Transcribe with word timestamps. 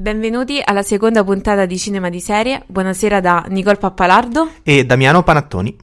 Benvenuti 0.00 0.62
alla 0.64 0.82
seconda 0.82 1.24
puntata 1.24 1.66
di 1.66 1.76
Cinema 1.76 2.08
di 2.08 2.20
Serie. 2.20 2.62
Buonasera 2.68 3.18
da 3.18 3.44
Nicole 3.48 3.78
Pappalardo 3.78 4.48
e 4.62 4.86
Damiano 4.86 5.24
Panattoni. 5.24 5.76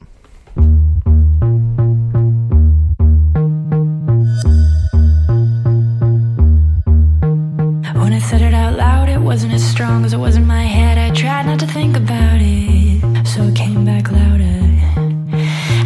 When 7.92 8.14
I 8.14 8.20
said 8.20 8.40
it 8.40 8.54
out 8.54 8.74
loud, 8.78 9.10
it 9.10 9.18
wasn't 9.18 9.52
as 9.52 9.62
strong 9.62 10.06
as 10.06 10.14
it 10.14 10.18
was 10.18 10.34
in 10.34 10.46
my 10.46 10.64
head. 10.64 10.96
I 10.96 11.10
tried 11.10 11.44
not 11.44 11.58
to 11.58 11.66
think 11.66 11.94
about 11.94 12.40
it, 12.40 13.02
so 13.26 13.42
it 13.42 13.54
came 13.54 13.84
back 13.84 14.10
louder. 14.10 14.64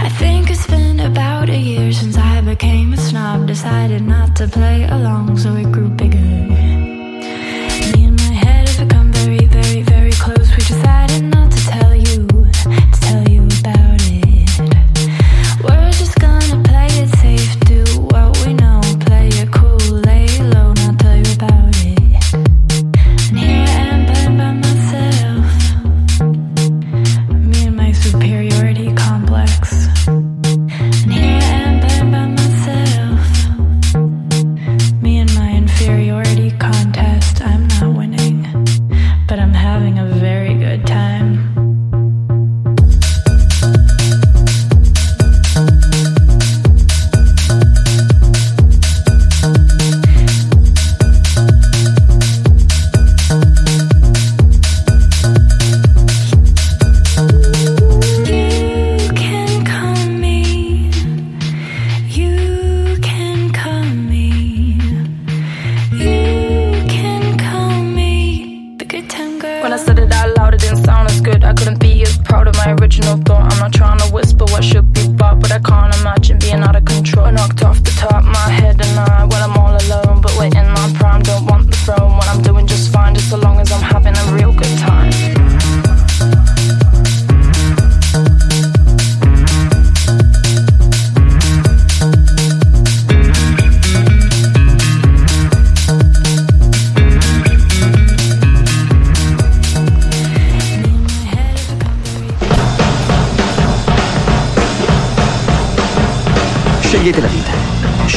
I 0.05 0.09
think 0.19 0.51
it's 0.51 0.69
been 0.69 1.01
about 1.01 1.49
a 1.49 1.59
year 1.59 1.91
since 1.91 2.17
I 2.17 2.41
became 2.43 2.93
a 2.93 2.97
snob. 2.97 3.49
Decided 3.49 4.03
not 4.07 4.37
to 4.37 4.47
play 4.47 4.87
along, 4.89 5.37
so 5.37 5.57
it 5.57 5.73
grew 5.73 5.89
bigger. 5.89 6.50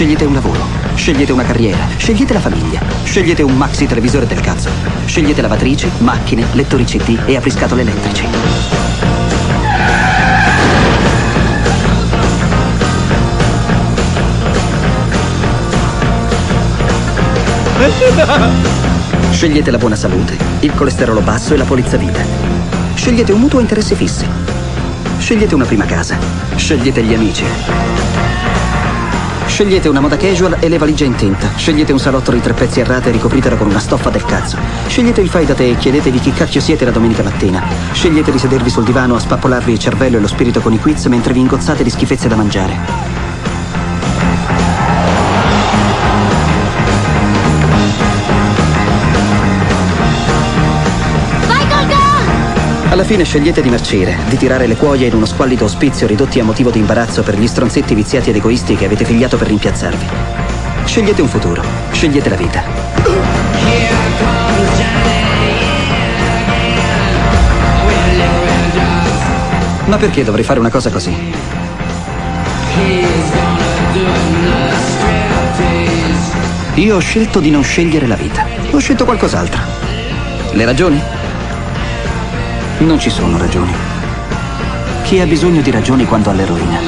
Scegliete 0.03 1.31
una 1.31 1.45
carriera, 1.45 1.87
scegliete 1.95 2.33
la 2.33 2.41
famiglia, 2.41 2.81
scegliete 3.05 3.41
un 3.41 3.55
maxi 3.55 3.87
televisore 3.87 4.27
del 4.27 4.41
cazzo. 4.41 4.69
Scegliete 5.05 5.41
lavatrici, 5.41 5.89
macchine, 5.99 6.45
lettori 6.51 6.83
CD 6.83 7.17
e 7.25 7.37
apriscatole 7.37 7.83
elettrici. 7.83 8.27
Scegliete 19.31 19.71
la 19.71 19.77
buona 19.77 19.95
salute, 19.95 20.37
il 20.59 20.73
colesterolo 20.73 21.21
basso 21.21 21.53
e 21.53 21.57
la 21.57 21.63
polizza 21.63 21.95
vita. 21.95 22.19
Scegliete 22.93 23.31
un 23.31 23.39
mutuo 23.39 23.59
a 23.59 23.61
interessi 23.61 23.95
fissi. 23.95 24.27
Scegliete 25.17 25.55
una 25.55 25.63
prima 25.63 25.85
casa. 25.85 26.17
Scegliete 26.57 27.01
gli 27.03 27.13
amici. 27.13 28.02
Scegliete 29.53 29.87
una 29.87 29.99
moda 29.99 30.17
casual 30.17 30.57
e 30.59 30.67
le 30.67 30.79
valigie 30.79 31.05
in 31.05 31.13
tinta. 31.13 31.51
Scegliete 31.55 31.91
un 31.91 31.99
salotto 31.99 32.31
di 32.31 32.41
tre 32.41 32.53
pezzi 32.53 32.81
a 32.81 32.85
rate 32.85 33.09
e 33.09 33.11
ricopritela 33.11 33.55
con 33.55 33.67
una 33.67 33.77
stoffa 33.77 34.09
del 34.09 34.25
cazzo. 34.25 34.57
Scegliete 34.87 35.21
il 35.21 35.29
fai 35.29 35.45
da 35.45 35.53
te 35.53 35.69
e 35.69 35.77
chiedetevi 35.77 36.19
chi 36.19 36.33
cacchio 36.33 36.59
siete 36.59 36.85
la 36.85 36.91
domenica 36.91 37.21
mattina. 37.21 37.63
Scegliete 37.91 38.31
di 38.31 38.39
sedervi 38.39 38.71
sul 38.71 38.83
divano 38.83 39.13
a 39.13 39.19
spappolarvi 39.19 39.71
il 39.71 39.77
cervello 39.77 40.17
e 40.17 40.21
lo 40.21 40.27
spirito 40.27 40.59
con 40.59 40.73
i 40.73 40.79
quiz 40.79 41.05
mentre 41.05 41.33
vi 41.33 41.41
ingozzate 41.41 41.83
di 41.83 41.91
schifezze 41.91 42.27
da 42.27 42.35
mangiare. 42.35 43.12
Alla 52.93 53.05
fine 53.05 53.23
scegliete 53.23 53.63
di 53.63 53.71
marcire, 53.71 54.15
di 54.29 54.37
tirare 54.37 54.67
le 54.67 54.75
cuoia 54.75 55.07
in 55.07 55.15
uno 55.15 55.25
squallido 55.25 55.65
ospizio 55.65 56.05
ridotti 56.05 56.39
a 56.39 56.43
motivo 56.43 56.69
di 56.69 56.77
imbarazzo 56.77 57.23
per 57.23 57.39
gli 57.39 57.47
stronzetti 57.47 57.95
viziati 57.95 58.29
ed 58.29 58.35
egoisti 58.35 58.75
che 58.75 58.85
avete 58.85 59.03
figliato 59.03 59.35
per 59.35 59.47
rimpiazzarvi. 59.47 60.05
Scegliete 60.85 61.19
un 61.23 61.27
futuro, 61.27 61.63
scegliete 61.91 62.29
la 62.29 62.35
vita. 62.35 62.63
Ma 69.85 69.97
perché 69.97 70.23
dovrei 70.23 70.43
fare 70.43 70.59
una 70.59 70.69
cosa 70.69 70.91
così? 70.91 71.33
Io 76.75 76.95
ho 76.95 76.99
scelto 76.99 77.39
di 77.39 77.49
non 77.49 77.63
scegliere 77.63 78.05
la 78.05 78.15
vita. 78.15 78.45
Ho 78.69 78.77
scelto 78.77 79.03
qualcos'altro. 79.03 79.61
Le 80.51 80.65
ragioni? 80.65 81.22
Non 82.83 82.99
ci 82.99 83.09
sono 83.09 83.37
ragioni. 83.37 83.71
Chi 85.03 85.21
ha 85.21 85.25
bisogno 85.25 85.61
di 85.61 85.71
ragioni 85.71 86.05
quando 86.05 86.29
ha 86.29 86.33
l'eroina? 86.33 86.79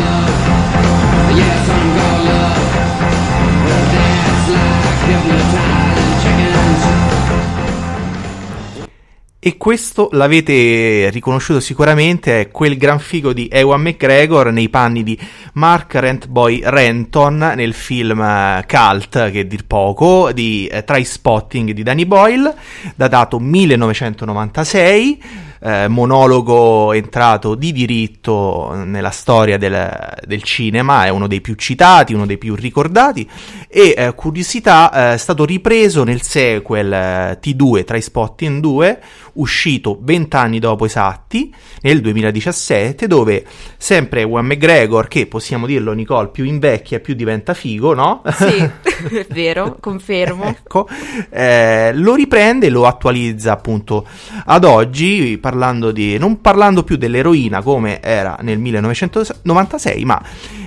E 9.39 9.57
questo 9.57 10.09
l'avete 10.11 11.09
riconosciuto 11.11 11.61
sicuramente, 11.61 12.41
è 12.41 12.49
quel 12.49 12.75
gran 12.75 12.99
figo 12.99 13.31
di 13.31 13.47
Ewan 13.49 13.79
McGregor 13.79 14.51
nei 14.51 14.69
panni 14.69 15.01
di 15.01 15.17
Mark 15.53 15.95
Rentboy 15.95 16.59
Renton 16.61 17.53
nel 17.55 17.73
film 17.73 18.21
eh, 18.21 18.65
Cult, 18.67 19.31
che 19.31 19.47
dir 19.47 19.65
poco, 19.65 20.33
di 20.33 20.65
eh, 20.65 20.83
Try 20.83 21.05
Spotting 21.05 21.71
di 21.71 21.83
Danny 21.83 22.05
Boyle, 22.05 22.53
datato 22.95 23.39
1996 23.39 25.43
eh, 25.65 25.87
monologo 25.87 26.93
entrato 26.93 27.55
di 27.55 27.71
diritto 27.71 28.71
nella 28.85 29.09
storia 29.09 29.57
del, 29.57 30.15
del, 30.23 30.43
cinema, 30.43 31.05
è 31.05 31.09
uno 31.09 31.25
dei 31.25 31.41
più 31.41 31.55
citati, 31.55 32.13
uno 32.13 32.27
dei 32.27 32.37
più 32.37 32.53
ricordati 32.53 33.27
e 33.67 33.95
eh, 33.97 34.13
curiosità 34.13 34.91
eh, 34.91 35.13
è 35.15 35.17
stato 35.17 35.43
ripreso 35.43 36.03
nel 36.03 36.21
sequel 36.21 36.93
eh, 36.93 37.39
T2 37.41 37.83
tra 37.83 37.97
i 37.97 38.01
Spotting 38.01 38.61
2 38.61 39.01
uscito 39.35 39.97
vent'anni 40.01 40.59
dopo 40.59 40.85
esatti 40.85 41.53
nel 41.81 42.01
2017 42.01 43.07
dove 43.07 43.45
sempre 43.77 44.23
Juan 44.23 44.45
McGregor 44.45 45.07
che 45.07 45.27
possiamo 45.27 45.65
dirlo 45.65 45.93
Nicole 45.93 46.29
più 46.29 46.43
invecchia 46.43 46.99
più 46.99 47.13
diventa 47.13 47.53
figo 47.53 47.93
no? 47.93 48.21
Sì, 48.31 48.57
è 49.15 49.27
vero, 49.29 49.77
confermo 49.79 50.45
ecco, 50.45 50.87
eh, 51.29 51.91
lo 51.93 52.15
riprende 52.15 52.67
e 52.67 52.69
lo 52.69 52.85
attualizza 52.85 53.51
appunto 53.51 54.05
ad 54.45 54.63
oggi 54.63 55.37
parlando 55.37 55.91
di, 55.91 56.17
non 56.17 56.41
parlando 56.41 56.83
più 56.83 56.97
dell'eroina 56.97 57.61
come 57.61 58.01
era 58.01 58.37
nel 58.41 58.59
1996, 58.59 60.05
ma 60.05 60.21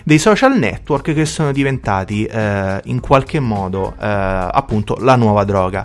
dei 0.04 0.18
social 0.18 0.58
network 0.58 1.12
che 1.12 1.24
sono 1.24 1.52
diventati 1.52 2.24
eh, 2.24 2.80
in 2.84 3.00
qualche 3.00 3.40
modo 3.40 3.94
eh, 3.98 4.06
appunto 4.06 4.96
la 5.00 5.16
nuova 5.16 5.44
droga. 5.44 5.84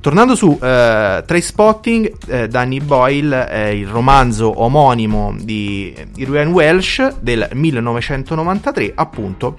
Tornando 0.00 0.36
su 0.36 0.58
eh, 0.62 1.22
Trainspotting, 1.26 2.16
eh, 2.28 2.48
Danny 2.48 2.80
Boyle 2.80 3.46
è 3.46 3.66
il 3.66 3.88
romanzo 3.88 4.62
omonimo 4.62 5.34
di 5.36 5.92
Irwin 6.16 6.52
Welsh 6.52 7.18
del 7.18 7.48
1993, 7.52 8.92
appunto 8.94 9.58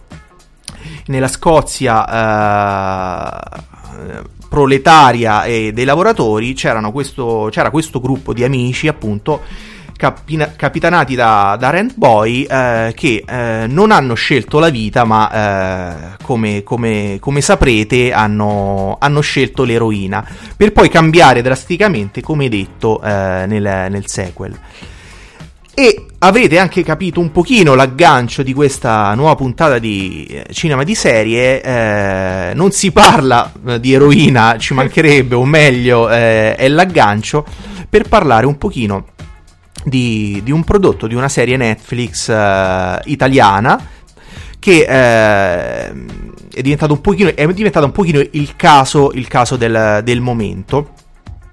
nella 1.07 1.27
Scozia 1.27 2.07
eh, 3.35 4.21
proletaria 4.47 5.43
e 5.43 5.73
dei 5.73 5.85
lavoratori 5.85 6.53
c'era 6.53 6.79
questo 7.69 7.99
gruppo 7.99 8.33
di 8.33 8.43
amici 8.43 8.87
appunto 8.87 9.41
capina- 9.99 10.53
capitanati 10.55 11.13
da, 11.13 11.57
da 11.59 11.71
Rand 11.71 11.91
Boy 11.95 12.43
eh, 12.43 12.93
che 12.95 13.25
eh, 13.27 13.65
non 13.67 13.91
hanno 13.91 14.13
scelto 14.13 14.57
la 14.57 14.69
vita 14.69 15.03
ma 15.03 16.13
eh, 16.13 16.23
come, 16.23 16.63
come, 16.63 17.17
come, 17.19 17.41
saprete 17.41 18.13
hanno, 18.13 18.95
hanno, 18.97 19.19
scelto 19.19 19.65
l'eroina 19.65 20.25
per 20.55 20.71
poi 20.71 20.87
cambiare 20.87 21.41
drasticamente 21.41 22.21
come 22.21 22.47
detto 22.47 23.01
eh, 23.01 23.43
nel, 23.45 23.87
nel 23.89 24.07
sequel 24.07 24.57
e 25.73 26.05
avrete 26.19 26.57
anche 26.57 26.81
capito 26.81 27.19
un 27.19 27.31
pochino 27.31 27.75
l'aggancio 27.75 28.41
di 28.41 28.53
questa 28.53 29.13
nuova 29.15 29.35
puntata 29.35 29.79
di 29.79 30.25
eh, 30.29 30.53
cinema 30.53 30.83
di 30.83 30.93
serie. 30.93 31.61
Eh, 31.61 32.51
non 32.53 32.71
si 32.71 32.91
parla 32.91 33.49
di 33.79 33.93
eroina, 33.93 34.57
ci 34.57 34.73
mancherebbe, 34.73 35.35
o 35.35 35.45
meglio, 35.45 36.09
eh, 36.09 36.55
è 36.55 36.67
l'aggancio 36.67 37.45
per 37.87 38.09
parlare 38.09 38.45
un 38.45 38.57
pochino 38.57 39.05
di, 39.83 40.41
di 40.43 40.51
un 40.51 40.63
prodotto, 40.63 41.07
di 41.07 41.15
una 41.15 41.29
serie 41.29 41.57
Netflix 41.57 42.29
eh, 42.29 42.99
italiana 43.05 43.97
che 44.59 44.81
eh, 44.81 45.89
è, 46.53 46.61
diventato 46.61 46.93
un 46.93 47.01
pochino, 47.01 47.33
è 47.33 47.47
diventato 47.53 47.85
un 47.85 47.91
pochino 47.91 48.19
il 48.19 48.55
caso, 48.55 49.11
il 49.13 49.27
caso 49.27 49.55
del, 49.55 50.01
del 50.03 50.21
momento. 50.21 50.93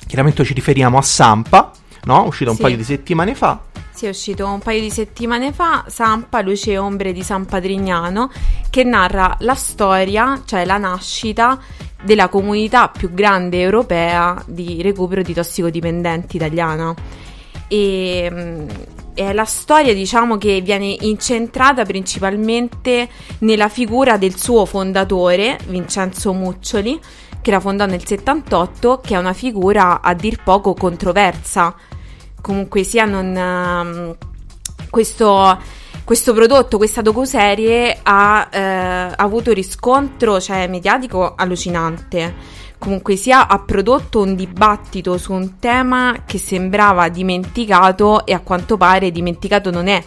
Chiaramente 0.07 0.45
ci 0.45 0.55
riferiamo 0.55 0.99
a 0.99 1.03
Sampa, 1.03 1.71
no? 2.05 2.27
uscito 2.27 2.51
un 2.51 2.57
sì. 2.57 2.63
paio 2.63 2.77
di 2.77 2.85
settimane 2.85 3.35
fa. 3.35 3.61
Sì, 3.93 4.05
è 4.05 4.11
uscito 4.11 4.47
un 4.47 4.59
paio 4.59 4.81
di 4.83 4.91
settimane 4.91 5.53
fa 5.53 5.85
Sampa, 5.89 6.43
Luce 6.43 6.73
e 6.73 6.79
Ombre 6.79 7.13
di 7.13 7.23
San 7.23 7.47
Patrignano, 7.47 8.31
che 8.69 8.85
narra 8.85 9.37
la 9.41 9.55
storia, 9.55 10.43
cioè 10.45 10.67
la 10.67 10.77
nascita 10.77 11.59
della 12.03 12.29
comunità 12.29 12.89
più 12.89 13.15
grande 13.15 13.61
europea 13.61 14.43
di 14.47 14.83
recupero 14.83 15.23
di 15.23 15.33
tossicodipendenti 15.33 16.37
italiana 16.37 16.95
e 17.69 18.29
mm, 18.31 18.69
è 19.15 19.33
la 19.33 19.45
storia 19.45 19.95
diciamo 19.95 20.37
che 20.37 20.61
viene 20.61 20.95
incentrata 21.01 21.85
principalmente 21.85 23.09
nella 23.39 23.69
figura 23.69 24.19
del 24.19 24.37
suo 24.37 24.67
fondatore 24.67 25.59
Vincenzo 25.67 26.33
Muccioli 26.35 27.01
che 27.41 27.51
la 27.51 27.61
fondò 27.61 27.87
nel 27.87 28.05
78 28.07 29.01
che 29.03 29.15
è 29.15 29.19
una 29.19 29.33
figura 29.33 30.01
a 30.03 30.15
dir 30.15 30.43
poco 30.43 30.75
controversa. 30.75 31.75
Comunque 32.41 32.85
sia 32.85 33.05
non 33.05 33.35
um, 33.35 34.17
questo 34.91 35.59
questo 36.07 36.33
prodotto, 36.33 36.77
questa 36.77 37.03
docuserie 37.03 37.99
ha 38.01 38.49
eh, 38.49 39.13
avuto 39.17 39.53
riscontro 39.53 40.41
cioè, 40.41 40.69
mediatico 40.69 41.35
allucinante 41.35 42.33
comunque 42.87 43.17
sia 43.17 43.49
ha 43.49 43.59
prodotto 43.59 44.21
un 44.21 44.37
dibattito 44.37 45.19
su 45.19 45.33
un 45.33 45.59
tema 45.59 46.23
che 46.25 46.39
sembrava 46.39 47.09
dimenticato 47.09 48.25
e 48.25 48.33
a 48.33 48.39
quanto 48.39 48.77
pare 48.77 49.11
dimenticato 49.11 49.73
non 49.73 49.89
è. 49.89 50.01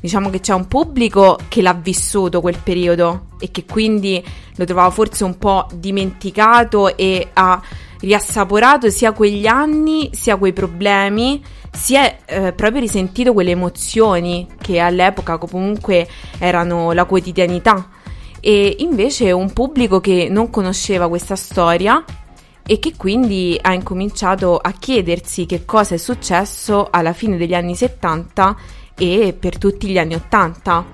Diciamo 0.00 0.30
che 0.30 0.38
c'è 0.38 0.54
un 0.54 0.68
pubblico 0.68 1.36
che 1.48 1.62
l'ha 1.62 1.74
vissuto 1.74 2.40
quel 2.40 2.58
periodo 2.62 3.26
e 3.40 3.50
che 3.50 3.64
quindi 3.64 4.24
lo 4.54 4.64
trovava 4.64 4.90
forse 4.90 5.24
un 5.24 5.36
po' 5.36 5.66
dimenticato 5.74 6.96
e 6.96 7.30
ha 7.32 7.60
riassaporato 7.98 8.88
sia 8.88 9.10
quegli 9.10 9.48
anni 9.48 10.10
sia 10.12 10.36
quei 10.36 10.52
problemi, 10.52 11.42
si 11.72 11.96
è 11.96 12.18
eh, 12.24 12.52
proprio 12.52 12.82
risentito 12.82 13.32
quelle 13.32 13.50
emozioni 13.50 14.46
che 14.60 14.78
all'epoca 14.78 15.38
comunque 15.38 16.06
erano 16.38 16.92
la 16.92 17.04
quotidianità 17.04 17.88
e 18.44 18.74
invece 18.80 19.30
un 19.30 19.52
pubblico 19.52 20.00
che 20.00 20.26
non 20.28 20.50
conosceva 20.50 21.08
questa 21.08 21.36
storia 21.36 22.04
e 22.66 22.80
che 22.80 22.94
quindi 22.96 23.56
ha 23.62 23.72
incominciato 23.72 24.56
a 24.56 24.72
chiedersi 24.72 25.46
che 25.46 25.64
cosa 25.64 25.94
è 25.94 25.98
successo 25.98 26.88
alla 26.90 27.12
fine 27.12 27.36
degli 27.36 27.54
anni 27.54 27.76
70 27.76 28.56
e 28.96 29.36
per 29.38 29.58
tutti 29.58 29.86
gli 29.86 29.96
anni 29.96 30.16
80, 30.16 30.84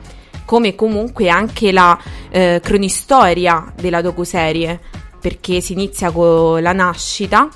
come 0.45 0.75
comunque 0.75 1.31
anche 1.31 1.73
la 1.73 1.99
eh, 2.29 2.61
cronistoria 2.63 3.73
della 3.75 4.03
docuserie, 4.03 4.79
perché 5.19 5.63
si 5.63 5.73
inizia 5.73 6.11
con 6.11 6.61
la 6.61 6.75
nascita 6.75 7.49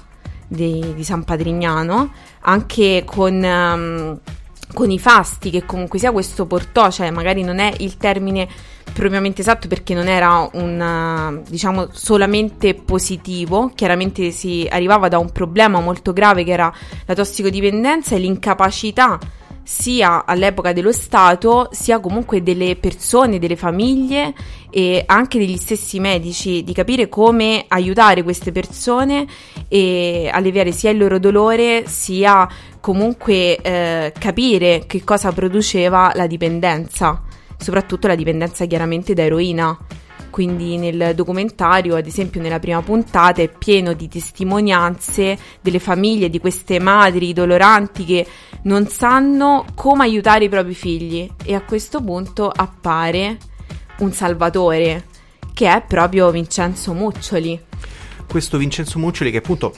di, 0.48 0.94
di 0.94 1.04
San 1.04 1.22
Patrignano, 1.24 2.12
anche 2.40 3.04
con... 3.04 3.34
Um, 3.34 4.20
con 4.72 4.90
i 4.90 4.98
fasti 4.98 5.50
che 5.50 5.64
comunque 5.64 5.98
sia 5.98 6.12
questo 6.12 6.46
portò, 6.46 6.90
cioè 6.90 7.10
magari 7.10 7.42
non 7.42 7.58
è 7.58 7.72
il 7.78 7.96
termine 7.96 8.48
propriamente 8.92 9.40
esatto 9.40 9.68
perché 9.68 9.94
non 9.94 10.06
era 10.08 10.48
un 10.52 11.42
diciamo 11.48 11.88
solamente 11.92 12.74
positivo, 12.74 13.70
chiaramente 13.74 14.30
si 14.30 14.66
arrivava 14.70 15.08
da 15.08 15.18
un 15.18 15.30
problema 15.30 15.80
molto 15.80 16.12
grave 16.12 16.44
che 16.44 16.52
era 16.52 16.72
la 17.06 17.14
tossicodipendenza 17.14 18.14
e 18.14 18.18
l'incapacità 18.18 19.18
sia 19.62 20.24
all'epoca 20.24 20.72
dello 20.72 20.92
Stato 20.92 21.68
sia 21.72 22.00
comunque 22.00 22.42
delle 22.42 22.76
persone, 22.76 23.38
delle 23.38 23.56
famiglie 23.56 24.34
e 24.70 25.02
anche 25.06 25.38
degli 25.38 25.56
stessi 25.56 26.00
medici 26.00 26.64
di 26.64 26.72
capire 26.72 27.08
come 27.08 27.64
aiutare 27.68 28.22
queste 28.22 28.52
persone 28.52 29.26
e 29.68 30.30
alleviare 30.32 30.72
sia 30.72 30.90
il 30.90 30.98
loro 30.98 31.18
dolore 31.18 31.84
sia 31.86 32.48
comunque 32.80 33.56
eh, 33.56 34.12
capire 34.18 34.84
che 34.86 35.04
cosa 35.04 35.30
produceva 35.32 36.12
la 36.14 36.26
dipendenza 36.26 37.22
soprattutto 37.62 38.08
la 38.08 38.14
dipendenza 38.14 38.66
chiaramente 38.66 39.14
da 39.14 39.22
eroina. 39.22 39.78
Quindi 40.32 40.78
nel 40.78 41.12
documentario, 41.14 41.94
ad 41.94 42.06
esempio 42.06 42.40
nella 42.40 42.58
prima 42.58 42.80
puntata, 42.80 43.42
è 43.42 43.50
pieno 43.50 43.92
di 43.92 44.08
testimonianze 44.08 45.36
delle 45.60 45.78
famiglie 45.78 46.30
di 46.30 46.38
queste 46.38 46.80
madri 46.80 47.34
doloranti 47.34 48.06
che 48.06 48.26
non 48.62 48.86
sanno 48.86 49.66
come 49.74 50.04
aiutare 50.04 50.44
i 50.46 50.48
propri 50.48 50.72
figli 50.72 51.30
e 51.44 51.54
a 51.54 51.60
questo 51.60 52.02
punto 52.02 52.48
appare 52.48 53.36
un 53.98 54.10
salvatore 54.12 55.04
che 55.52 55.70
è 55.70 55.84
proprio 55.86 56.30
Vincenzo 56.30 56.94
Muccioli. 56.94 57.60
Questo 58.26 58.56
Vincenzo 58.56 58.98
Muccioli 58.98 59.30
che 59.30 59.36
appunto 59.36 59.74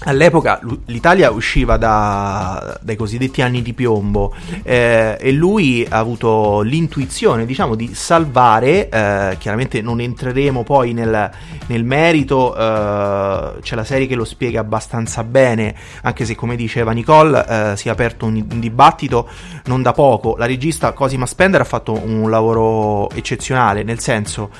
All'epoca 0.00 0.60
l'Italia 0.86 1.30
usciva 1.30 1.76
da, 1.76 2.78
dai 2.82 2.96
cosiddetti 2.96 3.42
anni 3.42 3.62
di 3.62 3.72
piombo 3.74 4.34
eh, 4.64 5.16
e 5.18 5.30
lui 5.30 5.86
ha 5.88 5.98
avuto 5.98 6.62
l'intuizione 6.62 7.46
diciamo 7.46 7.76
di 7.76 7.94
salvare, 7.94 8.88
eh, 8.88 9.36
chiaramente 9.38 9.80
non 9.80 10.00
entreremo 10.00 10.64
poi 10.64 10.92
nel, 10.92 11.30
nel 11.66 11.84
merito, 11.84 12.54
eh, 12.56 13.60
c'è 13.60 13.76
la 13.76 13.84
serie 13.84 14.08
che 14.08 14.16
lo 14.16 14.24
spiega 14.24 14.60
abbastanza 14.60 15.22
bene, 15.22 15.74
anche 16.02 16.24
se 16.24 16.34
come 16.34 16.56
diceva 16.56 16.90
Nicole 16.90 17.46
eh, 17.46 17.76
si 17.76 17.86
è 17.86 17.90
aperto 17.92 18.26
un, 18.26 18.44
un, 18.50 18.60
dibattito 18.60 19.28
non 19.66 19.80
da 19.80 19.92
poco, 19.92 20.34
la 20.36 20.46
regista 20.46 20.92
Cosima 20.92 21.24
Spender 21.24 21.60
ha 21.60 21.64
fatto 21.64 21.92
un 21.92 22.28
lavoro 22.28 23.08
eccezionale, 23.10 23.84
nel 23.84 24.00
senso 24.00 24.50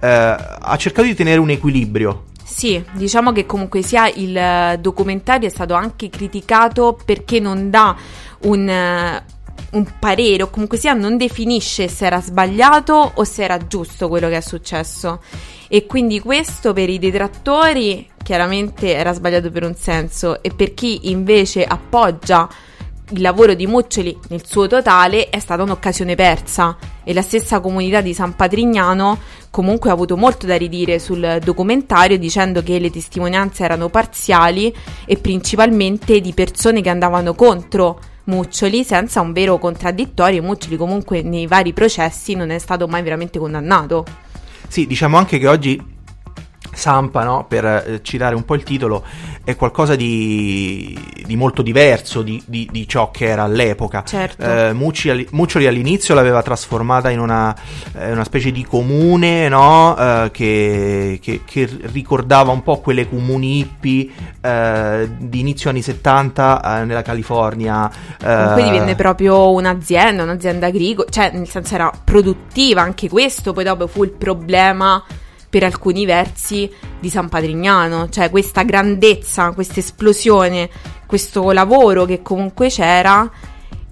eh, 0.00 0.06
ha 0.06 0.76
cercato 0.76 1.06
di 1.06 1.14
tenere 1.14 1.40
un 1.40 1.48
equilibrio 1.48 2.24
sì, 2.52 2.84
diciamo 2.92 3.32
che 3.32 3.46
comunque 3.46 3.80
sia 3.80 4.08
il 4.08 4.36
eh, 4.36 4.76
documentario 4.78 5.48
è 5.48 5.50
stato 5.50 5.72
anche 5.72 6.10
criticato 6.10 6.98
perché 7.02 7.40
non 7.40 7.70
dà 7.70 7.96
un, 8.40 8.68
eh, 8.68 9.24
un 9.70 9.86
parere 9.98 10.42
o 10.42 10.50
comunque 10.50 10.76
sia 10.76 10.92
non 10.92 11.16
definisce 11.16 11.88
se 11.88 12.04
era 12.04 12.20
sbagliato 12.20 13.12
o 13.14 13.24
se 13.24 13.42
era 13.42 13.56
giusto 13.66 14.08
quello 14.08 14.28
che 14.28 14.36
è 14.36 14.40
successo. 14.42 15.22
E 15.66 15.86
quindi 15.86 16.20
questo 16.20 16.74
per 16.74 16.90
i 16.90 16.98
detrattori 16.98 18.06
chiaramente 18.22 18.94
era 18.94 19.14
sbagliato 19.14 19.50
per 19.50 19.64
un 19.64 19.74
senso 19.74 20.42
e 20.42 20.50
per 20.54 20.74
chi 20.74 21.10
invece 21.10 21.64
appoggia 21.64 22.46
il 23.12 23.20
lavoro 23.22 23.54
di 23.54 23.66
Muccioli 23.66 24.16
nel 24.28 24.46
suo 24.46 24.66
totale 24.66 25.30
è 25.30 25.38
stata 25.38 25.62
un'occasione 25.62 26.14
persa 26.14 26.76
e 27.04 27.12
la 27.12 27.22
stessa 27.22 27.60
comunità 27.60 28.00
di 28.00 28.14
San 28.14 28.34
Patrignano 28.34 29.18
comunque 29.50 29.90
ha 29.90 29.92
avuto 29.92 30.16
molto 30.16 30.46
da 30.46 30.56
ridire 30.56 30.98
sul 30.98 31.38
documentario 31.42 32.18
dicendo 32.18 32.62
che 32.62 32.78
le 32.78 32.90
testimonianze 32.90 33.64
erano 33.64 33.88
parziali 33.88 34.74
e 35.04 35.16
principalmente 35.18 36.20
di 36.20 36.32
persone 36.32 36.80
che 36.80 36.88
andavano 36.88 37.34
contro 37.34 38.00
Muccioli 38.24 38.84
senza 38.84 39.20
un 39.20 39.32
vero 39.32 39.58
contraddittorio 39.58 40.38
e 40.38 40.44
Muccioli 40.44 40.76
comunque 40.76 41.22
nei 41.22 41.46
vari 41.46 41.72
processi 41.72 42.34
non 42.34 42.50
è 42.50 42.58
stato 42.58 42.86
mai 42.86 43.02
veramente 43.02 43.38
condannato. 43.38 44.04
Sì, 44.68 44.86
diciamo 44.86 45.16
anche 45.18 45.38
che 45.38 45.48
oggi 45.48 45.91
Sampa, 46.74 47.22
no? 47.22 47.44
per 47.46 47.64
eh, 47.64 48.00
citare 48.02 48.34
un 48.34 48.44
po' 48.44 48.54
il 48.54 48.62
titolo, 48.62 49.04
è 49.44 49.56
qualcosa 49.56 49.94
di, 49.94 50.98
di 51.24 51.36
molto 51.36 51.62
diverso 51.62 52.22
di, 52.22 52.42
di, 52.46 52.68
di, 52.70 52.88
ciò 52.88 53.10
che 53.10 53.26
era 53.26 53.42
all'epoca. 53.42 54.02
Certo. 54.04 54.42
Eh, 54.42 54.72
Muccioli, 54.72 55.28
Muccioli, 55.32 55.66
all'inizio 55.66 56.14
l'aveva 56.14 56.42
trasformata 56.42 57.10
in 57.10 57.20
una, 57.20 57.54
eh, 57.94 58.12
una 58.12 58.24
specie 58.24 58.50
di 58.52 58.64
comune 58.64 59.48
no? 59.48 59.96
eh, 59.98 60.30
che, 60.32 61.18
che, 61.20 61.42
che, 61.44 61.68
ricordava 61.92 62.52
un 62.52 62.62
po' 62.62 62.80
quelle 62.80 63.08
comuni 63.08 63.58
hippie 63.58 64.08
eh, 64.40 65.10
di 65.18 65.40
inizio 65.40 65.70
anni 65.70 65.82
70 65.82 66.80
eh, 66.80 66.84
nella 66.84 67.02
California. 67.02 67.90
Comunque 68.18 68.62
divenne 68.62 68.94
proprio 68.94 69.52
un'azienda, 69.52 70.22
un'azienda 70.22 70.66
agricola, 70.66 71.08
cioè 71.10 71.30
nel 71.32 71.48
senso 71.48 71.74
era 71.74 71.92
produttiva 72.02 72.80
anche 72.80 73.08
questo, 73.08 73.52
poi 73.52 73.64
dopo 73.64 73.86
fu 73.86 74.04
il 74.04 74.10
problema 74.10 75.02
per 75.52 75.64
alcuni 75.64 76.06
versi 76.06 76.72
di 76.98 77.10
San 77.10 77.28
Patrignano, 77.28 78.08
cioè 78.08 78.30
questa 78.30 78.62
grandezza, 78.62 79.50
questa 79.50 79.80
esplosione, 79.80 80.70
questo 81.04 81.52
lavoro 81.52 82.06
che 82.06 82.22
comunque 82.22 82.70
c'era 82.70 83.30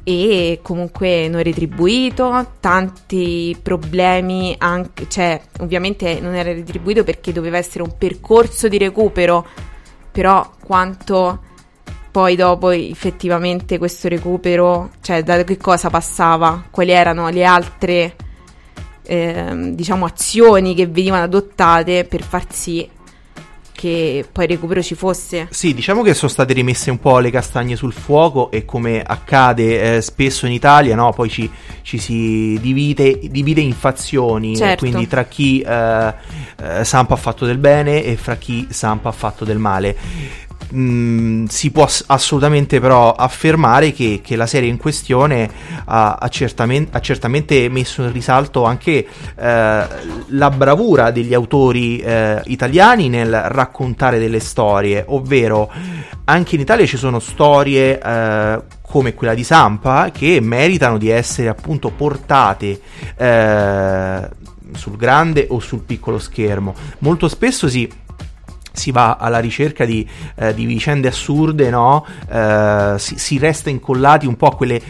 e 0.02 0.60
comunque 0.62 1.28
non 1.28 1.42
retribuito, 1.42 2.52
tanti 2.60 3.54
problemi 3.60 4.54
anche, 4.56 5.06
cioè 5.10 5.38
ovviamente 5.58 6.18
non 6.20 6.34
era 6.34 6.50
retribuito 6.50 7.04
perché 7.04 7.30
doveva 7.30 7.58
essere 7.58 7.82
un 7.82 7.94
percorso 7.98 8.66
di 8.66 8.78
recupero, 8.78 9.46
però 10.10 10.50
quanto 10.64 11.40
poi 12.10 12.36
dopo 12.36 12.70
effettivamente 12.70 13.76
questo 13.76 14.08
recupero, 14.08 14.92
cioè 15.02 15.22
da 15.22 15.44
che 15.44 15.58
cosa 15.58 15.90
passava, 15.90 16.64
quali 16.70 16.92
erano 16.92 17.28
le 17.28 17.44
altre 17.44 18.16
eh, 19.10 19.72
diciamo 19.74 20.04
azioni 20.04 20.72
che 20.72 20.86
venivano 20.86 21.24
adottate 21.24 22.04
per 22.04 22.22
far 22.22 22.44
sì 22.48 22.88
che 23.72 24.26
poi 24.30 24.44
il 24.44 24.50
recupero 24.50 24.82
ci 24.82 24.94
fosse. 24.94 25.48
Sì, 25.50 25.72
diciamo 25.72 26.02
che 26.02 26.12
sono 26.12 26.30
state 26.30 26.52
rimesse 26.52 26.90
un 26.90 27.00
po' 27.00 27.18
le 27.18 27.30
castagne 27.30 27.76
sul 27.76 27.94
fuoco 27.94 28.50
e 28.50 28.66
come 28.66 29.02
accade 29.02 29.96
eh, 29.96 30.00
spesso 30.02 30.44
in 30.44 30.52
Italia, 30.52 30.94
no? 30.94 31.14
poi 31.14 31.30
ci, 31.30 31.50
ci 31.80 31.96
si 31.96 32.58
divide, 32.60 33.18
divide, 33.22 33.62
in 33.62 33.72
fazioni, 33.72 34.54
certo. 34.54 34.84
quindi 34.84 35.08
tra 35.08 35.24
chi 35.24 35.62
eh, 35.62 36.14
eh, 36.62 36.84
Sampa 36.84 37.14
ha 37.14 37.16
fatto 37.16 37.46
del 37.46 37.56
bene 37.56 38.04
e 38.04 38.16
fra 38.16 38.36
chi 38.36 38.66
Sampa 38.68 39.08
ha 39.08 39.12
fatto 39.12 39.46
del 39.46 39.58
male 39.58 39.96
mh, 40.70 41.44
si 41.46 41.70
può 41.70 41.88
assolutamente 42.06 42.80
però 42.80 43.12
affermare 43.12 43.92
che, 43.92 44.20
che 44.22 44.36
la 44.36 44.46
serie 44.46 44.68
in 44.68 44.76
questione 44.76 45.50
ha, 45.84 46.14
ha, 46.14 46.28
certamente, 46.28 46.96
ha, 46.96 47.00
certamente, 47.00 47.68
messo 47.68 48.02
in 48.02 48.12
risalto 48.12 48.64
anche 48.64 49.06
eh, 49.36 49.84
la 50.26 50.50
bravura 50.50 51.10
degli 51.10 51.34
autori 51.34 51.98
eh, 51.98 52.40
italiani 52.46 53.08
nel 53.08 53.32
raccontare 53.48 54.18
delle 54.18 54.40
storie, 54.40 55.04
ovvero 55.08 55.70
anche 56.24 56.54
in 56.54 56.60
Italia 56.60 56.86
ci 56.86 56.96
sono 56.96 57.18
storie 57.18 58.00
eh, 58.00 58.62
come 58.82 59.14
quella 59.14 59.34
di 59.34 59.44
Sampa 59.44 60.10
che 60.10 60.40
meritano 60.40 60.98
di 60.98 61.08
essere 61.08 61.48
appunto 61.48 61.90
portate 61.90 62.80
eh, 63.16 64.28
sul 64.72 64.96
grande 64.96 65.46
o 65.50 65.60
sul 65.60 65.82
piccolo 65.82 66.18
schermo. 66.18 66.74
Molto 66.98 67.28
spesso 67.28 67.68
si 67.68 67.88
si 68.80 68.90
va 68.90 69.18
alla 69.20 69.38
ricerca 69.38 69.84
di, 69.84 70.08
eh, 70.36 70.54
di 70.54 70.64
vicende 70.64 71.08
assurde, 71.08 71.68
no? 71.68 72.06
Eh, 72.30 72.94
si, 72.96 73.18
si, 73.18 73.38
resta 73.38 73.68
incollati 73.68 74.26
un 74.26 74.36
po' 74.36 74.46
a 74.46 74.56
quelle 74.56 74.80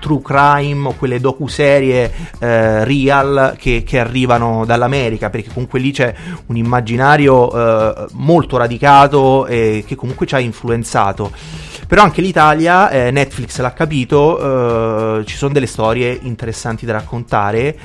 true 0.00 0.20
crime 0.20 0.88
o 0.88 0.94
quelle 0.94 1.20
docuserie 1.20 2.12
eh, 2.40 2.84
real 2.84 3.54
che, 3.56 3.84
che, 3.86 4.00
arrivano 4.00 4.64
dall'America, 4.66 5.30
perché 5.30 5.50
comunque 5.52 5.78
lì 5.78 5.92
c'è 5.92 6.12
un 6.46 6.56
immaginario 6.56 7.52
eh, 7.52 8.06
molto 8.14 8.56
radicato 8.56 9.46
e 9.46 9.84
che 9.86 9.94
comunque 9.94 10.26
ci 10.26 10.34
ha 10.34 10.40
influenzato. 10.40 11.30
Però 11.86 12.02
anche 12.02 12.20
l'Italia, 12.20 12.90
eh, 12.90 13.12
Netflix 13.12 13.60
l'ha 13.60 13.72
capito, 13.72 15.20
eh, 15.20 15.24
ci 15.24 15.36
sono 15.36 15.52
delle 15.52 15.66
storie 15.66 16.18
interessanti 16.22 16.84
da 16.84 16.94
raccontare 16.94 17.78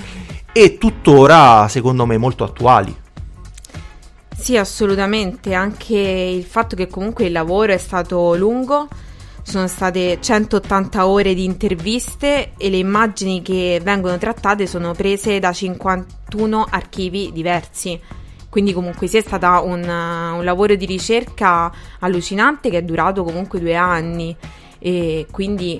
e 0.51 0.77
tuttora, 0.79 1.67
secondo 1.67 2.07
me, 2.07 2.17
molto 2.17 2.43
attuali. 2.43 3.00
Sì, 4.41 4.57
assolutamente, 4.57 5.53
anche 5.53 5.95
il 5.95 6.43
fatto 6.43 6.75
che 6.75 6.87
comunque 6.87 7.25
il 7.25 7.31
lavoro 7.31 7.73
è 7.73 7.77
stato 7.77 8.35
lungo, 8.35 8.87
sono 9.43 9.67
state 9.67 10.17
180 10.19 11.05
ore 11.05 11.35
di 11.35 11.43
interviste 11.43 12.53
e 12.57 12.69
le 12.71 12.77
immagini 12.77 13.43
che 13.43 13.79
vengono 13.83 14.17
trattate 14.17 14.65
sono 14.65 14.93
prese 14.93 15.37
da 15.37 15.53
51 15.53 16.65
archivi 16.67 17.29
diversi. 17.31 17.99
Quindi 18.49 18.73
comunque 18.73 19.05
sia 19.05 19.21
stato 19.21 19.63
un, 19.63 19.87
un 19.87 20.43
lavoro 20.43 20.73
di 20.73 20.87
ricerca 20.87 21.71
allucinante 21.99 22.71
che 22.71 22.79
è 22.79 22.81
durato 22.81 23.23
comunque 23.23 23.59
due 23.59 23.75
anni. 23.75 24.35
E 24.79 25.27
quindi 25.29 25.79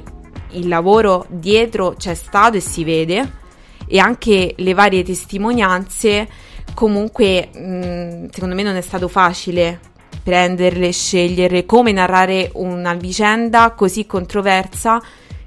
il 0.52 0.68
lavoro 0.68 1.26
dietro 1.30 1.96
c'è 1.98 2.14
stato 2.14 2.58
e 2.58 2.62
si 2.62 2.84
vede. 2.84 3.40
E 3.88 3.98
anche 3.98 4.54
le 4.56 4.74
varie 4.76 5.02
testimonianze 5.02 6.30
comunque 6.74 7.50
mh, 7.54 7.60
mm, 7.60 8.26
secondo 8.32 8.56
me 8.56 8.64
non 8.64 8.76
è 8.76 8.82
stato 8.82 9.08
facile 9.08 9.80
prenderle, 10.24 10.92
scegliere 10.92 11.66
come 11.66 11.92
narrare 11.92 12.52
una 12.54 12.94
vicenda 12.94 13.72
così 13.72 14.06
controversa 14.06 15.02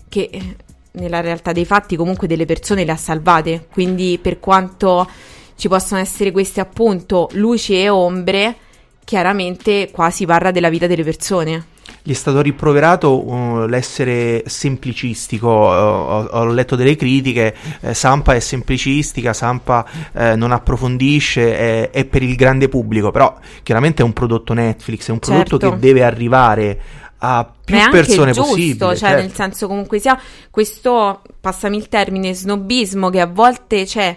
che 0.08 0.28
eh, 0.32 0.56
nella 0.92 1.20
realtà 1.20 1.52
dei 1.52 1.64
fatti 1.64 1.96
comunque 1.96 2.26
delle 2.26 2.46
persone 2.46 2.84
le 2.84 2.92
ha 2.92 2.96
salvate. 2.96 3.66
Quindi 3.70 4.18
per 4.20 4.40
quanto 4.40 5.08
ci 5.56 5.68
possono 5.68 6.00
essere 6.00 6.32
queste 6.32 6.60
appunto 6.60 7.28
luci 7.32 7.80
e 7.80 7.88
ombre, 7.88 8.56
chiaramente 9.04 9.90
qua 9.92 10.10
si 10.10 10.26
parla 10.26 10.50
della 10.50 10.68
vita 10.68 10.86
delle 10.86 11.04
persone 11.04 11.72
gli 12.06 12.10
è 12.10 12.14
stato 12.14 12.42
rimproverato 12.42 13.26
uh, 13.26 13.66
l'essere 13.66 14.42
semplicistico. 14.44 15.48
Ho, 15.48 16.24
ho, 16.26 16.44
letto 16.44 16.76
delle 16.76 16.96
critiche. 16.96 17.54
Eh, 17.80 17.94
Sampa 17.94 18.34
è 18.34 18.40
semplicistica, 18.40 19.32
Sampa 19.32 19.86
eh, 20.12 20.36
non 20.36 20.52
approfondisce, 20.52 21.56
è, 21.56 21.90
è, 21.90 22.04
per 22.04 22.22
il 22.22 22.36
grande 22.36 22.68
pubblico. 22.68 23.10
Però 23.10 23.34
chiaramente 23.62 24.02
è 24.02 24.04
un 24.04 24.12
prodotto 24.12 24.52
Netflix, 24.52 25.08
è 25.08 25.12
un 25.12 25.18
prodotto 25.18 25.58
certo. 25.58 25.70
che 25.70 25.80
deve 25.80 26.04
arrivare 26.04 26.78
a 27.16 27.50
più 27.64 27.74
Ma 27.74 27.88
persone 27.88 28.32
giusto, 28.32 28.50
possibile. 28.50 28.78
Cioè, 28.78 28.96
certo. 28.96 29.22
nel 29.22 29.32
senso, 29.32 29.66
comunque 29.66 29.98
sia 29.98 30.20
questo, 30.50 31.22
passami 31.40 31.78
il 31.78 31.88
termine, 31.88 32.34
snobismo 32.34 33.08
che 33.08 33.20
a 33.20 33.26
volte 33.26 33.86
c'è 33.86 34.14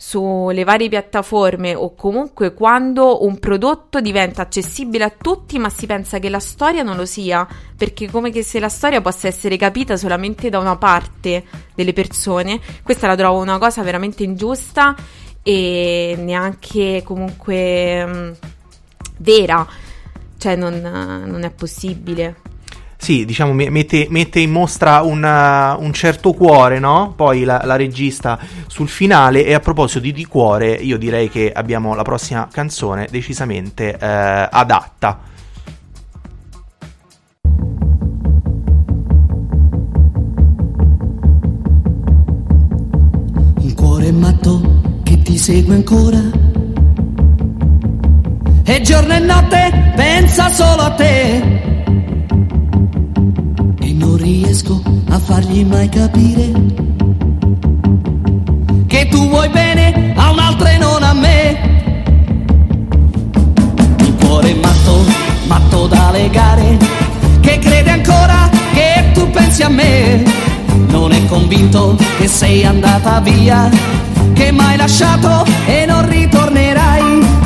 sulle 0.00 0.62
varie 0.62 0.88
piattaforme 0.88 1.74
o 1.74 1.92
comunque 1.96 2.54
quando 2.54 3.24
un 3.24 3.40
prodotto 3.40 4.00
diventa 4.00 4.42
accessibile 4.42 5.02
a 5.02 5.10
tutti 5.10 5.58
ma 5.58 5.68
si 5.70 5.86
pensa 5.86 6.20
che 6.20 6.28
la 6.28 6.38
storia 6.38 6.84
non 6.84 6.94
lo 6.94 7.04
sia 7.04 7.44
perché 7.76 8.08
come 8.08 8.30
se 8.42 8.60
la 8.60 8.68
storia 8.68 9.00
possa 9.00 9.26
essere 9.26 9.56
capita 9.56 9.96
solamente 9.96 10.50
da 10.50 10.60
una 10.60 10.76
parte 10.76 11.44
delle 11.74 11.92
persone. 11.92 12.60
Questa 12.84 13.08
la 13.08 13.16
trovo 13.16 13.40
una 13.40 13.58
cosa 13.58 13.82
veramente 13.82 14.22
ingiusta 14.22 14.94
e 15.42 16.14
neanche 16.16 17.02
comunque 17.04 18.06
mh, 18.06 18.16
mm, 18.16 18.30
vera. 19.18 19.66
Cioè 20.38 20.54
non, 20.54 20.80
non 20.80 21.42
è 21.42 21.50
possibile 21.50 22.36
sì, 23.00 23.24
diciamo, 23.24 23.52
mette, 23.52 24.08
mette 24.10 24.40
in 24.40 24.50
mostra 24.50 25.02
una, 25.02 25.76
un 25.78 25.92
certo 25.92 26.32
cuore, 26.32 26.80
no? 26.80 27.12
Poi 27.14 27.44
la, 27.44 27.62
la, 27.64 27.76
regista 27.76 28.38
sul 28.66 28.88
finale. 28.88 29.46
E 29.46 29.54
a 29.54 29.60
proposito 29.60 30.00
di, 30.00 30.12
di, 30.12 30.26
cuore, 30.26 30.72
io 30.72 30.98
direi 30.98 31.30
che 31.30 31.52
abbiamo 31.52 31.94
la 31.94 32.02
prossima 32.02 32.48
canzone 32.50 33.06
decisamente 33.08 33.96
eh, 33.96 34.48
adatta. 34.50 35.20
Un 43.60 43.74
cuore 43.74 44.12
matto 44.12 45.00
che 45.04 45.22
ti 45.22 45.38
segue 45.38 45.76
ancora. 45.76 46.20
E 48.64 48.80
giorno 48.82 49.14
e 49.14 49.18
notte 49.20 49.92
pensa 49.96 50.48
solo 50.50 50.82
a 50.82 50.90
te 50.90 51.77
riesco 54.30 54.82
a 55.08 55.18
fargli 55.18 55.64
mai 55.64 55.88
capire 55.88 56.52
che 58.86 59.08
tu 59.08 59.26
vuoi 59.26 59.48
bene 59.48 60.12
a 60.16 60.30
un'altra 60.30 60.70
e 60.70 60.76
non 60.76 61.02
a 61.02 61.14
me. 61.14 61.58
Il 64.00 64.14
cuore 64.20 64.54
matto, 64.54 65.04
matto 65.46 65.86
da 65.86 66.10
legare, 66.10 66.76
che 67.40 67.58
crede 67.58 67.90
ancora 67.90 68.50
che 68.74 69.12
tu 69.14 69.30
pensi 69.30 69.62
a 69.62 69.70
me. 69.70 70.22
Non 70.88 71.12
è 71.12 71.24
convinto 71.26 71.96
che 72.18 72.28
sei 72.28 72.64
andata 72.64 73.20
via, 73.20 73.70
che 74.34 74.52
m'hai 74.52 74.76
lasciato 74.76 75.46
e 75.66 75.86
non 75.86 76.06
ritornerai 76.06 77.37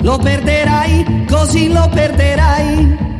Lo 0.00 0.16
perderai, 0.16 1.24
così 1.28 1.70
lo 1.70 1.86
perderai. 1.92 3.11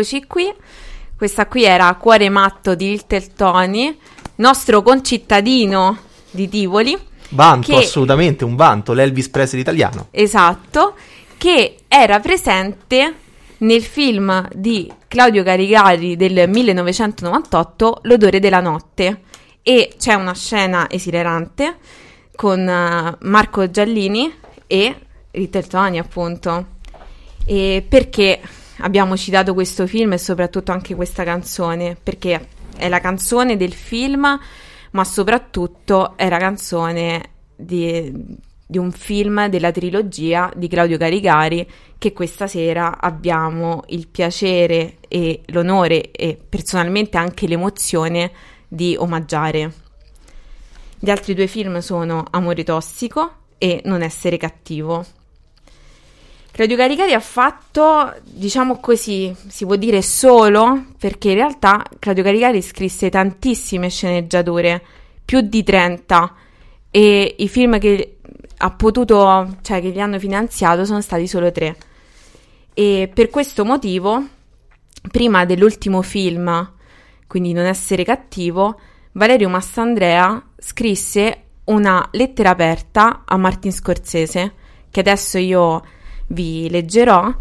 Eccoci 0.00 0.24
qui. 0.26 0.50
Questa 1.14 1.46
qui 1.46 1.64
era 1.64 1.94
Cuore 1.96 2.30
matto 2.30 2.74
di 2.74 2.92
Little 2.92 3.34
Tony, 3.36 3.98
nostro 4.36 4.80
concittadino 4.80 5.98
di 6.30 6.48
Tivoli. 6.48 6.96
Vanto, 7.28 7.70
che- 7.70 7.80
assolutamente, 7.80 8.46
un 8.46 8.56
vanto, 8.56 8.94
l'Elvis 8.94 9.28
Presley 9.28 9.60
italiano. 9.60 10.06
Esatto, 10.10 10.94
che 11.36 11.80
era 11.86 12.18
presente 12.18 13.14
nel 13.58 13.82
film 13.82 14.48
di 14.54 14.90
Claudio 15.06 15.42
Carigari 15.42 16.16
del 16.16 16.48
1998, 16.48 17.98
L'odore 18.04 18.40
della 18.40 18.60
notte. 18.60 19.20
E 19.60 19.96
c'è 19.98 20.14
una 20.14 20.32
scena 20.32 20.88
esilerante 20.88 21.76
con 22.34 22.66
eh, 22.66 23.16
Marco 23.20 23.70
Giallini 23.70 24.32
e 24.66 24.96
Little 25.32 25.66
Tony, 25.66 25.98
appunto. 25.98 26.78
E 27.44 27.84
perché 27.86 28.40
abbiamo 28.80 29.16
citato 29.16 29.54
questo 29.54 29.86
film 29.86 30.12
e 30.12 30.18
soprattutto 30.18 30.72
anche 30.72 30.94
questa 30.94 31.24
canzone? 31.24 31.96
Perché 32.00 32.48
è 32.76 32.88
la 32.88 33.00
canzone 33.00 33.56
del 33.56 33.72
film, 33.72 34.38
ma 34.92 35.04
soprattutto 35.04 36.16
è 36.16 36.28
la 36.28 36.38
canzone 36.38 37.30
di, 37.54 38.12
di 38.66 38.78
un 38.78 38.90
film 38.92 39.48
della 39.48 39.70
trilogia 39.70 40.50
di 40.54 40.68
Claudio 40.68 40.96
Carigari 40.96 41.68
che 41.98 42.12
questa 42.12 42.46
sera 42.46 42.98
abbiamo 43.00 43.84
il 43.88 44.08
piacere 44.08 44.96
e 45.08 45.42
l'onore 45.46 46.10
e 46.10 46.38
personalmente 46.48 47.18
anche 47.18 47.46
l'emozione 47.46 48.32
di 48.66 48.96
omaggiare. 48.98 49.72
Gli 50.98 51.10
altri 51.10 51.34
due 51.34 51.46
film 51.46 51.78
sono 51.78 52.24
Amore 52.30 52.62
tossico 52.62 53.32
e 53.58 53.82
Non 53.84 54.02
essere 54.02 54.36
cattivo. 54.36 55.04
Claudio 56.52 56.76
Caricari 56.76 57.12
ha 57.12 57.20
fatto, 57.20 58.14
diciamo 58.24 58.80
così, 58.80 59.34
si 59.48 59.64
può 59.64 59.76
dire 59.76 60.02
solo, 60.02 60.86
perché 60.98 61.30
in 61.30 61.36
realtà 61.36 61.84
Claudio 61.98 62.22
Caricari 62.22 62.60
scrisse 62.60 63.08
tantissime 63.08 63.88
sceneggiature, 63.88 64.82
più 65.24 65.40
di 65.40 65.62
30, 65.62 66.34
e 66.90 67.36
i 67.38 67.48
film 67.48 67.78
che 67.78 68.18
ha 68.56 68.70
potuto, 68.72 69.56
cioè 69.62 69.80
che 69.80 69.90
gli 69.90 70.00
hanno 70.00 70.18
finanziato 70.18 70.84
sono 70.84 71.00
stati 71.00 71.26
solo 71.26 71.52
tre. 71.52 71.76
E 72.74 73.10
per 73.12 73.30
questo 73.30 73.64
motivo, 73.64 74.22
prima 75.10 75.44
dell'ultimo 75.44 76.02
film, 76.02 76.72
quindi 77.26 77.52
Non 77.52 77.64
essere 77.64 78.02
cattivo, 78.02 78.80
Valerio 79.12 79.48
Massandrea 79.48 80.50
scrisse 80.58 81.44
una 81.66 82.08
lettera 82.10 82.50
aperta 82.50 83.22
a 83.24 83.36
Martin 83.36 83.70
Scorsese, 83.70 84.54
che 84.90 84.98
adesso 84.98 85.38
io 85.38 85.80
vi 86.30 86.68
leggerò. 86.68 87.32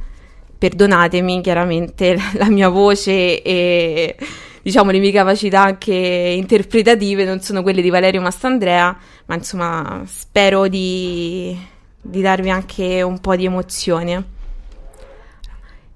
Perdonatemi 0.58 1.42
chiaramente 1.42 2.18
la 2.36 2.50
mia 2.50 2.70
voce 2.70 3.42
e 3.42 4.16
diciamo 4.62 4.92
le 4.92 5.00
mie 5.00 5.12
capacità 5.12 5.64
anche 5.64 5.94
interpretative 5.94 7.24
non 7.24 7.40
sono 7.40 7.62
quelle 7.62 7.82
di 7.82 7.90
Valerio 7.90 8.22
Massandrea, 8.22 8.98
ma 9.26 9.36
insomma 9.36 10.04
spero 10.06 10.68
di, 10.68 11.58
di 12.02 12.22
darvi 12.22 12.50
anche 12.50 13.02
un 13.02 13.20
po' 13.20 13.36
di 13.36 13.46
emozione. 13.46 14.38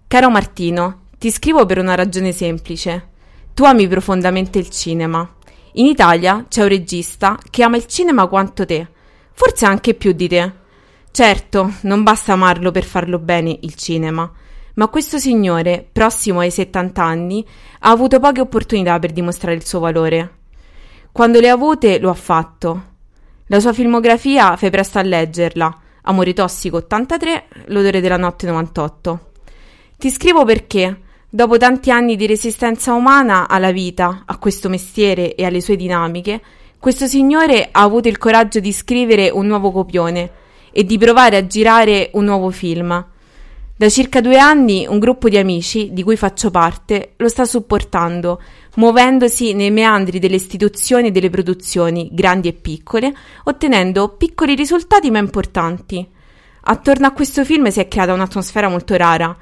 Caro 0.08 0.30
Martino, 0.30 1.08
ti 1.18 1.32
scrivo 1.32 1.66
per 1.66 1.80
una 1.80 1.96
ragione 1.96 2.32
semplice. 2.32 3.10
Tu 3.54 3.64
ami 3.64 3.88
profondamente 3.88 4.60
il 4.60 4.70
cinema. 4.70 5.28
In 5.74 5.88
Italia 5.88 6.46
c'è 6.48 6.62
un 6.62 6.68
regista 6.70 7.38
che 7.50 7.64
ama 7.64 7.78
il 7.78 7.88
cinema 7.88 8.28
quanto 8.28 8.66
te, 8.66 8.88
forse 9.32 9.66
anche 9.66 9.96
più 9.96 10.12
di 10.12 10.28
te. 10.28 10.52
Certo, 11.16 11.74
non 11.82 12.02
basta 12.02 12.34
amarlo 12.34 12.72
per 12.72 12.84
farlo 12.84 13.20
bene 13.20 13.56
il 13.62 13.76
cinema, 13.76 14.28
ma 14.74 14.88
questo 14.88 15.20
signore, 15.20 15.88
prossimo 15.92 16.40
ai 16.40 16.50
70 16.50 17.04
anni, 17.04 17.46
ha 17.82 17.92
avuto 17.92 18.20
poche 18.20 18.42
opportunità 18.42 18.98
per 18.98 19.12
dimostrare 19.12 19.56
il 19.56 19.64
suo 19.64 19.78
valore. 19.78 20.38
Quando 21.12 21.40
le 21.40 21.50
ha 21.50 21.54
avute, 21.54 22.00
lo 22.00 22.10
ha 22.10 22.16
fatto. 22.16 22.84
La 23.46 23.60
sua 23.60 23.74
filmografia 23.74 24.56
fai 24.56 24.72
presto 24.72 24.98
a 24.98 25.04
leggerla. 25.04 25.82
Amore 26.02 26.34
tossico 26.34 26.78
83, 26.78 27.46
L'odore 27.66 28.02
della 28.02 28.18
notte 28.18 28.48
98. 28.48 29.32
Ti 29.96 30.10
scrivo 30.10 30.44
perché, 30.46 31.02
dopo 31.30 31.58
tanti 31.58 31.92
anni 31.92 32.16
di 32.16 32.26
resistenza 32.26 32.94
umana 32.94 33.48
alla 33.48 33.72
vita, 33.72 34.24
a 34.26 34.40
questo 34.40 34.68
mestiere 34.68 35.36
e 35.36 35.46
alle 35.46 35.62
sue 35.62 35.76
dinamiche, 35.76 36.42
questo 36.80 37.06
signore 37.06 37.70
ha 37.72 37.84
avuto 37.84 38.08
il 38.08 38.18
coraggio 38.18 38.60
di 38.60 38.74
scrivere 38.74 39.30
un 39.30 39.46
nuovo 39.46 39.72
copione 39.72 40.42
e 40.74 40.84
di 40.84 40.98
provare 40.98 41.38
a 41.38 41.48
girare 41.48 42.10
un 42.14 42.26
nuovo 42.26 42.50
film. 42.50 43.06
Da 43.76 43.90
circa 43.90 44.22
due 44.22 44.38
anni 44.38 44.86
un 44.88 45.00
gruppo 45.00 45.30
di 45.30 45.38
amici, 45.38 45.94
di 45.94 46.04
cui 46.04 46.16
faccio 46.16 46.52
parte, 46.52 47.14
lo 47.18 47.28
sta 47.28 47.46
supportando, 47.46 48.42
muovendosi 48.76 49.54
nei 49.54 49.72
meandri 49.72 50.20
delle 50.20 50.36
istituzioni 50.36 51.08
e 51.08 51.12
delle 51.12 51.30
produzioni, 51.30 52.10
grandi 52.12 52.50
e 52.50 52.54
piccole, 52.54 53.14
ottenendo 53.46 54.10
piccoli 54.10 54.56
risultati 54.56 55.10
ma 55.12 55.20
importanti. 55.20 56.08
Attorno 56.66 57.08
a 57.08 57.12
questo 57.12 57.44
film 57.44 57.68
si 57.70 57.80
è 57.80 57.88
creata 57.88 58.14
un'atmosfera 58.14 58.70
molto 58.70 58.96
rara. 58.96 59.36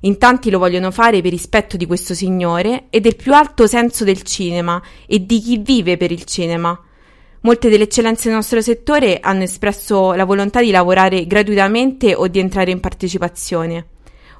In 0.00 0.18
tanti 0.18 0.50
lo 0.50 0.58
vogliono 0.58 0.90
fare 0.90 1.22
per 1.22 1.30
rispetto 1.30 1.76
di 1.76 1.86
questo 1.86 2.14
signore 2.14 2.86
e 2.90 3.00
del 3.00 3.16
più 3.16 3.32
alto 3.32 3.66
senso 3.66 4.04
del 4.04 4.22
cinema 4.22 4.82
e 5.06 5.24
di 5.24 5.40
chi 5.40 5.58
vive 5.58 5.96
per 5.96 6.10
il 6.10 6.24
cinema. 6.24 6.78
Molte 7.44 7.68
delle 7.68 7.84
eccellenze 7.84 8.28
del 8.28 8.36
nostro 8.36 8.62
settore 8.62 9.20
hanno 9.20 9.42
espresso 9.42 10.14
la 10.14 10.24
volontà 10.24 10.62
di 10.62 10.70
lavorare 10.70 11.26
gratuitamente 11.26 12.14
o 12.14 12.26
di 12.26 12.38
entrare 12.38 12.70
in 12.70 12.80
partecipazione. 12.80 13.88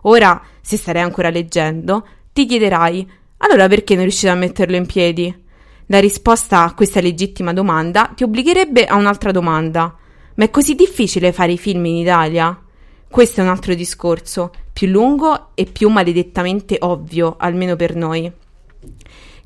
Ora, 0.03 0.41
se 0.63 0.79
starei 0.79 1.03
ancora 1.03 1.29
leggendo, 1.29 2.07
ti 2.33 2.47
chiederai: 2.47 3.07
allora 3.39 3.69
perché 3.69 3.93
non 3.93 4.05
riuscite 4.05 4.31
a 4.31 4.35
metterlo 4.35 4.77
in 4.77 4.87
piedi? 4.87 5.43
La 5.89 6.01
risposta 6.01 6.65
a 6.65 6.73
questa 6.73 7.03
legittima 7.03 7.53
domanda 7.53 8.11
ti 8.17 8.23
obbligherebbe 8.23 8.87
a 8.87 8.97
un'altra 8.97 9.33
domanda. 9.33 9.95
Ma 10.37 10.45
è 10.45 10.49
così 10.49 10.75
difficile 10.75 11.33
fare 11.33 11.53
i 11.53 11.59
film 11.59 11.85
in 11.85 11.97
Italia? 11.97 12.59
Questo 13.07 13.41
è 13.41 13.45
un 13.45 13.51
altro 13.51 13.75
discorso, 13.75 14.51
più 14.73 14.87
lungo 14.87 15.51
e 15.55 15.67
più 15.67 15.91
maledettamente 15.91 16.79
ovvio, 16.81 17.37
almeno 17.39 17.77
per 17.77 17.97
noi. 17.97 18.33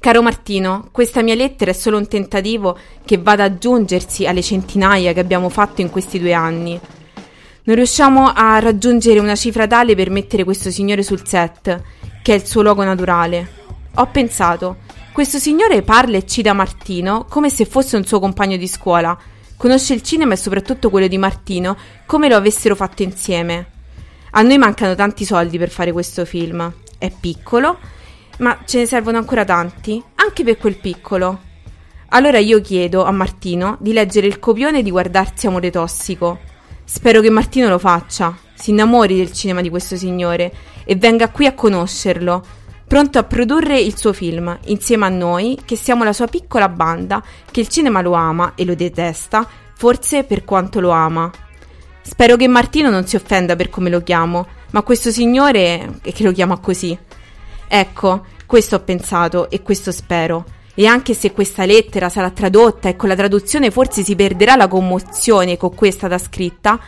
Caro 0.01 0.23
Martino, 0.23 0.89
questa 0.93 1.23
mia 1.23 1.35
lettera 1.35 1.73
è 1.73 1.75
solo 1.75 1.97
un 1.97 2.07
tentativo 2.07 2.79
che 3.05 3.19
va 3.19 3.33
ad 3.33 3.41
aggiungersi 3.41 4.29
alle 4.29 4.43
centinaia 4.43 5.13
che 5.13 5.19
abbiamo 5.19 5.49
fatto 5.49 5.81
in 5.81 5.91
questi 5.91 6.21
due 6.21 6.33
anni. 6.33 6.79
Non 7.65 7.75
riusciamo 7.75 8.33
a 8.33 8.61
raggiungere 8.61 9.19
una 9.19 9.35
cifra 9.35 9.67
tale 9.67 9.97
per 9.97 10.11
mettere 10.11 10.45
questo 10.45 10.71
signore 10.71 11.03
sul 11.03 11.27
set, 11.27 11.83
che 12.23 12.33
è 12.33 12.37
il 12.37 12.47
suo 12.47 12.63
luogo 12.63 12.85
naturale. 12.85 13.51
Ho 13.97 14.07
pensato, 14.07 14.77
questo 15.11 15.39
signore 15.39 15.83
parla 15.83 16.17
e 16.17 16.27
cita 16.27 16.53
Martino 16.53 17.27
come 17.29 17.51
se 17.51 17.65
fosse 17.65 17.97
un 17.97 18.05
suo 18.05 18.21
compagno 18.21 18.57
di 18.57 18.69
scuola. 18.69 19.19
Conosce 19.57 19.95
il 19.95 20.03
cinema 20.03 20.35
e 20.35 20.37
soprattutto 20.37 20.91
quello 20.91 21.09
di 21.09 21.19
Martino 21.19 21.77
come 22.07 22.29
lo 22.29 22.37
avessero 22.37 22.77
fatto 22.77 23.03
insieme. 23.03 23.67
A 24.31 24.43
noi 24.43 24.59
mancano 24.59 24.95
tanti 24.95 25.25
soldi 25.25 25.59
per 25.59 25.71
fare 25.71 25.91
questo 25.91 26.25
film. 26.25 26.73
È 26.97 27.11
piccolo, 27.11 27.79
ma 28.39 28.59
ce 28.65 28.79
ne 28.79 28.87
servono 28.87 29.19
ancora 29.19 29.45
tanti, 29.45 30.03
anche 30.17 30.45
per 30.45 30.59
quel 30.59 30.77
piccolo. 30.77 31.47
Allora 32.11 32.39
io 32.39 32.61
chiedo 32.61 33.05
a 33.05 33.11
Martino 33.11 33.77
di 33.81 33.93
leggere 33.93 34.27
il 34.27 34.39
copione 34.39 34.83
di 34.83 34.91
guardarsi 34.91 35.47
Amore 35.47 35.71
Tossico. 35.71 36.39
Spero 36.85 37.21
che 37.21 37.31
Martino 37.31 37.69
lo 37.69 37.79
faccia, 37.79 38.35
si 38.55 38.71
innamori 38.71 39.17
del 39.17 39.33
cinema 39.33 39.61
di 39.61 39.69
questo 39.69 39.97
signore 39.97 40.53
e 40.85 40.97
venga 40.97 41.29
qui 41.29 41.45
a 41.45 41.53
conoscerlo, 41.53 42.43
pronto 42.87 43.19
a 43.19 43.25
produrre 43.25 43.79
il 43.79 43.95
suo 43.95 44.15
film, 44.15 44.59
insieme 44.67 45.05
a 45.05 45.11
noi, 45.11 45.59
che 45.67 45.77
siamo 45.77 46.03
la 46.03 46.15
sua 46.15 46.27
piccola 46.29 46.71
banda, 46.71 47.23
che 47.51 47.61
il 47.61 47.69
cinema 47.69 48.01
lo 48.01 48.13
ama 48.13 48.53
e 48.55 48.65
lo 48.65 48.75
detesta, 48.75 49.47
forse 49.75 50.25
per 50.25 50.45
quanto 50.45 50.81
lo 50.81 50.91
ama. 50.91 51.31
Spero 52.01 52.37
che 52.37 52.49
Martino 52.49 52.89
non 52.89 53.07
si 53.07 53.17
offenda 53.17 53.55
per 53.55 53.69
come 53.69 53.91
lo 53.91 54.03
chiamo, 54.03 54.47
ma 54.71 54.81
questo 54.81 55.11
signore 55.11 55.99
è 56.01 56.13
che 56.15 56.23
lo 56.23 56.33
chiama 56.33 56.59
così. 56.59 56.99
Ecco, 57.69 58.25
questo 58.47 58.77
ho 58.77 58.81
pensato 58.81 59.51
e 59.51 59.63
questo 59.63 59.93
spero. 59.93 60.45
E 60.75 60.87
anche 60.87 61.13
se 61.13 61.33
questa 61.33 61.67
lettera 61.67 62.09
sarà 62.09 62.31
tradotta 62.31 62.89
e 62.89 62.97
con 62.97 63.09
la 63.09 63.17
traduzione 63.17 63.71
forse 63.71 64.03
si 64.03 64.17
perderà 64.17 64.57
la 64.57 64.69
commozione 64.69 65.57
con 65.57 65.75
cui 65.75 65.89
è 65.89 65.91
stata 65.91 66.17
scritta, 66.19 66.81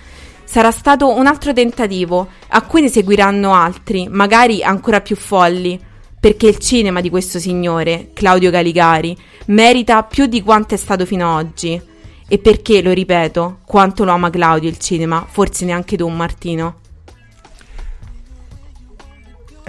sarà 0.44 0.70
stato 0.70 1.14
un 1.14 1.26
altro 1.26 1.52
tentativo, 1.52 2.28
a 2.48 2.62
cui 2.62 2.80
ne 2.80 2.88
seguiranno 2.88 3.52
altri, 3.52 4.08
magari 4.08 4.62
ancora 4.62 5.00
più 5.00 5.16
folli, 5.16 5.78
perché 6.18 6.48
il 6.48 6.58
cinema 6.58 7.00
di 7.00 7.10
questo 7.10 7.38
signore, 7.38 8.10
Claudio 8.12 8.50
Caligari, 8.50 9.16
merita 9.46 10.02
più 10.02 10.26
di 10.26 10.42
quanto 10.42 10.74
è 10.74 10.76
stato 10.76 11.04
fino 11.04 11.36
ad 11.36 11.46
oggi. 11.46 11.80
E 12.28 12.38
perché, 12.38 12.82
lo 12.82 12.92
ripeto, 12.92 13.60
quanto 13.64 14.04
lo 14.04 14.12
ama 14.12 14.30
Claudio 14.30 14.68
il 14.68 14.78
cinema, 14.78 15.26
forse 15.28 15.64
neanche 15.64 15.96
tu, 15.96 16.06
Martino. 16.08 16.76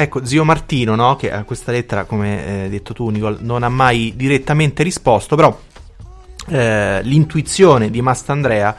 Ecco, 0.01 0.25
zio 0.25 0.43
Martino, 0.43 0.95
no? 0.95 1.15
che 1.15 1.31
a 1.31 1.43
questa 1.43 1.71
lettera, 1.71 2.05
come 2.05 2.43
hai 2.43 2.65
eh, 2.65 2.69
detto 2.69 2.91
tu, 2.91 3.09
Nicole, 3.09 3.37
non 3.41 3.61
ha 3.61 3.69
mai 3.69 4.13
direttamente 4.15 4.81
risposto, 4.81 5.35
però 5.35 5.55
eh, 6.47 7.01
l'intuizione 7.03 7.91
di 7.91 8.01
Mastandrea 8.01 8.75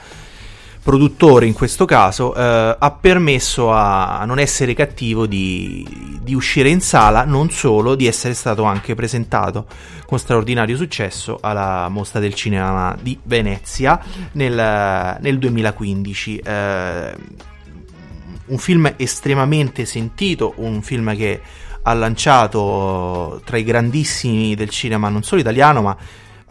produttore 0.82 1.46
in 1.46 1.52
questo 1.52 1.84
caso, 1.84 2.34
eh, 2.34 2.76
ha 2.76 2.90
permesso 2.90 3.72
a, 3.72 4.18
a, 4.18 4.24
non 4.24 4.40
essere 4.40 4.74
cattivo 4.74 5.26
di, 5.26 6.18
di, 6.20 6.34
uscire 6.34 6.70
in 6.70 6.80
sala, 6.80 7.24
non 7.24 7.50
solo 7.50 7.94
di 7.94 8.08
essere 8.08 8.34
stato 8.34 8.64
anche 8.64 8.96
presentato 8.96 9.66
con 10.04 10.18
straordinario 10.18 10.76
successo 10.76 11.38
alla 11.40 11.88
Mostra 11.88 12.18
del 12.18 12.34
Cinema 12.34 12.96
di 13.00 13.16
Venezia 13.22 14.00
nel, 14.32 15.18
nel 15.20 15.38
2015. 15.38 16.40
Eh, 18.46 18.52
un 18.52 18.58
film 18.58 18.94
estremamente 18.96 19.84
sentito, 19.84 20.54
un 20.56 20.82
film 20.82 21.14
che 21.16 21.40
ha 21.82 21.94
lanciato 21.94 23.40
tra 23.44 23.56
i 23.56 23.64
grandissimi 23.64 24.54
del 24.54 24.68
cinema 24.68 25.08
non 25.08 25.24
solo 25.24 25.40
italiano 25.40 25.82
ma 25.82 25.96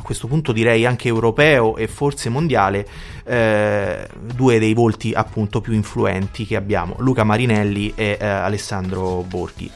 a 0.01 0.04
questo 0.04 0.27
punto 0.27 0.51
direi 0.51 0.86
anche 0.86 1.08
europeo 1.08 1.77
e 1.77 1.88
forse 1.88 2.27
mondiale, 2.30 2.88
eh, 3.23 4.08
due 4.19 4.58
dei 4.58 4.73
volti 4.73 5.13
appunto 5.13 5.62
più 5.62 5.73
influenti 5.73 6.45
che 6.47 6.56
abbiamo, 6.56 6.95
Luca 6.99 7.23
Marinelli 7.23 7.93
e 7.95 8.17
eh, 8.19 8.25
Alessandro 8.25 9.23
Borghi. 9.27 9.69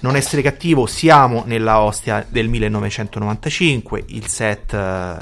Non 0.00 0.14
essere 0.14 0.42
cattivo, 0.42 0.86
siamo 0.86 1.42
nella 1.44 1.80
Ostia 1.80 2.24
del 2.28 2.48
1995, 2.48 4.04
il 4.06 4.28
set 4.28 4.72
eh, 4.72 5.16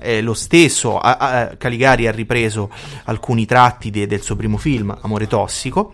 è 0.00 0.20
lo 0.20 0.34
stesso, 0.34 0.98
a, 0.98 1.16
a, 1.16 1.46
Caligari 1.56 2.06
ha 2.06 2.12
ripreso 2.12 2.70
alcuni 3.04 3.46
tratti 3.46 3.90
de, 3.90 4.06
del 4.06 4.22
suo 4.22 4.36
primo 4.36 4.56
film, 4.56 4.96
Amore 5.02 5.26
Tossico. 5.26 5.92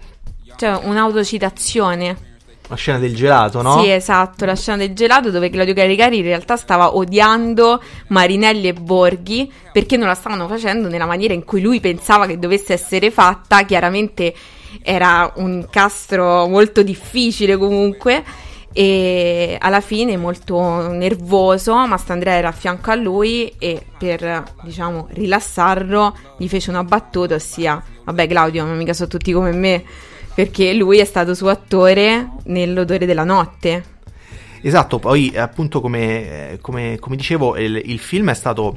Cioè 0.56 0.80
un'autocitazione 0.84 2.34
la 2.68 2.74
scena 2.74 2.98
del 2.98 3.14
gelato, 3.14 3.62
no? 3.62 3.80
Sì, 3.80 3.90
esatto, 3.90 4.44
la 4.44 4.56
scena 4.56 4.78
del 4.78 4.92
gelato 4.92 5.30
dove 5.30 5.50
Claudio 5.50 5.74
Caricari 5.74 6.16
in 6.16 6.24
realtà 6.24 6.56
stava 6.56 6.96
odiando 6.96 7.80
Marinelli 8.08 8.68
e 8.68 8.72
Borghi 8.72 9.50
perché 9.72 9.96
non 9.96 10.08
la 10.08 10.14
stavano 10.14 10.48
facendo 10.48 10.88
nella 10.88 11.06
maniera 11.06 11.32
in 11.32 11.44
cui 11.44 11.60
lui 11.60 11.78
pensava 11.78 12.26
che 12.26 12.38
dovesse 12.38 12.72
essere 12.72 13.12
fatta. 13.12 13.64
Chiaramente 13.64 14.34
era 14.82 15.32
un 15.36 15.52
incastro 15.52 16.48
molto 16.48 16.82
difficile 16.82 17.56
comunque 17.56 18.24
e 18.78 19.56
alla 19.58 19.80
fine 19.80 20.18
molto 20.18 20.92
nervoso 20.92 21.74
Mastandrea 21.86 22.34
era 22.34 22.48
a 22.48 22.52
fianco 22.52 22.90
a 22.90 22.94
lui 22.94 23.50
e 23.58 23.82
per 23.96 24.42
diciamo 24.64 25.08
rilassarlo 25.12 26.14
gli 26.36 26.46
fece 26.46 26.68
una 26.68 26.84
battuta 26.84 27.36
ossia 27.36 27.82
vabbè 28.04 28.26
Claudio 28.26 28.66
ma 28.66 28.74
mica 28.74 28.92
sono 28.92 29.08
tutti 29.08 29.32
come 29.32 29.52
me 29.52 29.82
perché 30.36 30.74
lui 30.74 30.98
è 30.98 31.06
stato 31.06 31.32
suo 31.32 31.48
attore 31.48 32.32
nell'odore 32.44 33.06
della 33.06 33.24
notte. 33.24 33.94
Esatto, 34.60 34.98
poi 34.98 35.32
appunto 35.34 35.80
come, 35.80 36.50
eh, 36.50 36.58
come, 36.60 36.98
come 37.00 37.16
dicevo 37.16 37.56
il, 37.56 37.80
il 37.82 37.98
film 37.98 38.28
è 38.28 38.34
stato 38.34 38.76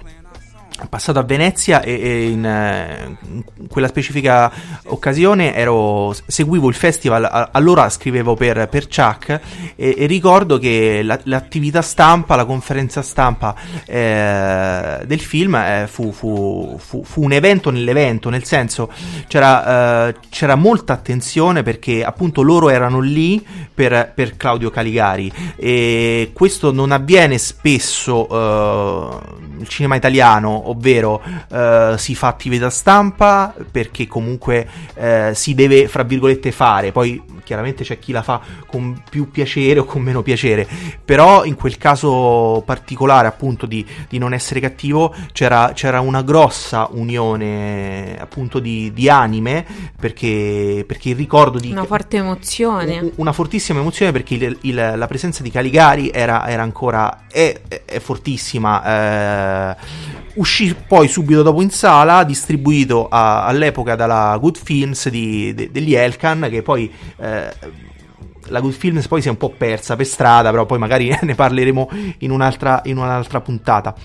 passato 0.87 1.19
a 1.19 1.23
Venezia 1.23 1.81
e, 1.81 1.99
e 1.99 2.29
in, 2.29 2.45
eh, 2.45 3.17
in, 3.25 3.43
quella 3.67 3.87
specifica 3.87 4.51
occasione 4.85 5.53
ero, 5.53 6.15
seguivo 6.25 6.67
il 6.69 6.75
festival, 6.75 7.49
allora 7.51 7.89
scrivevo 7.89 8.35
per, 8.35 8.67
per 8.69 8.87
Chuck 8.87 9.39
e, 9.75 9.95
e 9.97 10.05
ricordo 10.05 10.57
che 10.57 11.01
la, 11.03 11.19
l'attività 11.23 11.81
stampa, 11.81 12.35
la 12.35 12.45
conferenza 12.45 13.01
stampa 13.01 13.55
eh, 13.85 15.03
del 15.05 15.19
film 15.19 15.55
eh, 15.55 15.87
fu, 15.89 16.11
fu, 16.11 16.77
fu, 16.79 17.03
fu, 17.03 17.23
un 17.23 17.31
evento 17.31 17.69
nell'evento, 17.69 18.29
nel 18.29 18.43
senso 18.43 18.91
c'era, 19.27 20.07
eh, 20.07 20.15
c'era, 20.29 20.55
molta 20.55 20.93
attenzione 20.93 21.63
perché 21.63 22.03
appunto 22.03 22.41
loro 22.41 22.69
erano 22.69 22.99
lì 22.99 23.45
per, 23.73 24.11
per 24.13 24.37
Claudio 24.37 24.69
Caligari 24.69 25.31
e 25.55 26.31
questo 26.33 26.71
non 26.71 26.91
avviene 26.91 27.37
spesso 27.37 28.27
eh, 28.29 29.17
il 29.59 29.67
cinema 29.67 29.95
italiano 29.95 30.68
ovvero 30.69 31.21
eh, 31.51 31.95
si 31.97 32.15
fa 32.15 32.27
attività 32.27 32.69
stampa 32.69 33.53
perché 33.71 34.07
comunque 34.07 34.67
eh, 34.95 35.31
si 35.33 35.53
deve, 35.53 35.87
fra 35.87 36.03
virgolette, 36.03 36.51
fare, 36.51 36.91
poi 36.91 37.21
chiaramente 37.49 37.83
c'è 37.83 37.97
chi 37.97 38.11
la 38.11 38.21
fa 38.21 38.39
con 38.67 39.01
più 39.09 39.31
piacere 39.31 39.79
o 39.79 39.85
con 39.85 40.03
meno 40.03 40.21
piacere, 40.21 40.67
però 41.03 41.45
in 41.45 41.55
quel 41.55 41.77
caso 41.77 42.61
particolare 42.63 43.27
appunto 43.27 43.65
di, 43.65 43.83
di 44.07 44.19
non 44.19 44.33
essere 44.33 44.59
cattivo 44.59 45.15
c'era, 45.31 45.71
c'era, 45.73 45.99
una 45.99 46.21
grossa 46.21 46.87
unione 46.91 48.15
appunto 48.19 48.59
di, 48.59 48.93
di 48.93 49.09
anime 49.09 49.65
perché, 49.99 50.83
perché, 50.85 51.09
il 51.09 51.15
ricordo 51.15 51.57
di... 51.57 51.71
Una 51.71 51.85
forte 51.85 52.17
emozione. 52.17 53.13
Una 53.15 53.31
fortissima 53.31 53.79
emozione 53.79 54.11
perché 54.11 54.35
il, 54.35 54.57
il, 54.61 54.93
la 54.95 55.07
presenza 55.07 55.41
di 55.41 55.49
Caligari 55.49 56.11
era, 56.11 56.47
era 56.47 56.61
ancora... 56.61 57.25
è, 57.31 57.61
è 57.85 57.99
fortissima. 57.99 59.73
Eh, 59.73 59.75
uscì 60.35 60.58
poi 60.87 61.07
subito 61.07 61.41
dopo 61.41 61.61
in 61.61 61.69
sala, 61.69 62.23
distribuito 62.23 63.07
a, 63.07 63.45
all'epoca 63.45 63.95
dalla 63.95 64.37
Good 64.39 64.57
Films 64.57 65.09
di, 65.09 65.53
de, 65.53 65.71
degli 65.71 65.93
Elkan, 65.93 66.47
che 66.49 66.61
poi... 66.61 66.91
Eh, 67.17 67.87
la 68.49 68.61
Good 68.61 68.73
Films 68.73 69.07
poi 69.07 69.21
si 69.21 69.27
è 69.27 69.31
un 69.31 69.37
po' 69.37 69.53
persa 69.55 69.95
per 69.95 70.07
strada, 70.07 70.49
però 70.49 70.65
poi 70.65 70.79
magari 70.79 71.15
ne 71.21 71.35
parleremo 71.35 71.89
in 72.19 72.31
un'altra, 72.31 72.81
in 72.85 72.97
un'altra 72.97 73.41
puntata. 73.41 73.95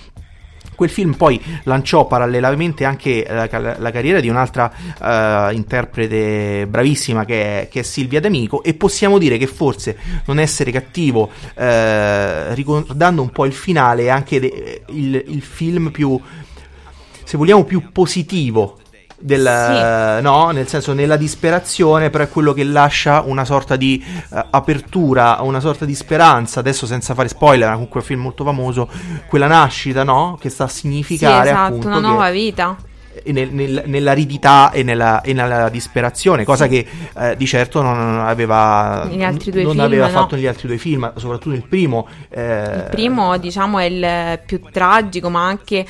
Quel 0.75 0.89
film 0.89 1.13
poi 1.13 1.41
lanciò 1.63 2.05
parallelamente 2.05 2.83
anche 2.83 3.25
la, 3.27 3.47
la, 3.49 3.75
la 3.79 3.91
carriera 3.91 4.19
di 4.19 4.27
un'altra 4.27 4.69
uh, 4.99 5.53
interprete 5.53 6.67
bravissima 6.67 7.23
che 7.23 7.61
è, 7.61 7.67
che 7.69 7.79
è, 7.79 7.83
Silvia 7.83 8.19
D'Amico 8.19 8.61
e 8.61 8.73
possiamo 8.73 9.17
dire 9.17 9.37
che 9.37 9.47
forse 9.47 9.97
non 10.25 10.37
essere 10.37 10.71
cattivo, 10.71 11.31
uh, 11.55 12.53
ricordando 12.53 13.21
un 13.21 13.29
po' 13.29 13.45
il 13.45 13.53
finale, 13.53 14.03
è 14.03 14.09
anche 14.09 14.41
de, 14.41 14.83
il, 14.87 15.23
il 15.27 15.41
film 15.41 15.91
più, 15.91 16.19
se 17.25 17.37
vogliamo, 17.37 17.65
più 17.65 17.91
positivo 17.91 18.77
del, 19.17 20.15
sì. 20.17 20.21
no, 20.21 20.49
nel 20.51 20.67
senso 20.67 20.93
nella 20.93 21.17
disperazione, 21.17 22.09
però 22.09 22.23
è 22.23 22.29
quello 22.29 22.53
che 22.53 22.63
lascia 22.63 23.21
una 23.21 23.45
sorta 23.45 23.75
di 23.75 24.03
uh, 24.29 24.45
apertura, 24.51 25.37
una 25.41 25.59
sorta 25.59 25.85
di 25.85 25.95
speranza. 25.95 26.59
Adesso 26.59 26.85
senza 26.85 27.13
fare 27.13 27.27
spoiler, 27.27 27.71
comunque 27.71 27.99
è 27.99 28.03
un 28.03 28.07
film 28.07 28.21
molto 28.21 28.43
famoso, 28.43 28.89
quella 29.27 29.47
nascita, 29.47 30.03
no? 30.03 30.37
Che 30.39 30.49
sta 30.49 30.65
a 30.65 30.67
significare 30.67 31.47
sì, 31.47 31.53
esatto, 31.53 31.87
una 31.87 31.99
nuova 31.99 32.29
vita. 32.29 32.75
Nel, 33.27 33.49
nel, 33.53 33.83
nell'aridità 33.85 34.71
e 34.71 34.83
nella, 34.83 35.21
e 35.21 35.31
nella, 35.31 35.69
disperazione, 35.69 36.43
cosa 36.43 36.67
che 36.67 36.85
eh, 37.17 37.37
di 37.37 37.47
certo 37.47 37.81
non 37.81 38.19
aveva, 38.19 39.07
non 39.09 39.39
film, 39.39 39.79
aveva 39.79 40.09
fatto 40.09 40.35
negli 40.35 40.47
altri 40.47 40.67
due 40.67 40.77
film, 40.77 41.13
soprattutto 41.15 41.51
nel 41.51 41.65
primo. 41.65 42.09
Eh... 42.29 42.73
Il 42.75 42.87
primo, 42.91 43.37
diciamo, 43.37 43.79
è 43.79 43.85
il 43.85 44.39
più 44.45 44.59
tragico, 44.69 45.29
ma 45.29 45.45
anche 45.45 45.85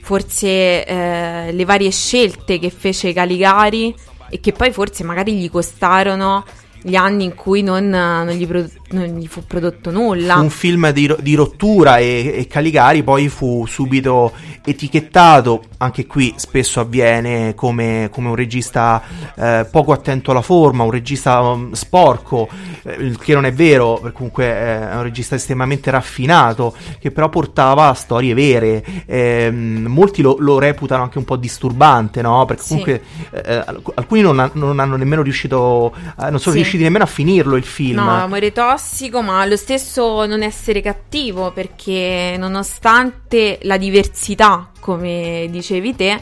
forse 0.00 0.84
eh, 0.84 1.52
le 1.52 1.64
varie 1.64 1.90
scelte 1.90 2.58
che 2.58 2.70
fece 2.70 3.12
Caligari 3.12 3.94
e 4.30 4.40
che 4.40 4.52
poi 4.52 4.72
forse 4.72 5.04
magari 5.04 5.36
gli 5.36 5.50
costarono 5.50 6.44
gli 6.82 6.94
anni 6.94 7.24
in 7.24 7.34
cui 7.34 7.62
non, 7.62 7.88
non, 7.88 8.28
gli, 8.28 8.46
pro- 8.46 8.68
non 8.90 9.04
gli, 9.04 9.26
fu 9.26 9.44
prodotto 9.46 9.90
nulla. 9.90 10.34
Fu 10.34 10.42
un 10.42 10.50
film 10.50 10.90
di, 10.90 11.14
di 11.20 11.34
rottura 11.34 11.98
e, 11.98 12.34
e, 12.36 12.46
Caligari 12.46 13.02
poi 13.02 13.28
fu 13.28 13.64
subito 13.66 14.32
etichettato, 14.64 15.62
anche 15.78 16.06
qui 16.06 16.34
spesso 16.36 16.80
avviene 16.80 17.54
come, 17.54 18.08
come 18.10 18.28
un 18.28 18.34
regista 18.34 19.02
eh, 19.36 19.66
poco 19.70 19.92
attento 19.92 20.32
alla 20.32 20.42
forma, 20.42 20.84
un 20.84 20.90
regista 20.90 21.40
um, 21.40 21.72
sporco, 21.72 22.48
eh, 22.82 23.16
che 23.18 23.34
non 23.34 23.44
è 23.44 23.52
vero, 23.52 23.98
perché 24.00 24.16
comunque 24.16 24.44
è 24.44 24.94
un 24.94 25.02
regista 25.02 25.34
estremamente 25.34 25.90
raffinato, 25.90 26.74
che 26.98 27.10
però 27.10 27.28
portava 27.28 27.92
storie 27.94 28.34
vere. 28.34 28.84
Eh, 29.06 29.50
molti 29.50 30.20
lo, 30.22 30.36
lo, 30.38 30.58
reputano 30.58 31.04
anche 31.04 31.18
un 31.18 31.24
po' 31.24 31.36
disturbante, 31.36 32.22
no? 32.22 32.44
Perché 32.44 32.62
comunque 32.66 33.02
sì. 33.04 33.36
Eh, 33.36 33.64
alcuni 33.94 34.20
non, 34.20 34.38
ha, 34.40 34.50
non, 34.54 34.78
hanno 34.78 34.96
nemmeno 34.96 35.22
riuscito, 35.22 35.94
non 36.16 36.38
sono 36.38 36.54
sì 36.54 36.60
riusciti 36.60 36.82
nemmeno 36.82 37.04
a 37.04 37.08
finirlo 37.08 37.56
il 37.56 37.64
film. 37.64 37.96
No, 37.96 38.10
amore 38.10 38.52
tossico, 38.80 39.20
ma 39.20 39.44
lo 39.44 39.56
stesso 39.56 40.24
non 40.24 40.42
essere 40.42 40.80
cattivo, 40.80 41.52
perché 41.52 42.36
nonostante 42.38 43.58
la 43.62 43.76
diversità, 43.76 44.70
come 44.80 45.46
dicevi 45.50 45.94
te, 45.94 46.20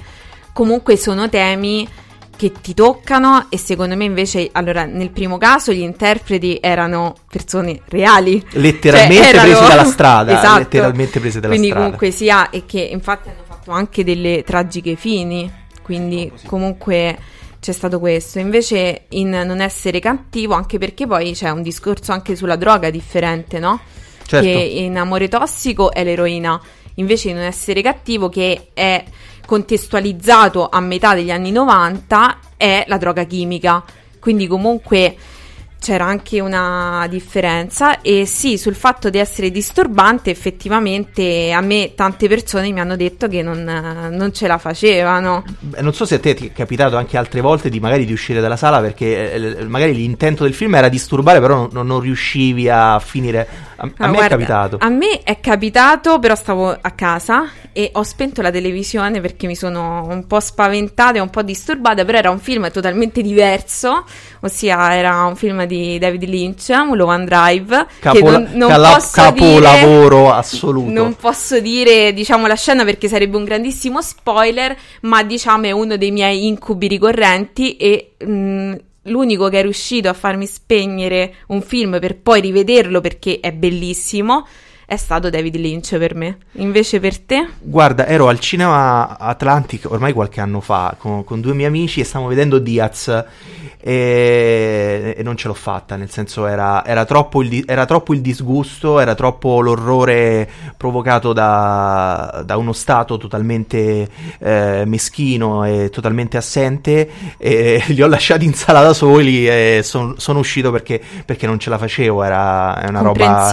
comunque 0.52 0.96
sono 0.96 1.28
temi 1.28 1.88
che 2.36 2.52
ti 2.60 2.74
toccano 2.74 3.46
e 3.48 3.58
secondo 3.58 3.96
me 3.96 4.04
invece, 4.04 4.48
allora, 4.52 4.84
nel 4.84 5.10
primo 5.10 5.38
caso 5.38 5.72
gli 5.72 5.80
interpreti 5.80 6.58
erano 6.60 7.14
persone 7.30 7.80
reali. 7.86 8.44
Letteralmente 8.52 9.22
cioè, 9.22 9.28
erano... 9.28 9.52
prese 9.52 9.68
dalla 9.68 9.84
strada. 9.84 10.32
esatto. 10.38 10.58
Letteralmente 10.58 11.20
prese 11.20 11.40
dalla 11.40 11.52
quindi 11.52 11.68
strada. 11.68 11.84
comunque 11.84 12.10
sia, 12.10 12.50
e 12.50 12.64
che 12.66 12.80
infatti 12.80 13.28
hanno 13.28 13.44
fatto 13.46 13.70
anche 13.70 14.02
delle 14.02 14.42
tragiche 14.44 14.96
fini, 14.96 15.50
quindi 15.82 16.30
comunque 16.46 17.16
c'è 17.60 17.72
stato 17.72 17.98
questo. 17.98 18.38
Invece 18.38 19.06
in 19.10 19.30
non 19.30 19.60
essere 19.60 20.00
cattivo, 20.00 20.54
anche 20.54 20.78
perché 20.78 21.06
poi 21.06 21.32
c'è 21.32 21.50
un 21.50 21.62
discorso 21.62 22.12
anche 22.12 22.36
sulla 22.36 22.56
droga 22.56 22.90
differente, 22.90 23.58
no? 23.58 23.80
Certo. 24.24 24.46
Che 24.46 24.52
in 24.52 24.98
amore 24.98 25.28
tossico 25.28 25.92
è 25.92 26.04
l'eroina, 26.04 26.60
invece 26.94 27.30
in 27.30 27.36
non 27.36 27.44
essere 27.44 27.80
cattivo, 27.82 28.28
che 28.28 28.68
è 28.74 29.04
contestualizzato 29.46 30.68
a 30.68 30.80
metà 30.80 31.14
degli 31.14 31.30
anni 31.30 31.50
90, 31.50 32.40
è 32.56 32.84
la 32.86 32.98
droga 32.98 33.24
chimica. 33.24 33.82
Quindi 34.20 34.46
comunque 34.46 35.16
c'era 35.80 36.04
anche 36.04 36.40
una 36.40 37.06
differenza 37.08 38.00
e 38.00 38.26
sì, 38.26 38.58
sul 38.58 38.74
fatto 38.74 39.10
di 39.10 39.18
essere 39.18 39.50
disturbante 39.50 40.30
effettivamente 40.30 41.52
a 41.52 41.60
me 41.60 41.92
tante 41.94 42.28
persone 42.28 42.70
mi 42.72 42.80
hanno 42.80 42.96
detto 42.96 43.28
che 43.28 43.42
non, 43.42 43.62
non 44.10 44.32
ce 44.32 44.46
la 44.46 44.58
facevano. 44.58 45.44
Non 45.78 45.94
so 45.94 46.04
se 46.04 46.16
a 46.16 46.18
te 46.18 46.34
è 46.34 46.52
capitato 46.52 46.96
anche 46.96 47.16
altre 47.16 47.40
volte 47.40 47.68
di 47.68 47.80
magari 47.80 48.04
di 48.04 48.12
uscire 48.12 48.40
dalla 48.40 48.56
sala 48.56 48.80
perché 48.80 49.32
eh, 49.32 49.64
magari 49.64 49.94
l'intento 49.94 50.42
del 50.44 50.54
film 50.54 50.74
era 50.74 50.88
disturbare 50.88 51.40
però 51.40 51.68
non, 51.70 51.86
non 51.86 52.00
riuscivi 52.00 52.68
a 52.68 52.98
finire. 52.98 53.66
A, 53.76 53.88
a 53.98 54.06
me 54.08 54.16
guarda, 54.16 54.24
è 54.24 54.28
capitato. 54.28 54.76
A 54.80 54.88
me 54.88 55.20
è 55.22 55.38
capitato 55.40 56.18
però 56.18 56.34
stavo 56.34 56.70
a 56.70 56.90
casa 56.90 57.48
e 57.72 57.90
ho 57.94 58.02
spento 58.02 58.42
la 58.42 58.50
televisione 58.50 59.20
perché 59.20 59.46
mi 59.46 59.54
sono 59.54 60.04
un 60.08 60.26
po' 60.26 60.40
spaventata 60.40 61.18
e 61.18 61.20
un 61.20 61.30
po' 61.30 61.42
disturbata 61.42 62.04
però 62.04 62.18
era 62.18 62.30
un 62.30 62.40
film 62.40 62.68
totalmente 62.72 63.22
diverso 63.22 64.04
ossia 64.40 64.96
era 64.96 65.24
un 65.24 65.36
film 65.36 65.64
di 65.68 65.98
David 65.98 66.24
Lynch, 66.24 66.70
Mulholland 66.70 67.28
Drive, 67.28 67.86
Capola- 68.00 68.38
che 68.38 68.42
non, 68.44 68.48
non 68.54 68.68
cala- 68.68 68.94
posso 68.94 69.10
capolavoro 69.12 70.16
dire, 70.22 70.30
assoluto. 70.32 70.90
Non 70.90 71.14
posso 71.14 71.60
dire, 71.60 72.12
diciamo, 72.12 72.48
la 72.48 72.56
scena 72.56 72.84
perché 72.84 73.06
sarebbe 73.06 73.36
un 73.36 73.44
grandissimo 73.44 74.02
spoiler, 74.02 74.76
ma 75.02 75.22
diciamo 75.22 75.66
è 75.66 75.70
uno 75.70 75.96
dei 75.96 76.10
miei 76.10 76.46
incubi 76.48 76.88
ricorrenti 76.88 77.76
e 77.76 78.14
mh, 78.18 78.74
l'unico 79.02 79.48
che 79.48 79.60
è 79.60 79.62
riuscito 79.62 80.08
a 80.08 80.12
farmi 80.14 80.46
spegnere 80.46 81.34
un 81.48 81.62
film 81.62 81.98
per 82.00 82.16
poi 82.18 82.40
rivederlo 82.40 83.00
perché 83.00 83.38
è 83.40 83.52
bellissimo 83.52 84.46
è 84.90 84.96
stato 84.96 85.28
David 85.28 85.56
Lynch 85.56 85.98
per 85.98 86.14
me. 86.14 86.38
Invece 86.52 86.98
per 86.98 87.18
te? 87.18 87.46
Guarda, 87.60 88.06
ero 88.06 88.28
al 88.28 88.40
cinema 88.40 89.18
Atlantic 89.18 89.84
ormai 89.90 90.14
qualche 90.14 90.40
anno 90.40 90.60
fa 90.60 90.96
con, 90.96 91.24
con 91.24 91.42
due 91.42 91.52
miei 91.52 91.68
amici 91.68 92.00
e 92.00 92.04
stavamo 92.04 92.30
vedendo 92.30 92.58
Diaz 92.58 93.24
e, 93.80 95.14
e, 95.16 95.22
non 95.22 95.36
ce 95.36 95.46
l'ho 95.46 95.54
fatta, 95.54 95.96
nel 95.96 96.10
senso 96.10 96.46
era, 96.46 96.84
era, 96.84 97.04
troppo 97.04 97.42
il, 97.42 97.62
era, 97.66 97.86
troppo 97.86 98.12
il, 98.12 98.20
disgusto, 98.20 98.98
era 98.98 99.14
troppo 99.14 99.60
l'orrore 99.60 100.48
provocato 100.76 101.32
da, 101.32 102.42
da 102.44 102.56
uno 102.56 102.72
Stato 102.72 103.18
totalmente 103.18 104.08
eh, 104.40 104.82
meschino 104.84 105.64
e 105.64 105.90
totalmente 105.90 106.36
assente 106.36 107.08
e 107.38 107.82
li 107.88 108.02
ho 108.02 108.08
lasciati 108.08 108.44
in 108.44 108.54
sala 108.54 108.82
da 108.82 108.92
soli 108.92 109.46
e 109.46 109.80
son, 109.84 110.14
sono 110.18 110.40
uscito 110.40 110.72
perché, 110.72 111.00
perché, 111.24 111.46
non 111.46 111.58
ce 111.58 111.70
la 111.70 111.78
facevo, 111.78 112.22
era 112.24 112.84
una 112.88 113.00
roba... 113.00 113.46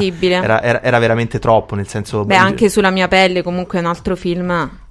Era, 0.43 0.61
era, 0.61 0.81
era 0.81 0.99
veramente 1.25 1.39
troppo, 1.39 1.75
nel 1.75 1.87
senso... 1.87 2.23
Beh, 2.25 2.35
anche 2.35 2.69
sulla 2.69 2.91
mia 2.91 3.07
pelle 3.07 3.41
comunque 3.43 3.79
è 3.79 3.81
un 3.81 3.87
altro 3.87 4.15
film 4.15 4.83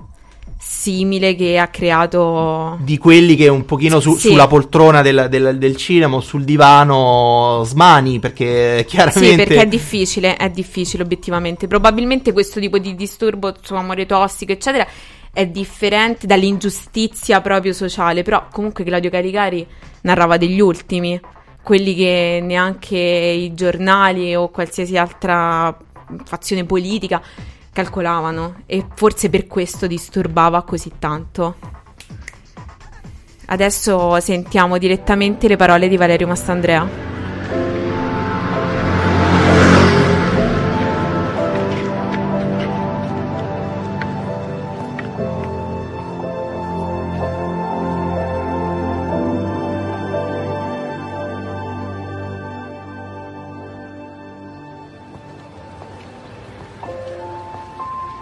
simile 0.58 1.34
che 1.34 1.58
ha 1.58 1.68
creato 1.68 2.78
di 2.80 2.96
quelli 2.96 3.36
che 3.36 3.48
un 3.48 3.66
pochino 3.66 4.00
su, 4.00 4.16
sì. 4.16 4.28
sulla 4.28 4.46
poltrona 4.46 5.02
del, 5.02 5.26
del, 5.28 5.58
del, 5.58 5.76
cinema 5.76 6.16
o 6.16 6.20
sul 6.20 6.42
divano 6.44 7.62
smani 7.64 8.18
perché 8.18 8.84
chiaramente 8.88 9.30
sì 9.30 9.36
perché 9.36 9.60
è 9.60 9.66
difficile 9.66 10.36
è 10.36 10.48
difficile 10.48 11.02
obiettivamente 11.02 11.66
probabilmente 11.66 12.32
questo 12.32 12.60
tipo 12.60 12.78
di 12.78 12.94
disturbo 12.94 13.54
su 13.60 13.74
amore 13.74 14.06
tossico 14.06 14.52
eccetera 14.52 14.86
è 15.32 15.46
differente 15.46 16.26
dall'ingiustizia 16.26 17.42
proprio 17.42 17.74
sociale 17.74 18.22
però 18.22 18.46
comunque 18.50 18.84
Claudio 18.84 19.10
Caricari 19.10 19.66
narrava 20.02 20.38
degli 20.38 20.60
ultimi 20.60 21.20
quelli 21.64 21.94
che 21.94 22.40
neanche 22.42 22.98
i 22.98 23.54
giornali 23.54 24.34
o 24.36 24.50
qualsiasi 24.50 24.96
altra 24.98 25.76
fazione 26.24 26.64
politica 26.64 27.22
calcolavano 27.72 28.62
e 28.66 28.86
forse 28.94 29.28
per 29.28 29.46
questo 29.46 29.86
disturbava 29.86 30.62
così 30.62 30.92
tanto. 30.98 31.56
Adesso 33.46 34.20
sentiamo 34.20 34.78
direttamente 34.78 35.48
le 35.48 35.56
parole 35.56 35.88
di 35.88 35.96
Valerio 35.96 36.26
Mastandrea. 36.26 37.13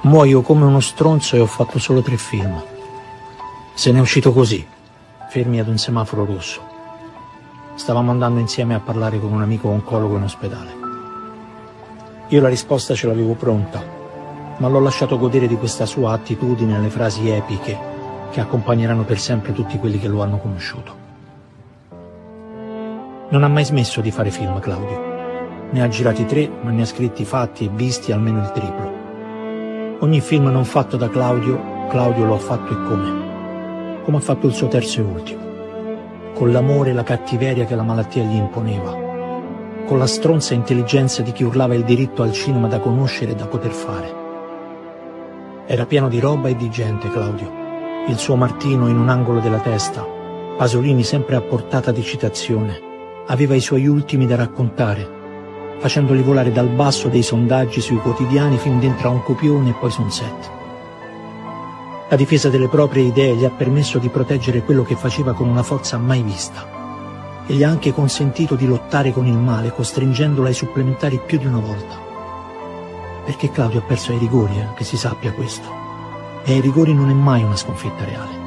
Muoio 0.05 0.43
come 0.43 0.65
uno 0.65 0.81
stronzo 0.81 1.37
e 1.37 1.39
ho 1.39 1.47
fatto 1.47 1.79
solo 1.79 2.03
tre 2.03 2.17
film. 2.17 2.61
Se 3.73 3.93
n'è 3.93 4.01
uscito 4.01 4.33
così, 4.33 4.67
fermi 5.29 5.61
ad 5.61 5.69
un 5.69 5.79
semaforo 5.79 6.25
rosso. 6.25 6.61
Stavamo 7.77 8.11
andando 8.11 8.41
insieme 8.41 8.75
a 8.75 8.81
parlare 8.81 9.21
con 9.21 9.33
un 9.33 9.43
amico 9.43 9.69
oncologo 9.69 10.17
in 10.17 10.25
ospedale. 10.25 10.71
Io 12.27 12.41
la 12.41 12.49
risposta 12.49 12.97
ce 12.97 13.07
l'avevo 13.07 13.35
pronta, 13.35 13.81
ma 14.57 14.67
l'ho 14.67 14.81
lasciato 14.81 15.17
godere 15.19 15.47
di 15.47 15.57
questa 15.57 15.87
sua 15.87 16.15
attitudine 16.15 16.75
alle 16.75 16.91
frasi 16.91 17.31
epiche 17.31 17.79
che 18.33 18.41
accompagneranno 18.41 19.05
per 19.05 19.21
sempre 19.21 19.53
tutti 19.53 19.79
quelli 19.79 20.01
che 20.01 20.09
lo 20.09 20.21
hanno 20.21 20.39
conosciuto. 20.39 20.97
Non 23.29 23.45
ha 23.45 23.49
mai 23.49 23.65
smesso 23.65 24.01
di 24.01 24.11
fare 24.11 24.33
film, 24.33 24.59
Claudio. 24.59 25.71
Ne 25.71 25.81
ha 25.81 25.87
girati 25.87 26.27
tre, 26.27 26.51
ma 26.61 26.71
ne 26.71 26.83
ha 26.83 26.87
scritti 26.87 27.25
fatti 27.25 27.67
e 27.67 27.71
visti 27.73 28.11
almeno 28.11 28.41
il 28.41 28.51
triplo. 28.51 29.02
Ogni 30.03 30.21
film 30.21 30.49
non 30.49 30.65
fatto 30.65 30.97
da 30.97 31.09
Claudio, 31.09 31.87
Claudio 31.89 32.25
lo 32.25 32.35
ha 32.35 32.39
fatto 32.39 32.73
e 32.73 32.89
come. 32.89 34.01
Come 34.03 34.17
ha 34.17 34.21
fatto 34.21 34.49
il 34.49 34.53
suo 34.53 34.67
terzo 34.67 34.99
e 34.99 35.05
ultimo. 35.05 35.41
Con 36.35 36.51
l'amore 36.51 36.91
e 36.91 36.93
la 36.93 37.05
cattiveria 37.05 37.67
che 37.67 37.77
la 37.77 37.85
malattia 37.85 38.25
gli 38.25 38.35
imponeva. 38.35 38.99
Con 39.87 39.99
la 39.99 40.09
stronza 40.09 40.55
intelligenza 40.55 41.23
di 41.23 41.31
chi 41.31 41.45
urlava 41.45 41.77
il 41.77 41.85
diritto 41.85 42.25
al 42.25 42.33
cinema 42.33 42.67
da 42.67 42.81
conoscere 42.81 43.31
e 43.31 43.35
da 43.37 43.47
poter 43.47 43.71
fare. 43.71 44.15
Era 45.67 45.87
pieno 45.87 46.09
di 46.09 46.19
roba 46.19 46.49
e 46.49 46.57
di 46.57 46.69
gente, 46.69 47.09
Claudio. 47.09 47.53
Il 48.09 48.19
suo 48.19 48.35
Martino 48.35 48.89
in 48.89 48.99
un 48.99 49.09
angolo 49.09 49.39
della 49.39 49.61
testa, 49.61 50.05
Pasolini 50.57 51.05
sempre 51.05 51.37
a 51.37 51.43
portata 51.43 51.93
di 51.93 52.03
citazione. 52.03 52.77
Aveva 53.29 53.55
i 53.55 53.61
suoi 53.61 53.87
ultimi 53.87 54.27
da 54.27 54.35
raccontare 54.35 55.21
facendoli 55.83 56.23
volare 56.23 56.53
dal 56.53 56.69
basso 56.69 57.09
dei 57.09 57.25
sondaggi 57.25 57.81
sui 57.81 57.97
quotidiani 57.97 58.57
fin 58.57 58.79
dentro 58.79 59.09
a 59.09 59.11
un 59.11 59.25
copione 59.25 59.71
e 59.71 59.73
poi 59.73 59.91
su 59.91 60.01
un 60.01 60.13
set. 60.13 60.51
La 62.09 62.15
difesa 62.15 62.49
delle 62.49 62.69
proprie 62.69 63.03
idee 63.03 63.35
gli 63.35 63.45
ha 63.45 63.51
permesso 63.51 63.99
di 63.99 64.09
proteggere 64.09 64.63
quello 64.63 64.85
che 64.85 64.95
faceva 64.95 65.33
con 65.33 65.49
una 65.49 65.65
forza 65.65 65.99
mai 65.99 66.23
vista 66.23 67.45
e 67.49 67.55
gli 67.55 67.65
ha 67.65 67.69
anche 67.69 67.93
consentito 67.93 68.55
di 68.55 68.69
lottare 68.69 69.13
con 69.13 69.27
il 69.27 69.37
male, 69.37 69.73
costringendolo 69.73 70.47
ai 70.47 70.55
supplementari 70.55 71.21
più 71.27 71.39
di 71.39 71.47
una 71.47 71.59
volta. 71.59 71.99
Perché 73.25 73.51
Claudio 73.51 73.81
ha 73.81 73.83
perso 73.83 74.13
ai 74.13 74.19
rigori, 74.19 74.57
eh, 74.61 74.69
che 74.77 74.85
si 74.85 74.97
sappia 74.97 75.33
questo. 75.33 75.81
e 76.45 76.53
ai 76.53 76.61
rigori 76.61 76.95
non 76.95 77.09
è 77.11 77.13
mai 77.13 77.43
una 77.43 77.57
sconfitta 77.57 78.05
reale. 78.05 78.41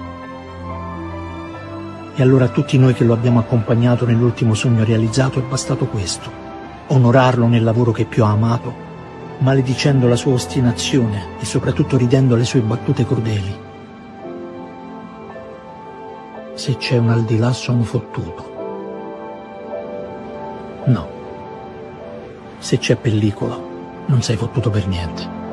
E 2.16 2.22
allora 2.22 2.46
a 2.46 2.50
tutti 2.50 2.78
noi 2.78 2.94
che 2.94 3.04
lo 3.04 3.14
abbiamo 3.14 3.40
accompagnato 3.40 4.06
nell'ultimo 4.06 4.54
sogno 4.54 4.86
realizzato 4.86 5.40
è 5.40 5.42
bastato 5.42 5.86
questo, 5.86 6.45
onorarlo 6.88 7.48
nel 7.48 7.64
lavoro 7.64 7.92
che 7.92 8.06
più 8.06 8.24
ha 8.24 8.30
amato, 8.30 8.74
maledicendo 9.40 10.08
la 10.08 10.16
sua 10.16 10.34
ostinazione 10.34 11.38
e 11.40 11.46
soprattutto 11.46 11.98
ridendo 11.98 12.36
le 12.36 12.46
sue 12.46 12.62
battute 12.62 13.06
crudeli. 13.06 13.64
Se 16.54 16.78
c'è 16.78 16.98
un 16.98 17.10
al 17.10 17.24
di 17.24 17.38
là 17.38 17.52
sono 17.52 17.84
fottuto. 17.84 18.54
No. 20.86 21.10
Se 22.60 22.78
c'è 22.78 22.96
pellicola, 22.96 23.60
non 24.06 24.22
sei 24.22 24.38
fottuto 24.38 24.70
per 24.70 24.88
niente. 24.88 25.45